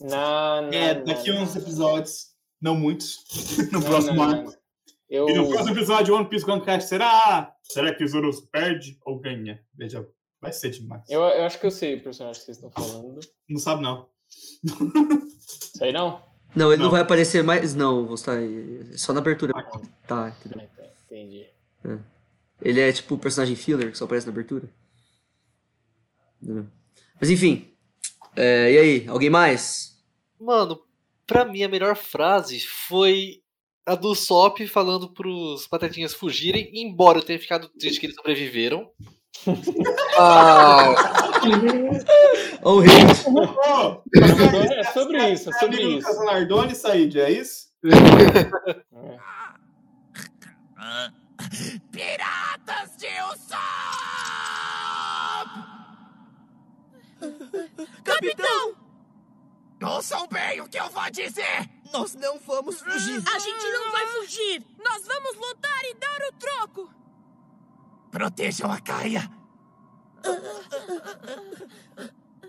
[0.00, 1.42] Não, não, É, daqui não.
[1.42, 2.34] uns episódios.
[2.60, 3.24] Não muitos.
[3.70, 4.54] No Não, próximo não, arco.
[5.14, 7.54] Eu, E no próximo episódio de One Piece One Cast será?
[7.62, 9.62] Será que o Zoro perde ou ganha?
[9.72, 10.04] Veja,
[10.40, 11.08] vai ser demais.
[11.08, 13.20] eu, eu acho que eu sei o personagem que vocês estão falando.
[13.48, 14.08] Não sabe, não.
[14.64, 16.20] Isso aí não?
[16.56, 16.90] Não, ele não, Não.
[16.90, 17.74] vai aparecer mais.
[17.76, 18.36] Não, vou estar
[18.96, 19.52] só na abertura.
[20.06, 20.68] Tá, entendeu?
[20.72, 21.46] Ah, tá, Entendi.
[22.60, 24.68] Ele é tipo o personagem filler que só aparece na abertura.
[26.42, 26.66] Entendeu?
[27.20, 27.72] Mas enfim.
[28.34, 29.96] É, e aí, alguém mais?
[30.40, 30.80] Mano,
[31.24, 33.43] pra mim a melhor frase foi
[33.86, 38.88] a do Sop falando pros patetinhas fugirem, embora eu tenha ficado triste que eles sobreviveram.
[40.16, 40.94] Ah,
[42.62, 42.92] Ó, o rei.
[43.26, 46.06] Ô, É sobre isso, é é sobre isso.
[46.06, 47.66] Casanardone, Said, é isso?
[47.84, 47.90] É.
[51.90, 53.64] Piratas de Usopp!
[58.04, 58.76] Capitão!
[59.82, 61.68] Ouçam bem o que eu vou dizer!
[61.94, 63.22] Nós não vamos fugir.
[63.24, 64.66] A gente não vai fugir!
[64.84, 66.94] Nós vamos lutar e dar o troco!
[68.10, 69.30] Protejam a Caia!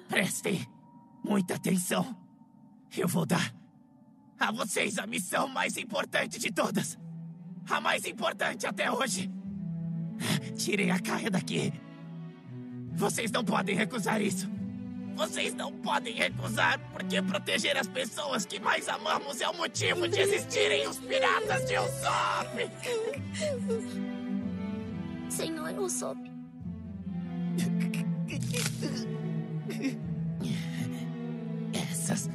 [0.10, 0.68] Prestem
[1.24, 2.18] muita atenção.
[2.98, 3.54] Eu vou dar
[4.40, 6.98] a vocês a missão mais importante de todas.
[7.70, 9.30] A mais importante até hoje.
[10.58, 11.72] Tirem a Caia daqui.
[12.96, 14.50] Vocês não podem recusar isso.
[15.16, 20.20] Vocês não podem recusar, porque proteger as pessoas que mais amamos é o motivo de
[20.20, 22.70] existirem os piratas de Usopp.
[25.30, 26.20] Senhor Usopp.
[31.74, 32.30] Essas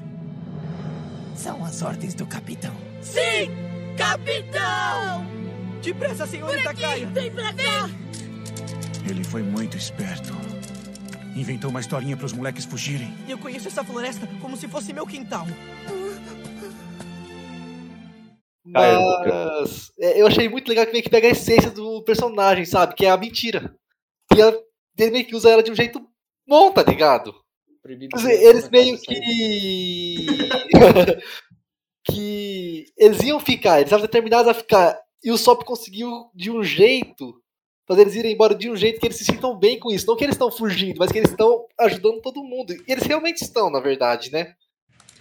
[1.34, 2.74] são as ordens do capitão.
[3.02, 3.50] Sim!
[3.96, 5.26] Capitão!
[5.82, 7.06] Depressa, senhor Itakaia!
[7.08, 7.90] Vem pra cá!
[9.06, 10.49] Ele foi muito esperto.
[11.40, 13.08] Inventou uma historinha para os moleques fugirem.
[13.26, 15.46] Eu conheço essa floresta como se fosse meu quintal.
[18.62, 22.94] Mas é, eu achei muito legal que meio que pega a essência do personagem, sabe?
[22.94, 23.74] Que é a mentira.
[24.36, 24.54] E a-
[24.98, 26.06] ele meio que usa ela de um jeito
[26.46, 27.34] bom, tá ligado?
[28.14, 30.26] Dizer, eles meio que.
[32.04, 35.00] que eles iam ficar, eles estavam determinados a ficar.
[35.24, 37.40] E o Sop conseguiu de um jeito
[37.90, 40.06] fazer eles irem embora de um jeito que eles se sintam bem com isso.
[40.06, 42.72] Não que eles estão fugindo, mas que eles estão ajudando todo mundo.
[42.72, 44.54] E eles realmente estão, na verdade, né?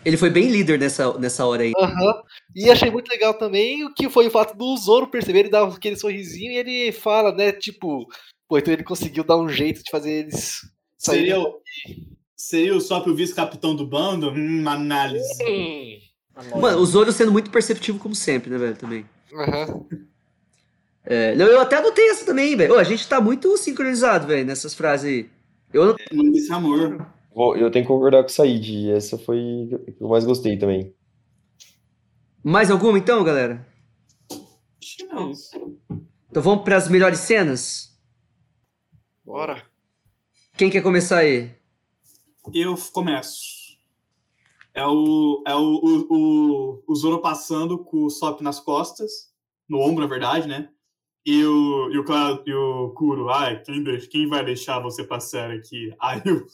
[0.06, 1.72] Ele foi bem líder nessa, nessa hora aí.
[1.76, 2.22] Aham.
[2.56, 5.64] E achei muito legal também o que foi o fato do Zoro perceber, ele dá
[5.64, 8.08] aquele sorrisinho e ele fala, né, tipo,
[8.48, 10.62] pô, então ele conseguiu dar um jeito de fazer eles
[10.96, 11.26] saírem.
[11.26, 11.62] Seria o,
[12.36, 14.30] seria o Sop o vice-capitão do bando?
[14.30, 15.44] Hum, análise.
[16.56, 19.06] Mano, o Zoro sendo muito perceptivo como sempre, né, velho, também.
[19.34, 19.88] Aham.
[21.10, 22.78] É, não, eu até anotei essa também, velho.
[22.78, 25.30] A gente tá muito sincronizado, velho, nessas frases aí.
[25.74, 26.06] Eu anotei.
[26.14, 27.06] Mano, esse amor.
[27.34, 28.92] Vou- Eu tenho que concordar com o Said.
[28.92, 30.94] Essa foi a que eu mais gostei também.
[32.44, 33.68] Mais alguma então, galera?
[34.32, 35.32] Acho que não.
[36.30, 38.00] Então vamos pras melhores cenas?
[39.26, 39.64] Bora.
[40.58, 41.52] Quem quer começar aí?
[42.54, 43.40] Eu começo.
[44.74, 49.34] É o, é o, o, o, o Zoro passando com o Sop nas costas,
[49.68, 50.70] no ombro, na verdade, né?
[51.26, 55.52] E o, e o, Cla- e o Kuro, ai, quem, quem vai deixar você passar
[55.52, 55.94] aqui?
[56.00, 56.46] Aí o-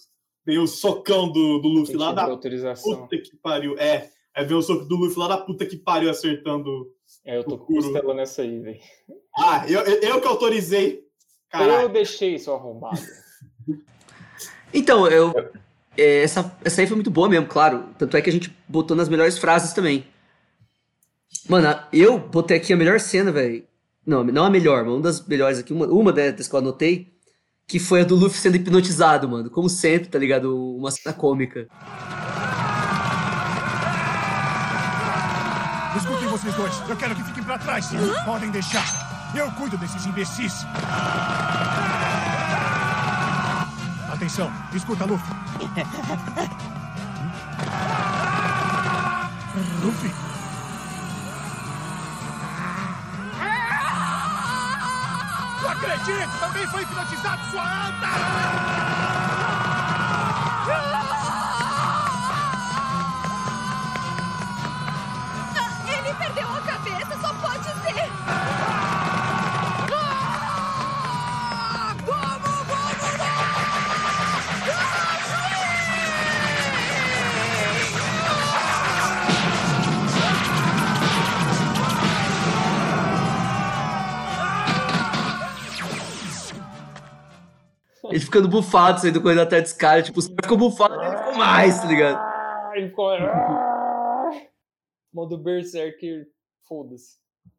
[0.45, 3.01] vem o socão do, do Luffy lá da autorização.
[3.03, 3.77] puta que pariu.
[3.77, 6.91] É, aí vem o soco do Luffy lá da puta que pariu acertando.
[7.23, 7.81] É, eu tô o Kuro.
[7.83, 8.79] costelando essa aí, velho.
[9.37, 11.03] Ah, eu, eu, eu que autorizei.
[11.49, 11.83] Caralho.
[11.83, 12.99] Eu deixei, seu arrombado.
[14.73, 15.33] Então, eu.
[15.97, 17.85] é, essa, essa aí foi muito boa mesmo, claro.
[17.97, 20.05] Tanto é que a gente botou nas melhores frases também.
[21.47, 23.65] Mano, eu botei aqui a melhor cena, velho.
[24.05, 27.11] Não, não a melhor, mas uma das melhores aqui, uma, uma dessas que eu anotei,
[27.67, 29.49] que foi a do Luffy sendo hipnotizado, mano.
[29.49, 30.75] Como sempre, tá ligado?
[30.77, 31.67] Uma cena cômica.
[35.97, 36.89] Escutem vocês dois.
[36.89, 37.87] Eu quero que fiquem pra trás.
[38.25, 38.85] Podem deixar.
[39.35, 40.53] Eu cuido desses imbecis.
[44.11, 44.51] Atenção.
[44.73, 45.33] Escuta, Luffy.
[49.83, 50.34] Luffy.
[55.85, 56.39] Acredito!
[56.39, 58.07] Também foi hipnotizado, sua anta!
[88.15, 90.01] Ele ficando bufado, saindo correndo atrás desse cara.
[90.01, 92.15] Tipo, os caras ficam bufados ele ficou mais, tá ligado?
[92.17, 93.09] Ah, Ele ficou.
[95.13, 96.25] Modo Berserker,
[96.65, 97.17] foda-se.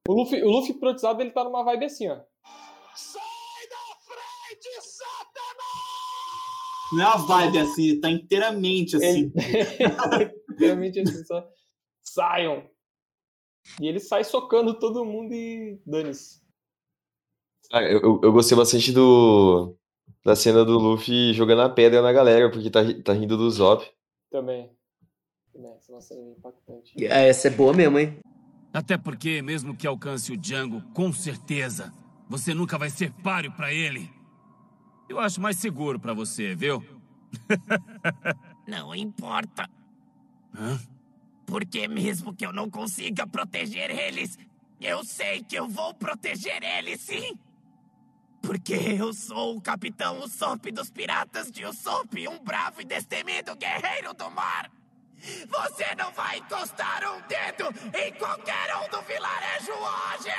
[0.08, 2.18] O Luffy, o Luffy hipnotizado, ele tá numa vibe assim, ó.
[6.92, 9.32] Não é uma vibe assim, tá inteiramente assim.
[10.58, 11.46] Realmente assim, só.
[12.02, 12.64] Saiam!
[13.80, 16.40] E ele sai socando todo mundo e dane-se.
[17.72, 19.76] Ah, eu, eu- eu gostei bastante do,
[20.26, 23.88] da cena do Luffy jogando a pedra na galera, porque tá, tá rindo do Zop.
[24.28, 24.72] Também.
[25.54, 27.04] Essa é uma cena impactante.
[27.04, 28.18] É, Essa é boa mesmo, hein?
[28.72, 31.92] Até porque, mesmo que alcance o Django, com certeza,
[32.28, 34.10] você nunca vai ser páreo pra ele.
[35.08, 36.84] Eu acho mais seguro pra você, viu?
[38.66, 39.70] Não importa.
[40.58, 40.76] Hã?
[41.46, 44.36] Porque mesmo que eu não consiga proteger eles,
[44.80, 47.38] eu sei que eu vou proteger eles sim.
[48.46, 54.14] Porque eu sou o capitão Usopp dos piratas de Usopp, um bravo e destemido guerreiro
[54.14, 54.70] do mar.
[55.48, 60.30] Você não vai encostar um dedo em qualquer um do vilarejo hoje!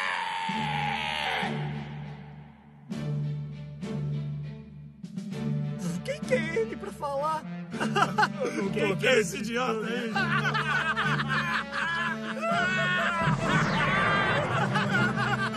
[6.06, 7.44] Quem que é ele pra falar?
[8.74, 10.12] Quem que é esse idiota aí?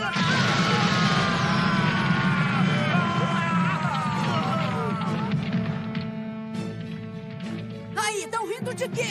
[0.03, 0.87] Aí,
[8.87, 9.03] de quê?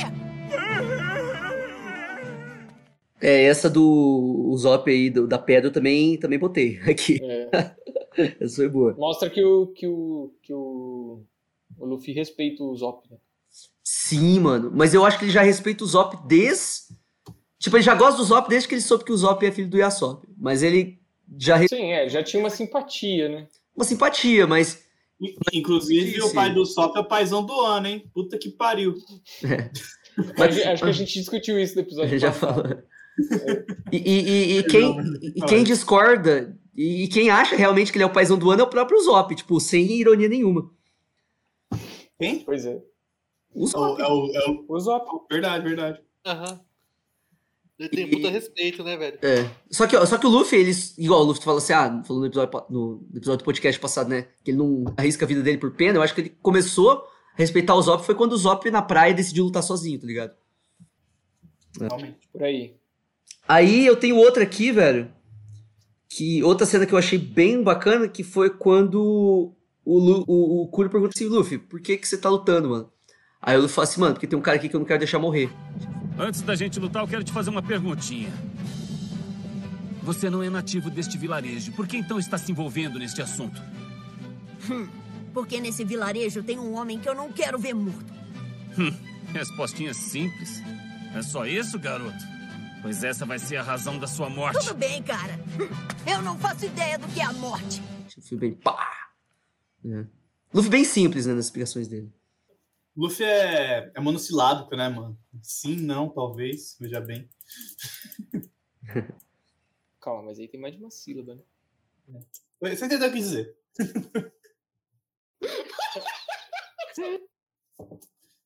[3.21, 7.21] É, essa do Zop aí, do- da pedra, eu também, também botei aqui.
[7.23, 7.75] É.
[8.41, 8.95] Essa foi boa.
[8.99, 11.23] Mostra que o, que o, que o,
[11.79, 13.19] o Luffy respeita o Zop, né?
[13.85, 14.73] Sim, mano.
[14.75, 16.99] Mas eu acho que ele já respeita o Zop desde
[17.59, 19.69] Tipo, ele já gosta do Zop desde que ele soube que o Zop é filho
[19.69, 20.27] do Yasop.
[20.39, 20.99] Mas ele
[21.39, 21.59] já.
[21.69, 23.47] Sim, é, já tinha uma simpatia, né?
[23.77, 24.83] Uma simpatia, mas.
[25.53, 28.11] Inclusive, Sim, o pai do Sop é o paizão do ano, hein?
[28.15, 28.95] Puta que pariu.
[30.39, 32.65] Acho, acho que a gente discutiu isso no episódio já falou.
[33.93, 34.97] E, e- e- e quem,
[35.37, 38.63] e quem discorda e, e quem acha realmente que ele é o paizão do ano
[38.63, 40.71] é o próprio Zop, tipo, sem ironia nenhuma.
[42.19, 42.41] Quem?
[42.41, 42.81] Pois é.
[43.55, 44.01] O É Zop.
[44.01, 45.07] o, é o, é o- O Zop.
[45.31, 46.01] Verdade, verdade.
[46.25, 46.61] Aham.
[47.81, 49.19] Ele tem puta respeito, né, velho?
[49.23, 49.51] É.
[49.71, 50.97] Só que, só que o Luffy, eles.
[50.99, 54.11] Igual o Luffy falou assim, ah, falou no episódio, no, no episódio do podcast passado,
[54.11, 54.27] né?
[54.45, 55.97] Que ele não arrisca a vida dele por pena.
[55.97, 59.15] Eu acho que ele começou a respeitar o Zop foi quando o Zop na praia
[59.15, 60.35] decidiu lutar sozinho, tá ligado?
[61.81, 62.29] Realmente.
[62.31, 62.77] Por aí.
[63.49, 65.11] Aí eu tenho outra aqui, velho.
[66.07, 70.69] Que outra cena que eu achei bem bacana, que foi quando o, Lu, o, o
[70.69, 72.93] Kuro pergunta assim, Luffy, por que que você tá lutando, mano?
[73.41, 74.99] Aí o Luffy fala assim, mano, porque tem um cara aqui que eu não quero
[74.99, 75.51] deixar morrer.
[76.21, 78.31] Antes da gente lutar, eu quero te fazer uma perguntinha.
[80.03, 81.73] Você não é nativo deste vilarejo.
[81.73, 83.59] Por que então está se envolvendo neste assunto?
[84.71, 84.87] Hum,
[85.33, 88.13] porque nesse vilarejo tem um homem que eu não quero ver morto.
[88.79, 88.93] Hum,
[89.33, 90.63] respostinha simples.
[91.15, 92.23] É só isso, garoto?
[92.83, 94.59] Pois essa vai ser a razão da sua morte.
[94.59, 95.41] Tudo bem, cara.
[95.59, 95.69] Hum,
[96.07, 97.83] Eu não faço ideia do que é a morte.
[98.15, 98.87] Luffy bem pá.
[99.87, 100.05] É.
[100.53, 102.13] Luffy bem simples, né, nas explicações dele.
[103.01, 105.19] Luffy é, é monossilábico, né, mano?
[105.43, 106.77] Sim, não, talvez.
[106.79, 107.27] Veja bem.
[109.99, 111.43] Calma, mas aí tem mais de uma sílaba, né?
[112.61, 113.57] Você entendeu o que dizer?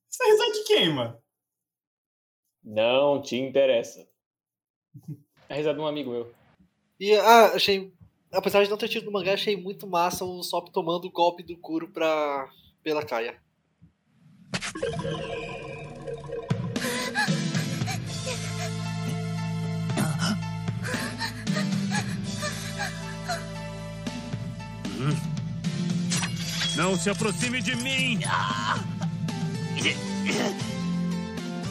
[0.09, 1.21] Você é risada de quem, mano?
[2.63, 4.09] Não te interessa.
[5.49, 6.33] É a risada de um amigo meu.
[7.01, 7.93] E, ah, achei.
[8.31, 11.43] Apesar de não ter tido no mangá, achei muito massa o Sop tomando o golpe
[11.43, 12.49] do Kuro pra.
[12.85, 13.43] pela Kaia.
[26.77, 28.21] Não se aproxime de mim!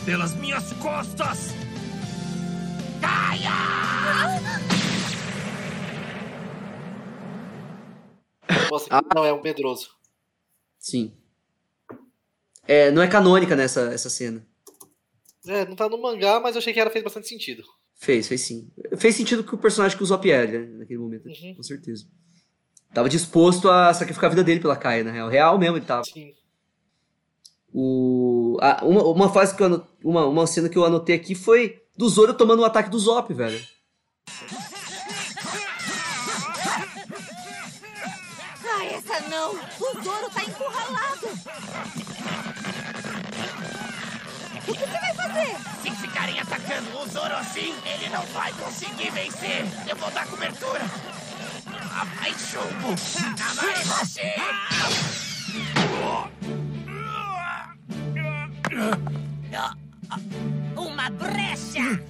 [0.05, 1.53] Pelas minhas costas!
[8.72, 9.91] Nossa, que não é um medroso.
[10.80, 11.22] Sim.
[12.68, 14.45] É, não é canônica nessa essa cena.
[15.45, 17.64] É, não tá no mangá, mas eu achei que ela fez bastante sentido.
[17.95, 18.72] Fez, fez sim.
[18.98, 21.56] Fez sentido com o personagem que o Zop era, né, naquele momento, Uhum.
[21.56, 22.06] com certeza.
[22.94, 25.27] Tava disposto a sacrificar a vida dele pela Kaia, na real.
[25.30, 26.03] Real mesmo ele tava.
[26.06, 26.31] Sim.
[27.73, 31.81] O, a- uma, uma fase que eu uma, uma cena que eu anotei aqui foi
[31.98, 33.60] do Zoro tomando o ataque do Zop, velho.
[38.65, 39.52] Ah, essa não!
[39.53, 41.27] O Zoro tá encurralado!
[44.65, 45.57] O que você vai fazer?
[45.81, 49.65] Se ficarem atacando o Zoro assim, ele não vai conseguir vencer.
[49.88, 50.81] Eu vou dar cobertura.
[51.91, 52.95] Ah, vai, chumbo.
[53.19, 54.22] Ah, vai, Roshi.
[59.53, 59.76] Ah,
[60.10, 60.19] ah,
[60.80, 62.02] Uma brecha.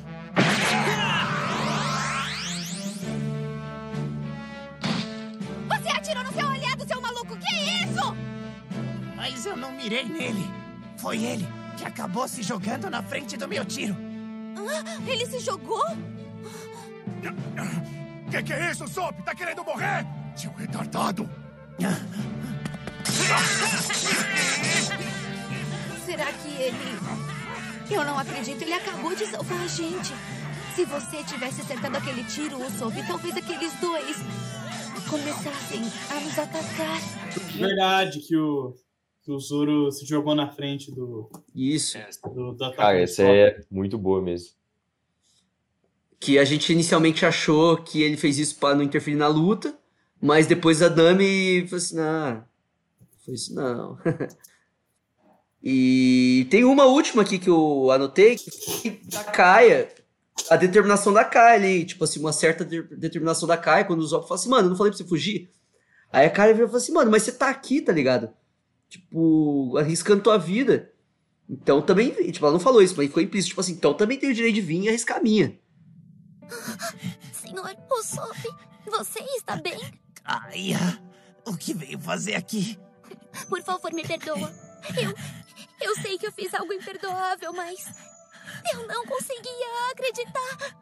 [5.69, 7.35] Você atirou no seu aliado, seu maluco!
[7.37, 8.15] Que isso?
[9.15, 10.47] Mas eu não mirei nele.
[10.97, 13.95] Foi ele que acabou se jogando na frente do meu tiro.
[14.57, 15.85] Ah, ele se jogou?
[18.29, 19.21] Que que é isso, Sop?
[19.23, 20.05] Tá querendo morrer?
[20.35, 21.29] Seu retardado!
[26.05, 26.99] Será que ele.
[27.91, 30.13] Eu não acredito, ele acabou de salvar a gente.
[30.75, 32.71] Se você tivesse acertado aquele tiro, o
[33.07, 34.17] talvez aqueles dois
[35.07, 36.99] começassem a nos atacar.
[37.55, 38.73] Verdade que o,
[39.23, 41.97] que o Zoro se jogou na frente do, Isso.
[42.25, 42.77] do, do ataque.
[42.77, 44.49] Cara, do essa é muito boa mesmo.
[46.19, 49.77] Que a gente inicialmente achou que ele fez isso pra não interferir na luta,
[50.21, 52.43] mas depois a Nami falou assim, não,
[53.25, 53.97] foi isso não.
[55.63, 59.89] e tem uma última aqui que eu anotei, que da Kaia,
[60.49, 64.07] a determinação da Kaia ali, tipo assim, uma certa de- determinação da Kaia, quando o
[64.07, 65.49] Zop fala assim, mano, eu não falei pra você fugir?
[66.11, 68.29] Aí a Kaia vira e fala assim, mano, mas você tá aqui, tá ligado?
[68.93, 70.93] Tipo, arriscando tua vida.
[71.49, 74.31] Então também, tipo, ela não falou isso, mas ficou implícito, tipo assim, então também tenho
[74.31, 75.59] o direito de vir e arriscar a minha.
[77.33, 78.37] Senhor Usopp,
[78.85, 79.79] você está bem?
[80.23, 81.01] Kaia,
[81.43, 82.77] o que veio fazer aqui?
[83.49, 84.53] Por favor, me perdoa.
[85.01, 85.11] Eu.
[85.81, 87.83] Eu sei que eu fiz algo imperdoável, mas.
[88.71, 90.75] Eu não conseguia acreditar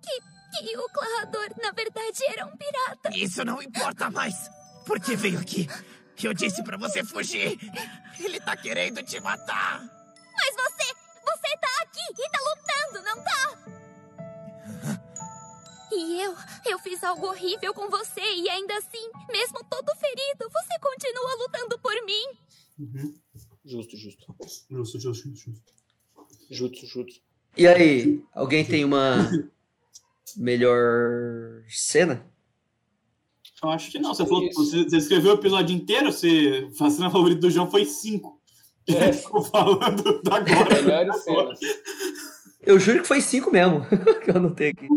[0.00, 0.20] que,
[0.60, 3.10] que o Clarrador, na verdade, era um pirata.
[3.12, 4.48] Isso não importa mais.
[4.86, 5.68] Por que veio aqui?
[6.22, 7.58] Eu disse para você fugir!
[8.18, 9.80] Ele tá querendo te matar!
[9.80, 10.94] Mas você!
[11.24, 13.36] Você tá aqui e tá lutando, não tá?
[15.92, 16.34] e eu?
[16.64, 21.78] Eu fiz algo horrível com você e ainda assim, mesmo todo ferido, você continua lutando
[21.78, 22.26] por mim!
[22.78, 23.18] Uhum.
[23.64, 24.36] Justo, justo.
[24.70, 25.72] Justo, justo, justo.
[26.50, 27.20] Justo, justo.
[27.56, 29.30] E aí, alguém tem uma
[30.36, 32.24] melhor cena?
[33.62, 34.14] Eu acho que não.
[34.14, 37.84] Você, falou, você, você escreveu o episódio inteiro, você, a cena favorita do João foi
[37.84, 38.40] 5.
[38.88, 39.12] É.
[39.12, 40.82] Ficou falando da agora.
[40.82, 41.58] Melhores cenas.
[42.62, 43.86] Eu juro que foi cinco mesmo,
[44.22, 44.88] que eu anotei aqui.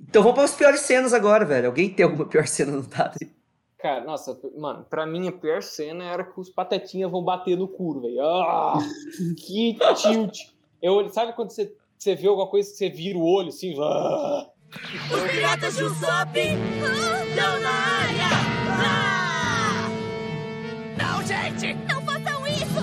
[0.00, 1.68] Então vamos para as piores cenas agora, velho.
[1.68, 3.30] Alguém tem alguma pior cena anotada aí?
[3.78, 7.66] Cara, nossa, mano, pra mim a pior cena era que os patetinhas vão bater no
[7.66, 8.20] cu, velho.
[8.20, 8.78] Ah,
[9.44, 10.38] que tilt.
[10.80, 13.74] Eu, sabe quando você, você vê alguma coisa que você vira o olho assim?
[13.80, 14.48] Ah.
[15.12, 16.36] Os piratas de Usopp
[17.32, 18.28] estão na área!
[18.84, 19.88] Ah!
[20.98, 21.74] Não, gente!
[21.88, 22.80] Não façam isso!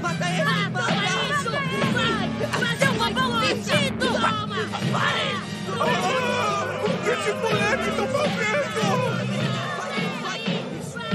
[0.00, 0.44] Mata ele!
[0.70, 0.94] Mata
[1.28, 1.50] isso!
[1.94, 2.76] Vai!
[2.78, 4.06] Seu babão vestido!
[4.92, 5.28] Pare!
[6.84, 8.78] O que esse moleque tá fazendo?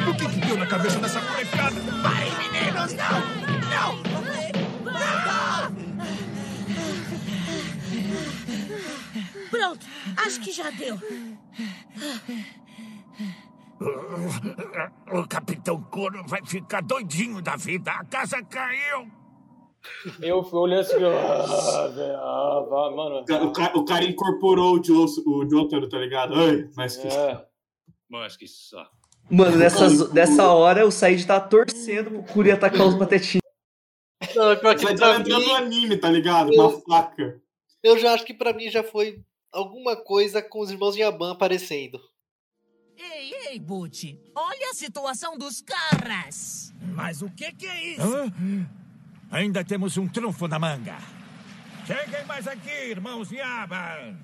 [0.10, 1.82] O que que deu na cabeça dessa molecada?
[2.04, 2.94] Pare, meninos!
[2.94, 3.20] Não!
[3.70, 3.92] Não!
[9.50, 9.86] Pronto,
[10.18, 10.98] acho que já deu.
[15.12, 17.92] O Capitão Coro vai ficar doidinho da vida.
[17.92, 19.08] A casa caiu.
[20.22, 23.20] Eu fui olhando assim, ah, velho, ah, vá, mano.
[23.20, 26.34] O ca- O cara, o cara incorporou o, Joe, o Jotaro, tá ligado?
[26.36, 27.08] Ai, mas que...
[27.08, 27.46] É.
[28.10, 28.92] Mas que saco.
[29.30, 33.42] Mano, nessa, nessa hora o Said tá torcendo pro Curi atacar os patetinhos.
[34.36, 36.52] Não, pior que Vai pra entrando no anime, tá ligado?
[36.54, 37.42] Uma faca.
[37.84, 41.34] Eu já acho que pra mim já foi alguma coisa com os irmãos de Aban
[41.34, 42.00] aparecendo.
[42.98, 44.16] Ei, ei, Butch.
[44.34, 46.74] Olha a situação dos caras.
[46.94, 48.02] Mas o que que é isso?
[49.30, 50.98] Ainda temos um trunfo na manga.
[51.86, 54.16] Cheguem mais aqui, irmãos Yaba.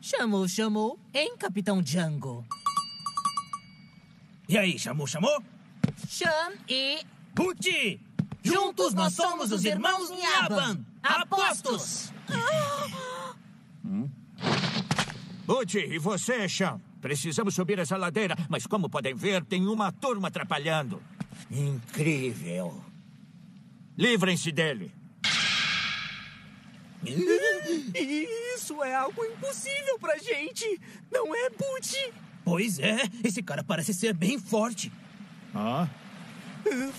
[0.00, 1.00] Chamou, chamou.
[1.12, 2.46] Hein, Capitão Django?
[4.48, 5.42] E aí, chamou, chamou?
[6.06, 7.00] Cham e...
[7.34, 8.00] Puti!
[8.42, 10.84] Juntos nós somos os irmãos Nyaban.
[11.02, 12.12] Apostos!
[15.46, 16.80] Puti, e você, Cham?
[17.00, 21.02] Precisamos subir essa ladeira, mas como podem ver, tem uma turma atrapalhando.
[21.50, 22.82] Incrível.
[23.96, 24.90] Livrem-se dele.
[28.56, 30.80] Isso é algo impossível pra gente.
[31.12, 31.94] Não é, Butch?
[32.42, 33.02] Pois é.
[33.22, 34.90] Esse cara parece ser bem forte.
[35.54, 35.86] Ah?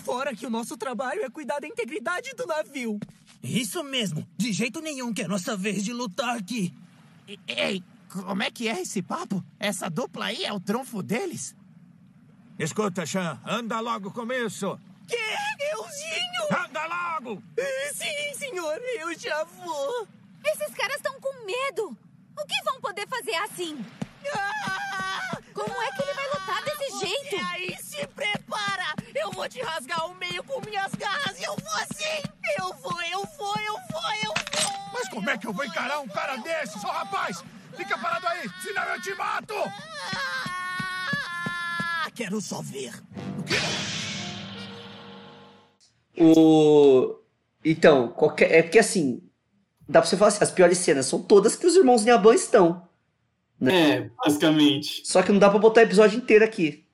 [0.04, 2.98] Fora que o nosso trabalho é cuidar da integridade do navio.
[3.42, 4.26] Isso mesmo.
[4.36, 6.72] De jeito nenhum que é nossa vez de lutar aqui.
[7.46, 9.44] Ei, como é que é esse papo?
[9.58, 11.54] Essa dupla aí é o trunfo deles?
[12.58, 14.78] Escuta, Chan, anda logo com isso.
[15.06, 15.16] Que?
[15.72, 16.64] Euzinho?
[16.64, 17.42] Anda logo!
[17.92, 20.08] Sim, senhor, eu já vou.
[20.44, 21.96] Esses caras estão com medo.
[22.38, 23.84] O que vão poder fazer assim?
[25.52, 27.34] Como é que ele vai lutar desse jeito?
[27.34, 28.94] E aí, se prepara!
[29.18, 32.22] Eu vou te rasgar ao meio com minhas garras e eu vou assim!
[32.58, 34.72] Eu vou, eu vou, eu vou, eu vou!
[34.92, 37.42] Mas como é que eu vou encarar um cara desses, ô rapaz?
[37.74, 39.54] Fica parado aí, senão eu te mato!
[42.04, 42.92] Ah, quero só ver.
[46.18, 47.18] O...
[47.64, 48.52] Então, qualquer...
[48.52, 49.22] é porque assim,
[49.88, 52.86] dá pra você falar assim, as piores cenas são todas que os irmãos Nyaban estão.
[53.62, 55.00] É, basicamente.
[55.06, 56.85] Só que não dá pra botar o episódio inteiro aqui.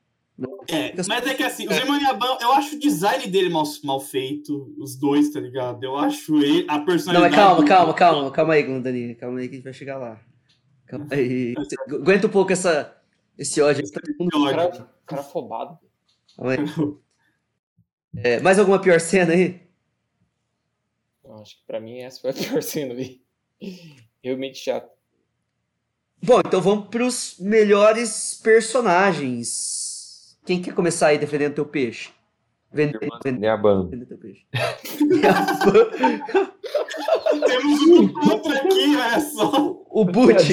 [0.69, 4.75] É, mas é que assim, o Yaban, eu acho o design dele mal, mal feito,
[4.79, 5.83] os dois, tá ligado?
[5.85, 7.37] Eu acho ele, a Não, personalidade.
[7.37, 9.15] mas calma, calma, calma, calma aí, Glendani.
[9.15, 10.21] Calma aí que a gente vai chegar lá.
[10.87, 11.55] Calma aí.
[11.89, 12.97] Aguenta um pouco essa,
[13.39, 13.85] esse ódio.
[13.91, 15.79] Tá todo mundo- Cara, cara afobado.
[16.37, 16.59] Calma aí.
[18.17, 19.61] É, mais alguma pior cena aí?
[21.25, 23.23] Eu acho que pra mim essa foi a pior cena, vi.
[24.23, 24.91] Realmente chato.
[26.25, 29.82] Bom, então vamos pros melhores personagens.
[30.45, 32.11] Quem quer começar aí defendendo teu peixe?
[32.73, 33.89] Vende, vende, Nyaban.
[33.89, 34.47] vende teu peixe.
[37.47, 39.83] Temos um contra aqui, olha só.
[39.91, 40.49] O Butch.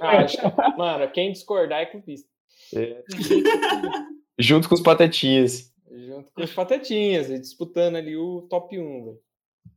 [0.00, 2.28] Ah, acho que- mano, quem discordar é clubista.
[2.74, 3.02] É.
[4.38, 5.72] Junto com os patetinhas.
[5.90, 9.18] Junto com os patetinhas, e disputando ali o top 1, velho.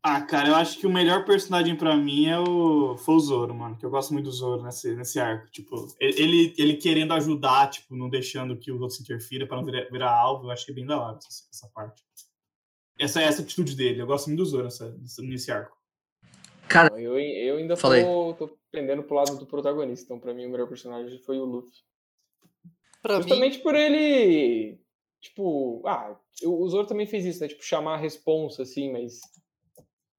[0.07, 3.56] Ah, cara, eu acho que o melhor personagem pra mim é o foi o Zoro,
[3.56, 3.76] mano.
[3.76, 5.49] Que eu gosto muito do Zoro nesse, nesse arco.
[5.49, 9.90] Tipo, ele, ele querendo ajudar, tipo, não deixando que os outros interfiram pra não virar,
[9.90, 10.45] virar alvo.
[10.45, 12.03] Eu achei bem da hora essa, essa parte.
[12.99, 13.99] Essa essa atitude dele.
[14.02, 15.76] Eu gosto muito do Zoro nessa, nesse arco.
[16.68, 18.03] Cara, Eu, eu ainda Fala aí.
[18.03, 20.06] tô, tô pendendo pro lado do protagonista.
[20.06, 21.74] Então, pra mim, o melhor personagem foi o Luffy.
[23.02, 24.80] Pra mim, Justamente por ele.
[25.20, 27.48] Tipo, ah, o o Zoro também fez isso, né?
[27.48, 29.20] Tipo, chamar a responsa, assim, mas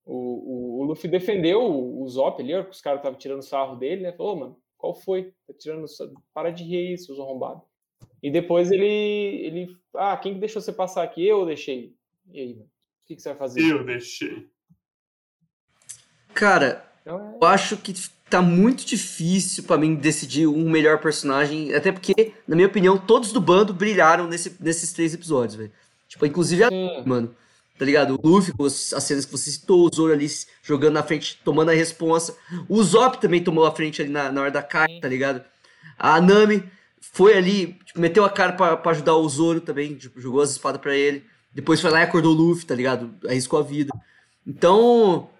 [0.06, 3.42] O, o, o Luffy defendeu o, o Zop ali, ó, que os caras estavam tirando
[3.42, 4.12] sarro dele, né?
[4.12, 5.32] Falou, "Ô, mano, qual foi?
[5.46, 5.84] Tá tirando.
[6.32, 7.62] Para de rir aí, seus arrombados.
[8.22, 8.86] E depois ele.
[8.86, 9.76] ele.
[9.94, 11.26] Ah, quem que deixou você passar aqui?
[11.26, 11.94] Eu deixei.
[12.32, 12.66] E aí, mano?
[12.66, 13.60] O que, que você vai fazer?
[13.62, 14.46] Eu deixei.
[16.34, 17.92] Cara, Então é- eu acho que
[18.28, 23.32] tá muito difícil pra mim decidir um melhor personagem, até porque, na minha opinião, todos
[23.32, 25.72] do bando brilharam nesse- nesses três episódios, velho.
[26.08, 26.70] Tipo, inclusive a
[27.04, 27.34] mano.
[27.78, 28.18] Tá ligado?
[28.22, 30.26] O Luffy, com as as cenas que você citou, o Zoro ali
[30.62, 32.36] jogando na frente, tomando a responsa.
[32.68, 35.44] O Zop também tomou a frente ali na, na hora da caixa, tá ligado?
[35.98, 36.64] A Nami
[37.00, 40.50] foi ali, tipo, meteu a cara pra, pra ajudar o Zoro também, tipo, jogou as
[40.50, 41.24] espadas pra ele.
[41.52, 43.14] Depois foi lá e acordou o Luffy, tá ligado?
[43.26, 43.90] Arriscou a vida.
[44.46, 45.30] Então,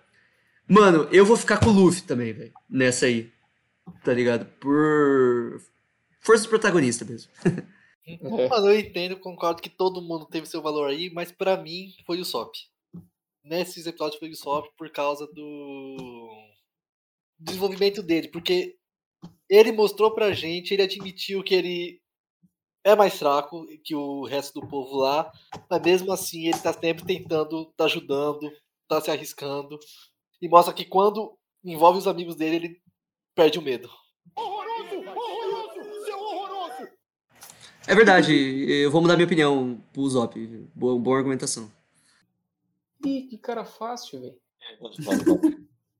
[0.67, 3.31] mano, eu vou ficar com o Luffy também, velho, nessa aí.
[4.03, 4.47] Tá ligado?
[4.59, 5.61] Por
[6.21, 7.31] força do protagonista mesmo.
[8.23, 12.21] Mano, eu entendo, concordo que todo mundo teve seu valor aí, mas pra mim foi
[12.21, 12.55] o Sop.
[13.43, 16.31] Nesses episódios foi o Sop por causa do
[17.39, 18.77] desenvolvimento dele, porque
[19.49, 22.01] ele mostrou pra gente, ele admitiu que ele
[22.85, 25.31] é mais fraco que o resto do povo lá,
[25.69, 28.51] mas mesmo assim ele tá sempre tentando, tá ajudando,
[28.89, 29.79] tá se arriscando,
[30.41, 32.83] e mostra que quando envolve os amigos dele, ele
[33.35, 33.91] perde o medo.
[37.87, 38.35] É verdade,
[38.69, 40.37] eu vou mudar minha opinião pro Zop.
[40.75, 41.71] Boa, boa argumentação.
[43.05, 44.35] Ih, que cara fácil, velho.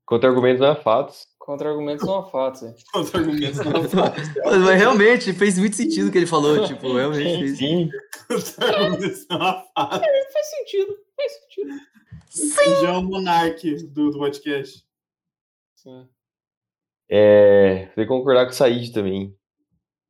[0.05, 1.27] Contra-argumentos não é fatos.
[1.37, 2.75] Contra-argumentos não há fatos, velho.
[2.91, 3.71] Contra-argumentos não
[4.45, 7.57] Mas, mas realmente fez muito sentido o que ele falou, tipo, realmente fez.
[7.57, 7.89] Sim.
[8.27, 10.01] Contra-argumentos não é fatos.
[10.01, 12.81] É, faz sentido, faz sentido.
[12.81, 14.85] Já é o monarque do, do podcast.
[15.75, 16.07] Sim.
[17.09, 19.33] É, tem que concordar com o Said também.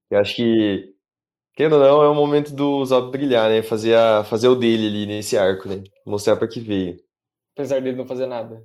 [0.10, 0.96] Eu acho que,
[1.58, 3.64] querendo ou não, é o momento do Zop brilhar, né?
[3.64, 5.84] Fazer, a, fazer o dele ali nesse arco, né?
[6.06, 6.98] Mostrar pra que veio.
[7.56, 8.64] Apesar dele não fazer nada.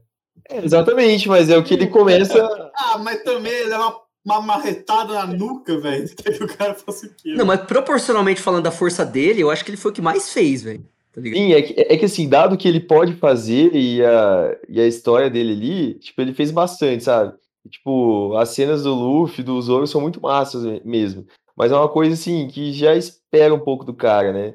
[0.50, 2.38] É, exatamente, mas é o que ele começa.
[2.74, 6.06] Ah, mas também ele é uma, uma marretada na nuca, velho.
[6.16, 7.34] Que o cara faça o quê?
[7.34, 10.30] Não, mas proporcionalmente falando da força dele, eu acho que ele foi o que mais
[10.32, 10.84] fez, velho.
[11.14, 11.20] Tá?
[11.22, 14.80] Sim, é que, é que assim, dado o que ele pode fazer e a, e
[14.80, 17.34] a história dele ali, tipo, ele fez bastante, sabe?
[17.70, 21.26] Tipo, as cenas do Luffy, do Zoro são muito massas me- mesmo.
[21.56, 24.54] Mas é uma coisa assim que já espera um pouco do cara, né?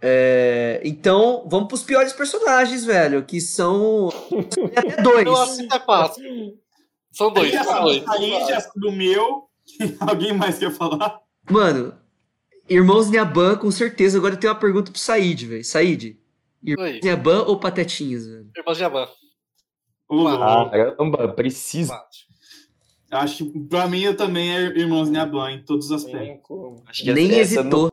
[0.00, 4.10] É, então, vamos pros piores personagens, velho, que são
[4.50, 5.26] tem até dois.
[5.26, 6.58] Eu acho que é fácil.
[7.10, 8.06] São dois, Já são dois.
[8.08, 9.48] Aí já do meu.
[10.00, 11.20] Alguém mais quer falar?
[11.50, 11.94] Mano,
[12.68, 14.18] Irmãos Nyaban, com certeza.
[14.18, 15.64] Agora eu tenho uma pergunta pro Said, velho.
[15.64, 16.18] Said,
[16.62, 17.00] Irmãos Oi.
[17.02, 18.50] Nyaban ou Patetinhas, velho?
[18.56, 19.08] Irmãos de Aban.
[20.40, 21.98] Ah, caramba, precisa.
[23.14, 26.82] Acho que pra mim eu também é Irmãos Nyaban em todos os aspectos.
[26.86, 27.82] Acho que Nem essa- essa hesitou.
[27.82, 27.92] não-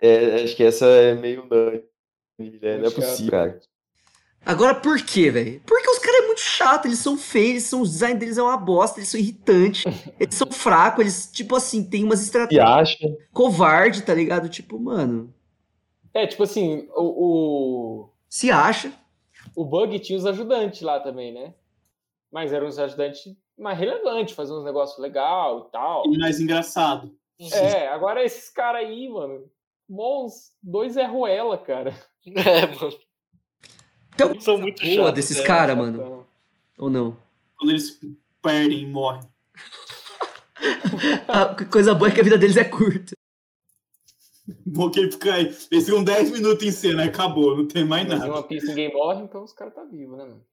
[0.00, 1.84] é, acho que essa é meio unânime,
[2.38, 2.78] né?
[2.78, 3.60] Não é possível, cara.
[4.46, 5.60] Agora por quê, velho?
[5.66, 8.42] Porque os caras é muito chato, eles são feios, eles são, o design deles é
[8.42, 9.84] uma bosta, eles são irritantes,
[10.18, 13.16] eles são fracos, eles, tipo assim, tem umas E estratégias acha.
[13.32, 14.48] covarde, tá ligado?
[14.48, 15.32] Tipo, mano,
[16.14, 17.02] É, tipo assim, o,
[18.04, 18.90] o, se acha.
[19.54, 21.52] o Bug tinha os ajudantes lá também, né?
[22.32, 26.02] Mas eram uns ajudantes mais relevantes, faziam uns negócios legal e tal.
[26.06, 27.14] E mais engraçado.
[27.52, 29.50] É, agora esses caras aí, mano,
[29.88, 31.94] bons, dois é Ruela, cara.
[32.26, 32.98] É, mano.
[34.12, 35.14] Então, São muito boa chatos.
[35.14, 35.42] desses é.
[35.42, 36.26] caras, mano.
[36.76, 37.16] Ou não?
[37.56, 37.98] Quando eles
[38.42, 39.22] perdem e morrem.
[41.26, 43.16] A coisa boa é que a vida deles é curta.
[44.66, 45.46] Bom que ele fica aí.
[45.70, 48.30] Eles ficam 10 minutos em cena, acabou, não tem mais nada.
[48.30, 50.44] One Piece ninguém morre, então os caras tá vivo, né, mano?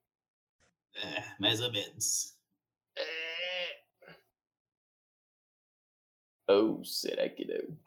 [0.95, 2.36] É, mais ou menos.
[6.47, 7.77] Ou será que não?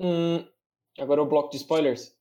[0.00, 0.48] Hum,
[0.98, 2.14] agora o bloco de spoilers.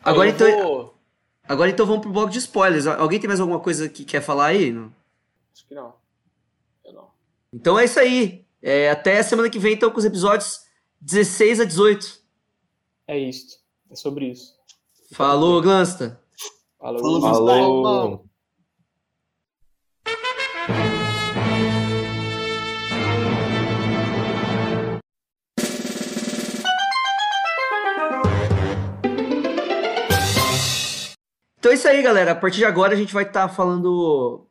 [0.00, 0.94] Agora Eu então, vou-
[1.44, 2.86] agora então vamos pro bloco de spoilers.
[2.86, 4.72] Alguém tem mais alguma coisa que quer falar aí?
[4.72, 4.92] Não?
[5.52, 5.94] Acho que não.
[6.84, 7.10] Eu não.
[7.52, 8.46] Então é isso aí.
[8.62, 10.62] É, até semana que vem, então, com os episódios
[11.00, 12.20] 16 a 18.
[13.06, 13.60] É isso.
[13.90, 14.56] É sobre isso.
[15.12, 16.20] Falou, Glansta.
[16.78, 17.20] Falou.
[17.20, 18.27] Falou.
[31.68, 32.32] Então é isso aí, galera.
[32.32, 34.46] A partir de agora a gente vai estar falando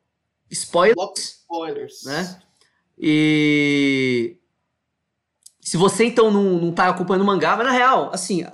[0.51, 2.03] spoilers, Spoilers.
[2.03, 2.39] né?
[2.95, 4.37] E
[5.59, 8.45] se você então não, não tá acompanhando o mangá, mas na real, assim,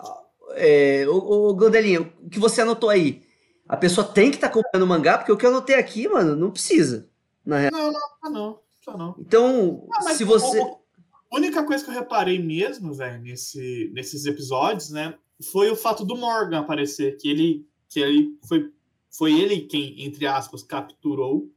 [0.52, 3.23] é, o, o Glandelinho, o que você anotou aí?
[3.68, 6.34] A pessoa tem que estar acompanhando o mangá, porque o que eu anotei aqui, mano,
[6.34, 7.10] não precisa.
[7.45, 7.72] Na real.
[7.73, 8.60] Não, não, tá não.
[8.85, 9.15] Tá não.
[9.19, 10.57] Então, Ah, se você.
[10.57, 15.15] A única coisa que eu reparei mesmo, velho, nesse, nesses episódios, né,
[15.52, 18.72] foi o fato do Morgan aparecer, que ele, que ele foi,
[19.10, 21.49] foi ele quem, entre aspas, capturou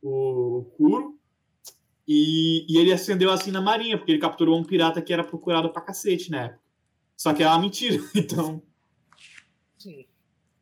[0.00, 1.18] o Kuro.
[2.06, 5.70] E, e ele acendeu assim na marinha, porque ele capturou um pirata que era procurado
[5.70, 6.60] pra cacete na época.
[7.16, 8.62] Só que é uma mentira, então.
[9.78, 10.06] Sim.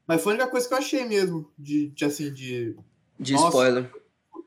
[0.06, 2.76] Mas foi a única coisa que eu achei mesmo, de, de assim, de.
[3.18, 3.48] De Nossa.
[3.48, 3.92] spoiler.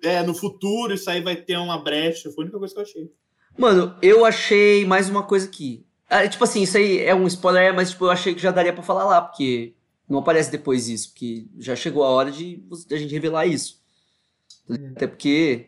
[0.04, 2.30] É, no futuro isso aí vai ter uma brecha.
[2.32, 3.12] Foi a única coisa que eu achei.
[3.58, 5.86] Mano, eu achei mais uma coisa aqui.
[6.10, 8.74] Ah, tipo assim, isso aí é um spoiler, mas tipo, eu achei que já daria
[8.74, 9.74] pra falar lá, porque
[10.07, 12.57] não aparece depois isso, porque já chegou a hora de,
[12.88, 13.81] de a gente revelar isso.
[14.95, 15.67] Até porque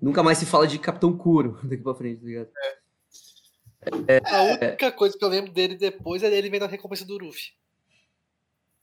[0.00, 2.48] nunca mais se fala de Capitão Kuro daqui pra frente, tá ligado?
[4.24, 7.50] A única coisa que eu lembro dele depois é ele vendo a recompensa do Luffy.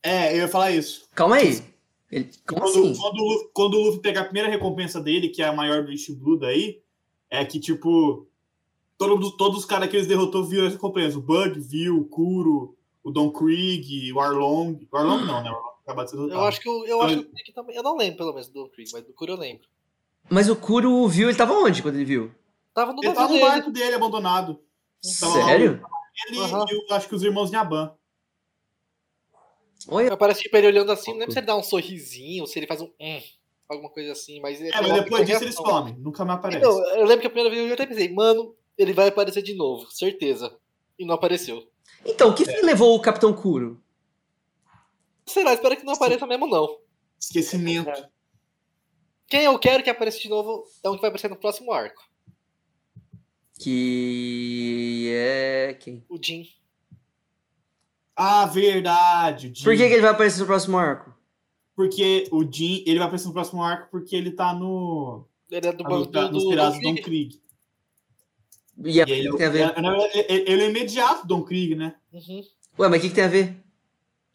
[0.02, 1.08] É, eu ia falar isso.
[1.14, 1.64] Calma aí.
[2.12, 2.96] Ele, como Quando, assim?
[3.02, 5.84] quando, o Luffy- quando o Luffy pegar a primeira recompensa dele, que é a maior
[5.84, 6.82] do East Blue daí,
[7.30, 8.28] é que, tipo,
[8.98, 11.16] todo, todos os caras que eles derrotou viram as recompensas.
[11.16, 14.88] O Bug viu, o Kuro, o Don Krieg, o Arlong.
[14.92, 15.50] O Arlong não, né?
[15.52, 16.42] O Arlong acabou de ser derrotado.
[16.42, 17.76] Eu acho que eu, eu acho que o Krieg também.
[17.76, 19.68] Eu não lembro, pelo menos, do Krieg, mas do Kuro eu lembro.
[20.30, 22.32] Mas o Kuro viu, ele tava onde quando ele viu?
[22.74, 23.46] Tava no Ele tava no dele.
[23.46, 24.60] barco dele abandonado.
[25.20, 25.86] Tava lá Sério?
[26.28, 27.94] Ele e eu acho que os irmãos Nyaban.
[29.90, 30.16] Olha.
[30.16, 32.82] Parece tipo ele olhando assim, não lembro se ele dá um sorrisinho, se ele faz
[32.82, 32.90] um.
[33.00, 33.22] Hum,
[33.68, 34.62] alguma coisa assim, mas.
[34.62, 35.96] É, mas depois disso eles comem.
[35.98, 36.60] Nunca mais aparece.
[36.60, 39.54] Então, eu lembro que a primeira vez eu até pensei, mano, ele vai aparecer de
[39.56, 40.56] novo, certeza.
[40.98, 41.68] E não apareceu.
[42.06, 43.82] Então, o que fim levou o Capitão Kuro?
[45.26, 46.78] Sei lá, espero que não apareça mesmo, não.
[47.20, 47.90] Esquecimento.
[49.28, 52.04] Quem eu quero que apareça de novo é um que vai aparecer no próximo arco.
[53.60, 55.74] Que é.
[55.80, 56.04] Quem?
[56.10, 56.46] O Jin.
[58.16, 59.48] Ah, verdade.
[59.48, 59.64] o Jin.
[59.64, 61.14] Por que, que ele vai aparecer no próximo arco?
[61.76, 65.26] Porque o Jin, ele vai aparecer no próximo arco porque ele tá no.
[65.50, 66.52] Ele é do tá banco no- tá do- nos do
[66.96, 67.42] do Krieg.
[68.84, 69.62] E a- E ele, o que tem a ver?
[69.62, 71.96] é- ele ele é imediato Don Krieg, né?
[72.12, 72.42] Uhum.
[72.80, 73.56] Ué, mas o que, que tem a ver?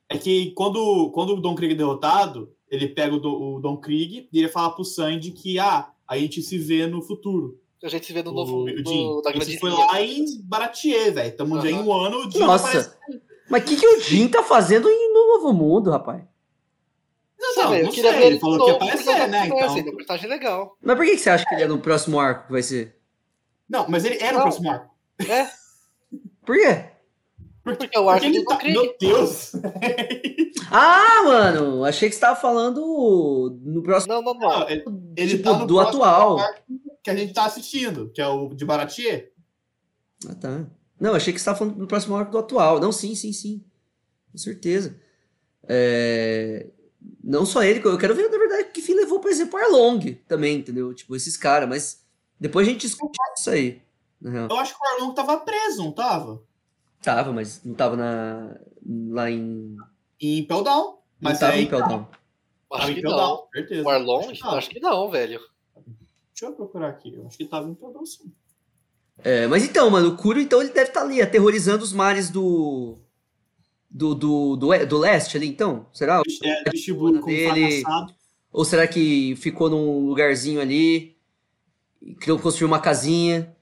[0.08, 3.76] É que quando, quando o Don Krieg é derrotado, ele pega o, Do- o Don
[3.76, 7.60] Krieg e ele fala pro Sandy que ah, a gente se vê no futuro.
[7.82, 8.56] A gente se vê no O, novo.
[8.64, 8.66] o
[9.16, 11.28] no- da grande foi lá em Baratier, velho.
[11.28, 12.66] Estamos já em um ano, o Jin Nossa.
[12.68, 12.96] aparece.
[13.50, 16.22] Mas o que, que o Jin tá fazendo no Novo Mundo, rapaz?
[17.40, 19.46] Não, Sei, não, não sei, ele ele falou que ia aparecer, né?
[19.46, 19.56] Então...
[19.92, 20.76] um personagem legal.
[20.82, 22.97] Mas por que, que você acha que ele é no próximo arco que vai ser?
[23.68, 24.40] Não, mas ele no Não.
[24.42, 24.94] próximo arco.
[25.28, 25.50] É?
[26.46, 26.84] Por quê?
[27.62, 28.58] Porque é o arco Porque ele tá...
[28.64, 29.52] Meu Deus!
[30.70, 31.82] Ah, mano!
[31.84, 34.12] Achei que você tava falando no próximo.
[34.12, 34.60] Não, não, não.
[34.60, 34.84] Não, ele,
[35.16, 36.38] ele Tipo, tá no do atual.
[36.38, 36.62] arco
[37.02, 39.32] que a gente tá assistindo, que é o de Baratier.
[40.28, 40.66] Ah, tá.
[41.00, 42.80] Não, achei que você tava falando do próximo arco do atual.
[42.80, 43.64] Não, sim, sim, sim.
[44.30, 45.00] Com certeza.
[45.66, 46.66] É,
[47.24, 50.14] Não só ele, eu quero ver, na verdade, que fim levou, por exemplo, o Arlong
[50.26, 50.92] também, entendeu?
[50.92, 52.04] Tipo, esses caras, mas
[52.40, 53.82] depois a gente discute isso aí.
[54.20, 54.48] Na real.
[54.50, 56.42] Eu acho que o Arlong tava preso, não tava?
[57.02, 58.56] Tava, mas não tava na...
[59.10, 59.76] lá em.
[60.20, 60.98] Em Down.
[61.20, 62.08] Mas não tava aí em Peldão.
[62.70, 63.48] Acho Tava em que Impel não.
[63.52, 63.82] Certeza.
[63.82, 64.20] O Arlong?
[64.20, 64.58] Acho que tava.
[64.58, 65.40] Acho que não, velho.
[66.32, 67.14] Deixa eu procurar aqui.
[67.14, 68.32] Eu acho que tava em Down sim.
[69.24, 72.98] É, mas então, mano, o Kuro, então, ele deve estar ali, aterrorizando os mares do.
[73.90, 75.86] Do, do, do, do leste ali, então?
[75.94, 76.20] Será?
[76.44, 77.82] É, do Shibuya dele.
[78.52, 81.16] Ou será que ficou num lugarzinho ali,
[82.20, 83.54] criou, construiu uma casinha,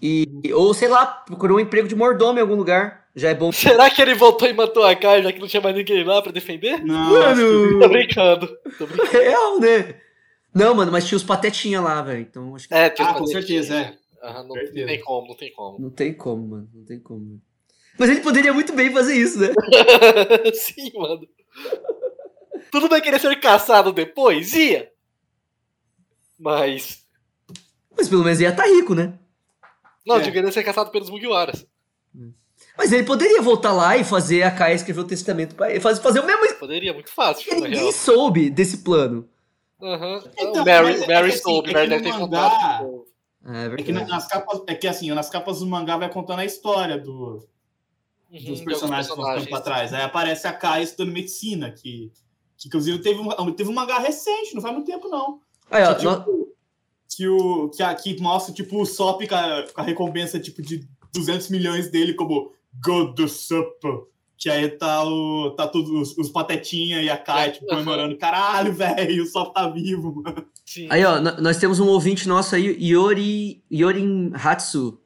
[0.00, 3.50] e, ou sei lá, procurou um emprego de mordomo em algum lugar, já é bom.
[3.52, 6.22] Será que ele voltou e matou a Kai, já que não tinha mais ninguém lá
[6.22, 6.84] pra defender?
[6.84, 7.78] Não, Mano!
[7.80, 8.46] Tô brincando.
[8.78, 9.10] Tô brincando.
[9.12, 10.00] Real, né?
[10.54, 13.26] Não, mano, mas tinha os patetinha lá, velho, então acho que É, tinha Ah, com
[13.26, 13.98] certeza, é.
[14.22, 14.80] Aham, não, Certeza.
[14.80, 15.78] não tem como, não tem como.
[15.78, 17.20] não tem como, mano, não tem como.
[17.20, 17.42] mano.
[17.98, 19.48] Mas ele poderia muito bem fazer isso, né?
[20.54, 21.28] Sim, mano.
[22.70, 24.52] Tudo bem querer ser caçado depois?
[24.54, 24.90] Ia.
[26.38, 27.04] Mas.
[27.98, 29.18] Mas pelo menos ia estar rico, né?
[30.06, 30.20] Não, É.
[30.20, 31.66] de querer ser caçado pelos Mugiwaras.
[32.76, 36.00] Mas ele poderia voltar lá e fazer a Kai escrever o testamento pra ele, fazer,
[36.00, 37.92] fazer o mesmo Poderia, muito fácil, na ninguém real.
[37.92, 39.28] soube desse plano.
[39.82, 40.22] Aham.
[40.36, 43.04] Então, o Mary, é Mary assim, soube, é Mary deve ter mangá- contado.
[43.46, 44.10] É É que, verdade.
[44.10, 47.46] nas capas, é que assim, nas capas do mangá vai contando a história do,
[48.30, 49.92] Uhum, dos personagens que estão ficando pra trás.
[49.94, 52.10] Aí aparece a Kai estudando medicina, que,
[52.56, 55.40] que inclusive teve um, teve um mangá recente, não faz muito tempo, não.
[55.70, 56.47] Aí, ó, que, tipo,
[57.18, 60.62] que, o, que, a, que mostra tipo, o Sop com a, com a recompensa tipo,
[60.62, 64.02] de 200 milhões dele como God do Supper.
[64.36, 68.16] Que aí tá, o, tá todos os, os patetinha e a Kai tipo, comemorando.
[68.16, 70.46] Caralho, velho, o Sop tá vivo, mano.
[70.64, 70.86] Sim.
[70.90, 75.00] Aí, ó, nó- nós temos um ouvinte nosso aí, Yori, Yorin Hatsu,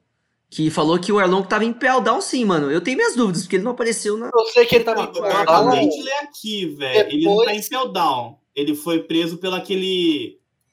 [0.50, 2.70] que falou que o Arlong tava em Pell Down sim, mano.
[2.70, 4.26] Eu tenho minhas dúvidas, porque ele não apareceu na.
[4.26, 7.08] Eu sei que ele tava Eu em eu Pell acabei de ler aqui, velho.
[7.10, 8.38] Ele não tá em Depois- Felddown.
[8.54, 9.54] Ele foi preso pelo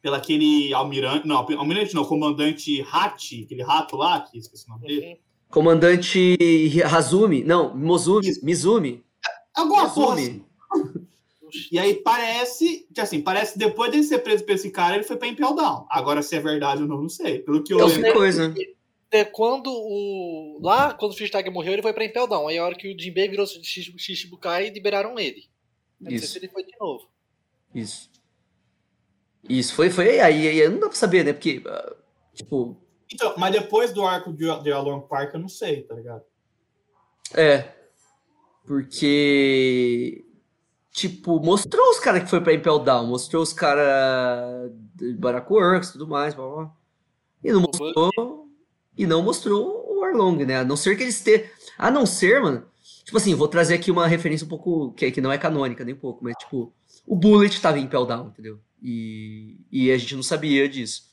[0.02, 1.28] Pelo aquele almirante.
[1.28, 5.20] Não, almirante não, comandante Hat, aquele rato lá, que esqueci o nome dele.
[5.50, 6.38] Comandante
[6.90, 7.44] Hazumi.
[7.44, 8.28] Não, Mozumi.
[8.44, 9.04] Mizumi.
[9.54, 10.46] Alguma porra Mizumi.
[10.72, 11.06] assim.
[11.72, 15.04] E aí parece, que assim, parece que depois de ser preso por esse cara, ele
[15.04, 15.86] foi pra Impel Down.
[15.90, 17.40] Agora, se é verdade ou não, não sei.
[17.40, 18.14] Pelo que eu É lembro.
[18.14, 18.54] coisa.
[19.12, 20.60] É quando o.
[20.62, 22.48] Lá, quando o Fishtag morreu, ele foi pra Impel Down.
[22.48, 25.46] Aí a hora que o Jinbei virou Shishibukai, liberaram ele.
[26.00, 26.28] Eu Não sei Isso.
[26.34, 27.08] se ele foi de novo.
[27.74, 28.10] Isso.
[29.48, 30.20] Isso, foi, foi.
[30.20, 31.34] Aí, aí não dá pra saber, né?
[31.34, 31.96] Porque, ah,
[32.34, 32.78] tipo,
[33.12, 36.24] Então, mas depois do arco de, de Along Park, eu não sei, tá ligado?
[37.36, 37.76] é.
[38.66, 40.26] Porque.
[40.92, 45.90] Tipo, mostrou os caras que foi pra Impel Down, mostrou os caras de Barack Works
[45.90, 46.72] e tudo mais, blá, blá.
[47.44, 48.48] E não mostrou.
[48.98, 50.58] E não mostrou o Arlong, né?
[50.58, 51.44] A não ser que eles tenham.
[51.78, 52.66] A não ser, mano.
[53.06, 54.92] Tipo assim, vou trazer aqui uma referência um pouco.
[54.94, 56.72] Que, que não é canônica, nem um pouco, mas tipo.
[57.08, 58.60] O Bullet tava em Impel Down, entendeu?
[58.82, 61.10] E, e a gente não sabia disso.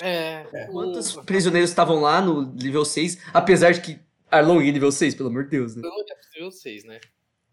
[0.00, 0.44] É.
[0.70, 3.18] Quantos prisioneiros estavam lá no nível 6?
[3.32, 3.98] Apesar de que
[4.30, 5.82] Arlong é nível 6, pelo amor de Deus, né?
[5.82, 7.00] Não é possível vocês, né?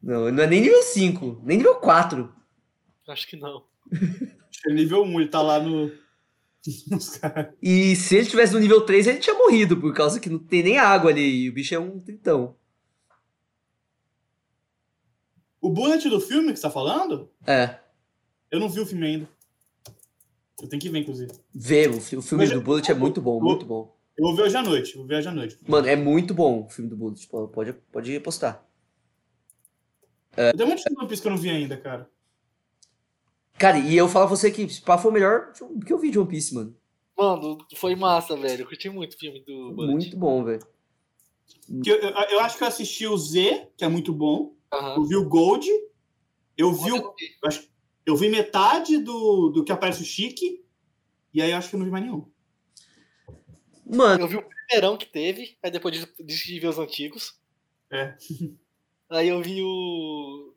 [0.02, 2.34] Não, não é nem nível 5, nem nível 4.
[3.08, 3.64] Acho que não.
[3.92, 5.92] Acho que é nível 1, ele tá lá no.
[7.62, 10.64] E se ele tivesse no nível 3, ele tinha morrido, por causa que não tem
[10.64, 11.44] nem água ali.
[11.44, 12.56] E o bicho é um tritão.
[15.62, 17.30] O Bullet do filme que você tá falando?
[17.46, 17.80] É.
[18.52, 19.30] Eu não vi o filme ainda.
[20.64, 21.32] Eu tenho que ver, inclusive.
[21.54, 23.94] Vê, o fi- o filme Mas do eu- Bullet é muito bom, muito bom.
[24.18, 24.96] Eu vou ver hoje à noite.
[24.96, 25.58] Vou ver hoje à noite.
[25.68, 27.28] Mano, é muito bom o filme do Bullet.
[27.28, 28.66] Pô, Pode, pode postar.
[30.36, 32.10] Tem um monte de One Piece que eu não vi ainda, cara.
[33.58, 35.52] Cara, e eu falo pra você que pá foi o melhor
[35.86, 36.76] que eu vi de One Piece, mano.
[37.18, 38.62] Mano, foi massa, velho.
[38.64, 39.92] Eu curti muito o filme do Bullet.
[39.92, 40.66] Muito bom, velho.
[41.86, 44.56] Eu, eu, eu acho que eu assisti o Z, que é muito bom.
[44.96, 45.68] Eu vi o Gold.
[46.58, 46.96] Eu vi o.
[46.98, 47.14] Eu,
[47.44, 47.68] acho-
[48.06, 50.64] eu vi metade do, do que aparece o Chique.
[51.34, 52.30] E aí eu acho que eu não vi mais nenhum.
[53.86, 54.24] Mano.
[54.24, 57.40] Eu vi o primeirão que teve, aí depois disso decidi ver os antigos.
[57.92, 58.16] É.
[59.10, 60.56] Aí eu vi o.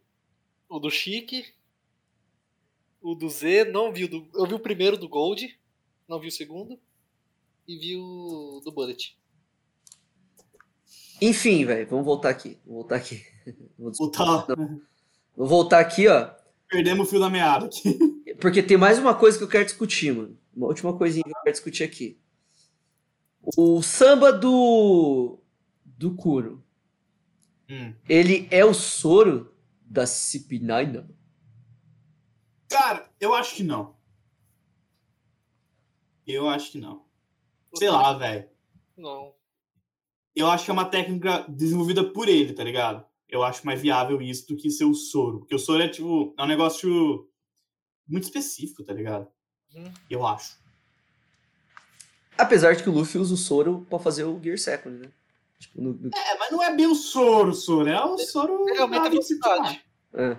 [0.66, 1.44] O do Chique.
[3.02, 4.28] O do Z, não vi o do.
[4.34, 5.60] Eu vi o primeiro do Gold,
[6.08, 6.80] não vi o segundo.
[7.68, 9.18] E vi o do Bullet.
[11.20, 12.58] Enfim, velho, vamos voltar aqui.
[12.64, 13.22] Vamos voltar aqui.
[13.78, 14.56] Vou Voltar.
[14.56, 14.80] Não.
[15.36, 16.34] Vou voltar aqui, ó.
[16.68, 17.98] Perdemos o fio da meada aqui.
[18.40, 20.38] Porque tem mais uma coisa que eu quero discutir, mano.
[20.54, 22.20] Uma última coisinha que eu quero discutir aqui.
[23.56, 25.38] O samba do.
[25.84, 26.64] do Kuro.
[27.68, 27.94] Hum.
[28.08, 31.06] Ele é o soro da CP9?
[32.68, 33.96] Cara, eu acho que não.
[36.26, 37.04] Eu acho que não.
[37.74, 38.48] Sei lá, velho.
[38.96, 39.34] Não.
[40.34, 43.06] Eu acho que é uma técnica desenvolvida por ele, tá ligado?
[43.28, 45.40] Eu acho mais viável isso do que ser o soro.
[45.40, 46.34] Porque o soro é tipo.
[46.38, 47.28] É um negócio
[48.06, 49.28] muito específico, tá ligado?
[49.74, 49.92] Uhum.
[50.08, 50.56] Eu acho.
[52.38, 55.10] Apesar de que o Luffy usa o soro pra fazer o Gear Second, né?
[55.58, 57.88] Tipo, no- no- É, mas não é bem o soro, o soro.
[57.88, 58.68] É o soro.
[58.68, 59.84] Ele aumenta a da velocidade.
[60.12, 60.36] É.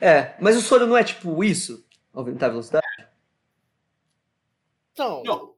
[0.00, 1.86] É, mas o soro não é tipo isso?
[2.12, 2.86] Aumentar a velocidade?
[4.98, 5.54] Não.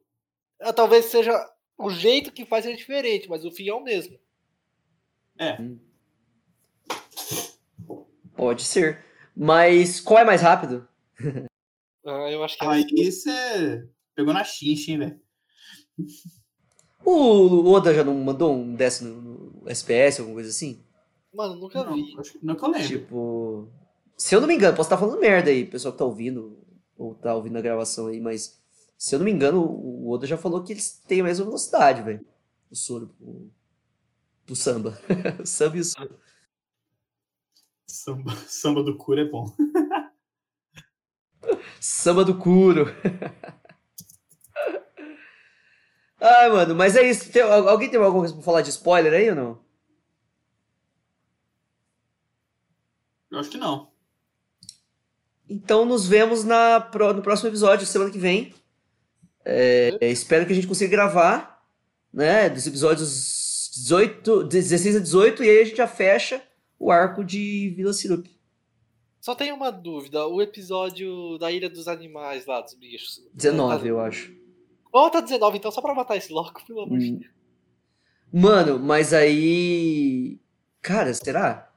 [0.58, 1.32] É, Talvez seja
[1.78, 4.18] o jeito que faz ele diferente, mas o fim é o mesmo.
[5.38, 5.58] É.
[8.36, 9.04] Pode ser.
[9.34, 10.86] Mas qual é mais rápido?
[12.08, 13.84] Ah, eu acho que Aí você
[14.14, 15.20] pegou na xincha, hein, velho?
[17.04, 20.84] O Oda já não mandou um desse no, SPS, alguma coisa assim?
[21.34, 22.14] Mano, nunca vi.
[22.40, 22.86] Nunca lembro.
[22.86, 23.68] Tipo.
[24.16, 26.56] Se eu não me engano, posso estar falando merda aí, pessoal que tá ouvindo,
[26.96, 28.56] ou tá ouvindo a gravação aí, mas
[28.96, 32.02] se eu não me engano, o Oda já falou que eles têm a mesma velocidade,
[32.02, 32.24] velho.
[32.70, 33.50] O soro pro,
[34.46, 34.98] pro samba.
[35.42, 36.18] o samba e o soro.
[37.86, 39.52] Samba, samba do cura é bom.
[41.80, 42.86] Samba do Kuro.
[46.20, 47.30] Ai, mano, mas é isso.
[47.30, 49.58] Tem- al- alguém tem alguma coisa pra falar de spoiler aí ou não?
[53.30, 53.90] Eu acho que não.
[55.48, 58.54] Então nos vemos na, no próximo episódio, semana que vem.
[59.44, 61.64] É, espero que a gente consiga gravar,
[62.12, 62.48] né?
[62.50, 66.42] Dos episódios 18, 16 a 18, e aí a gente já fecha
[66.78, 68.26] o arco de Vila Sirup.
[69.20, 70.26] Só tenho uma dúvida.
[70.26, 73.20] O episódio da Ilha dos Animais lá, dos bichos.
[73.34, 74.32] 19, eu acho.
[74.92, 77.18] Volta 19, então, só pra matar esse loco, pelo amor de Hum.
[77.18, 77.32] Deus.
[78.32, 80.38] Mano, mas aí.
[80.82, 81.72] Cara, será?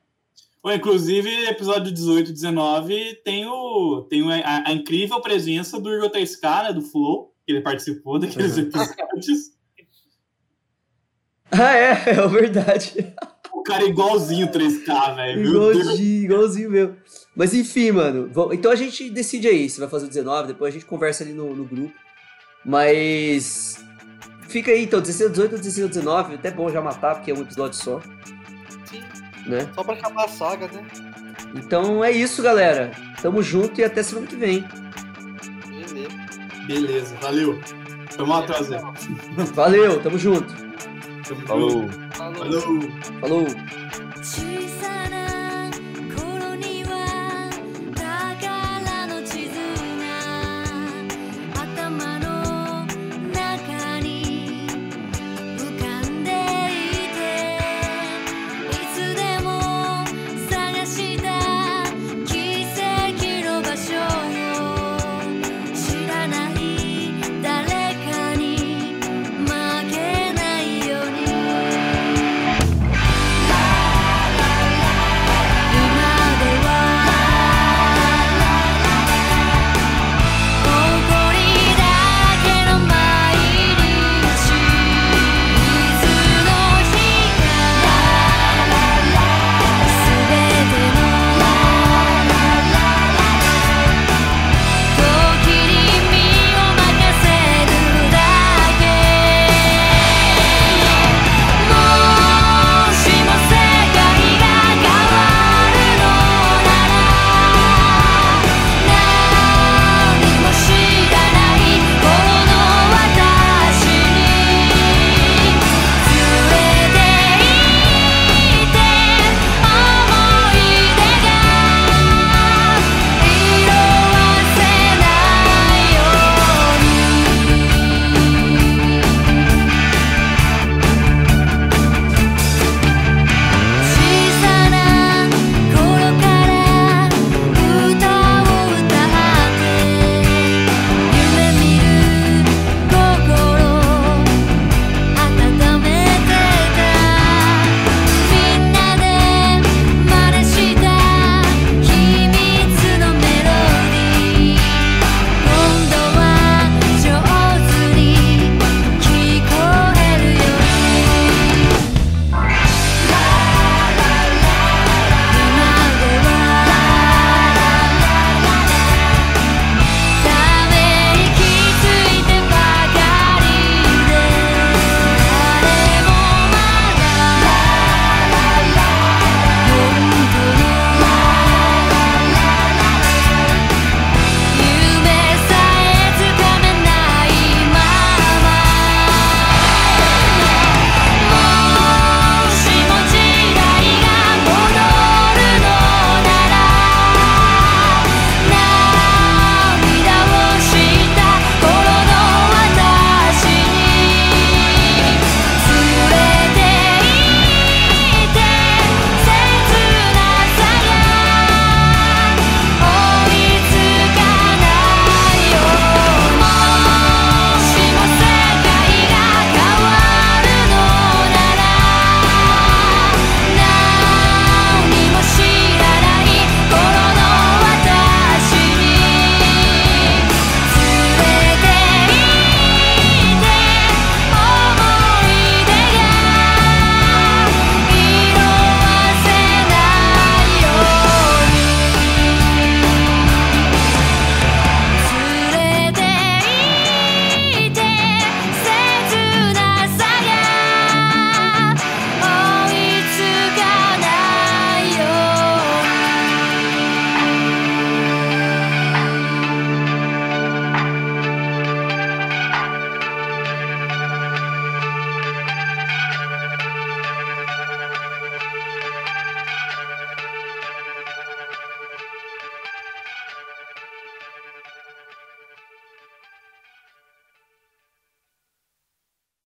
[0.62, 6.10] Ou, inclusive, episódio 18 e 19 tem, o, tem a, a incrível presença do Igor
[6.12, 8.64] 3K, né, do Flow, que ele participou daqueles Uhum.
[8.64, 9.52] episódios.
[11.52, 13.14] Ah, é, é verdade.
[13.54, 15.46] O cara é igualzinho 3K, velho.
[15.48, 16.96] Igualzinho, igualzinho meu.
[17.36, 18.30] Mas enfim, mano.
[18.34, 21.24] vamos- Então a gente decide aí se vai fazer o 19, depois a gente conversa
[21.24, 21.94] ali no, no grupo.
[22.66, 23.84] Mas.
[24.48, 26.36] fica aí, então, 16 a 18 ou 16 a 19.
[26.36, 28.00] Até bom já matar, porque é um episódio só.
[28.86, 29.02] Sim.
[29.46, 29.70] Né?
[29.74, 30.86] Só pra acabar a saga, né?
[31.56, 32.92] Então é isso, galera.
[33.22, 34.64] Tamo junto e até semana que vem.
[35.68, 36.10] Beleza.
[36.68, 37.60] Beleza, valeu.
[38.16, 38.80] Tamo atrás, Zé.
[39.56, 40.54] Valeu, tamo junto.
[41.28, 41.86] Tamo Falou.
[42.36, 42.92] Junto.
[43.20, 43.48] Falou.
[43.48, 43.48] Falou.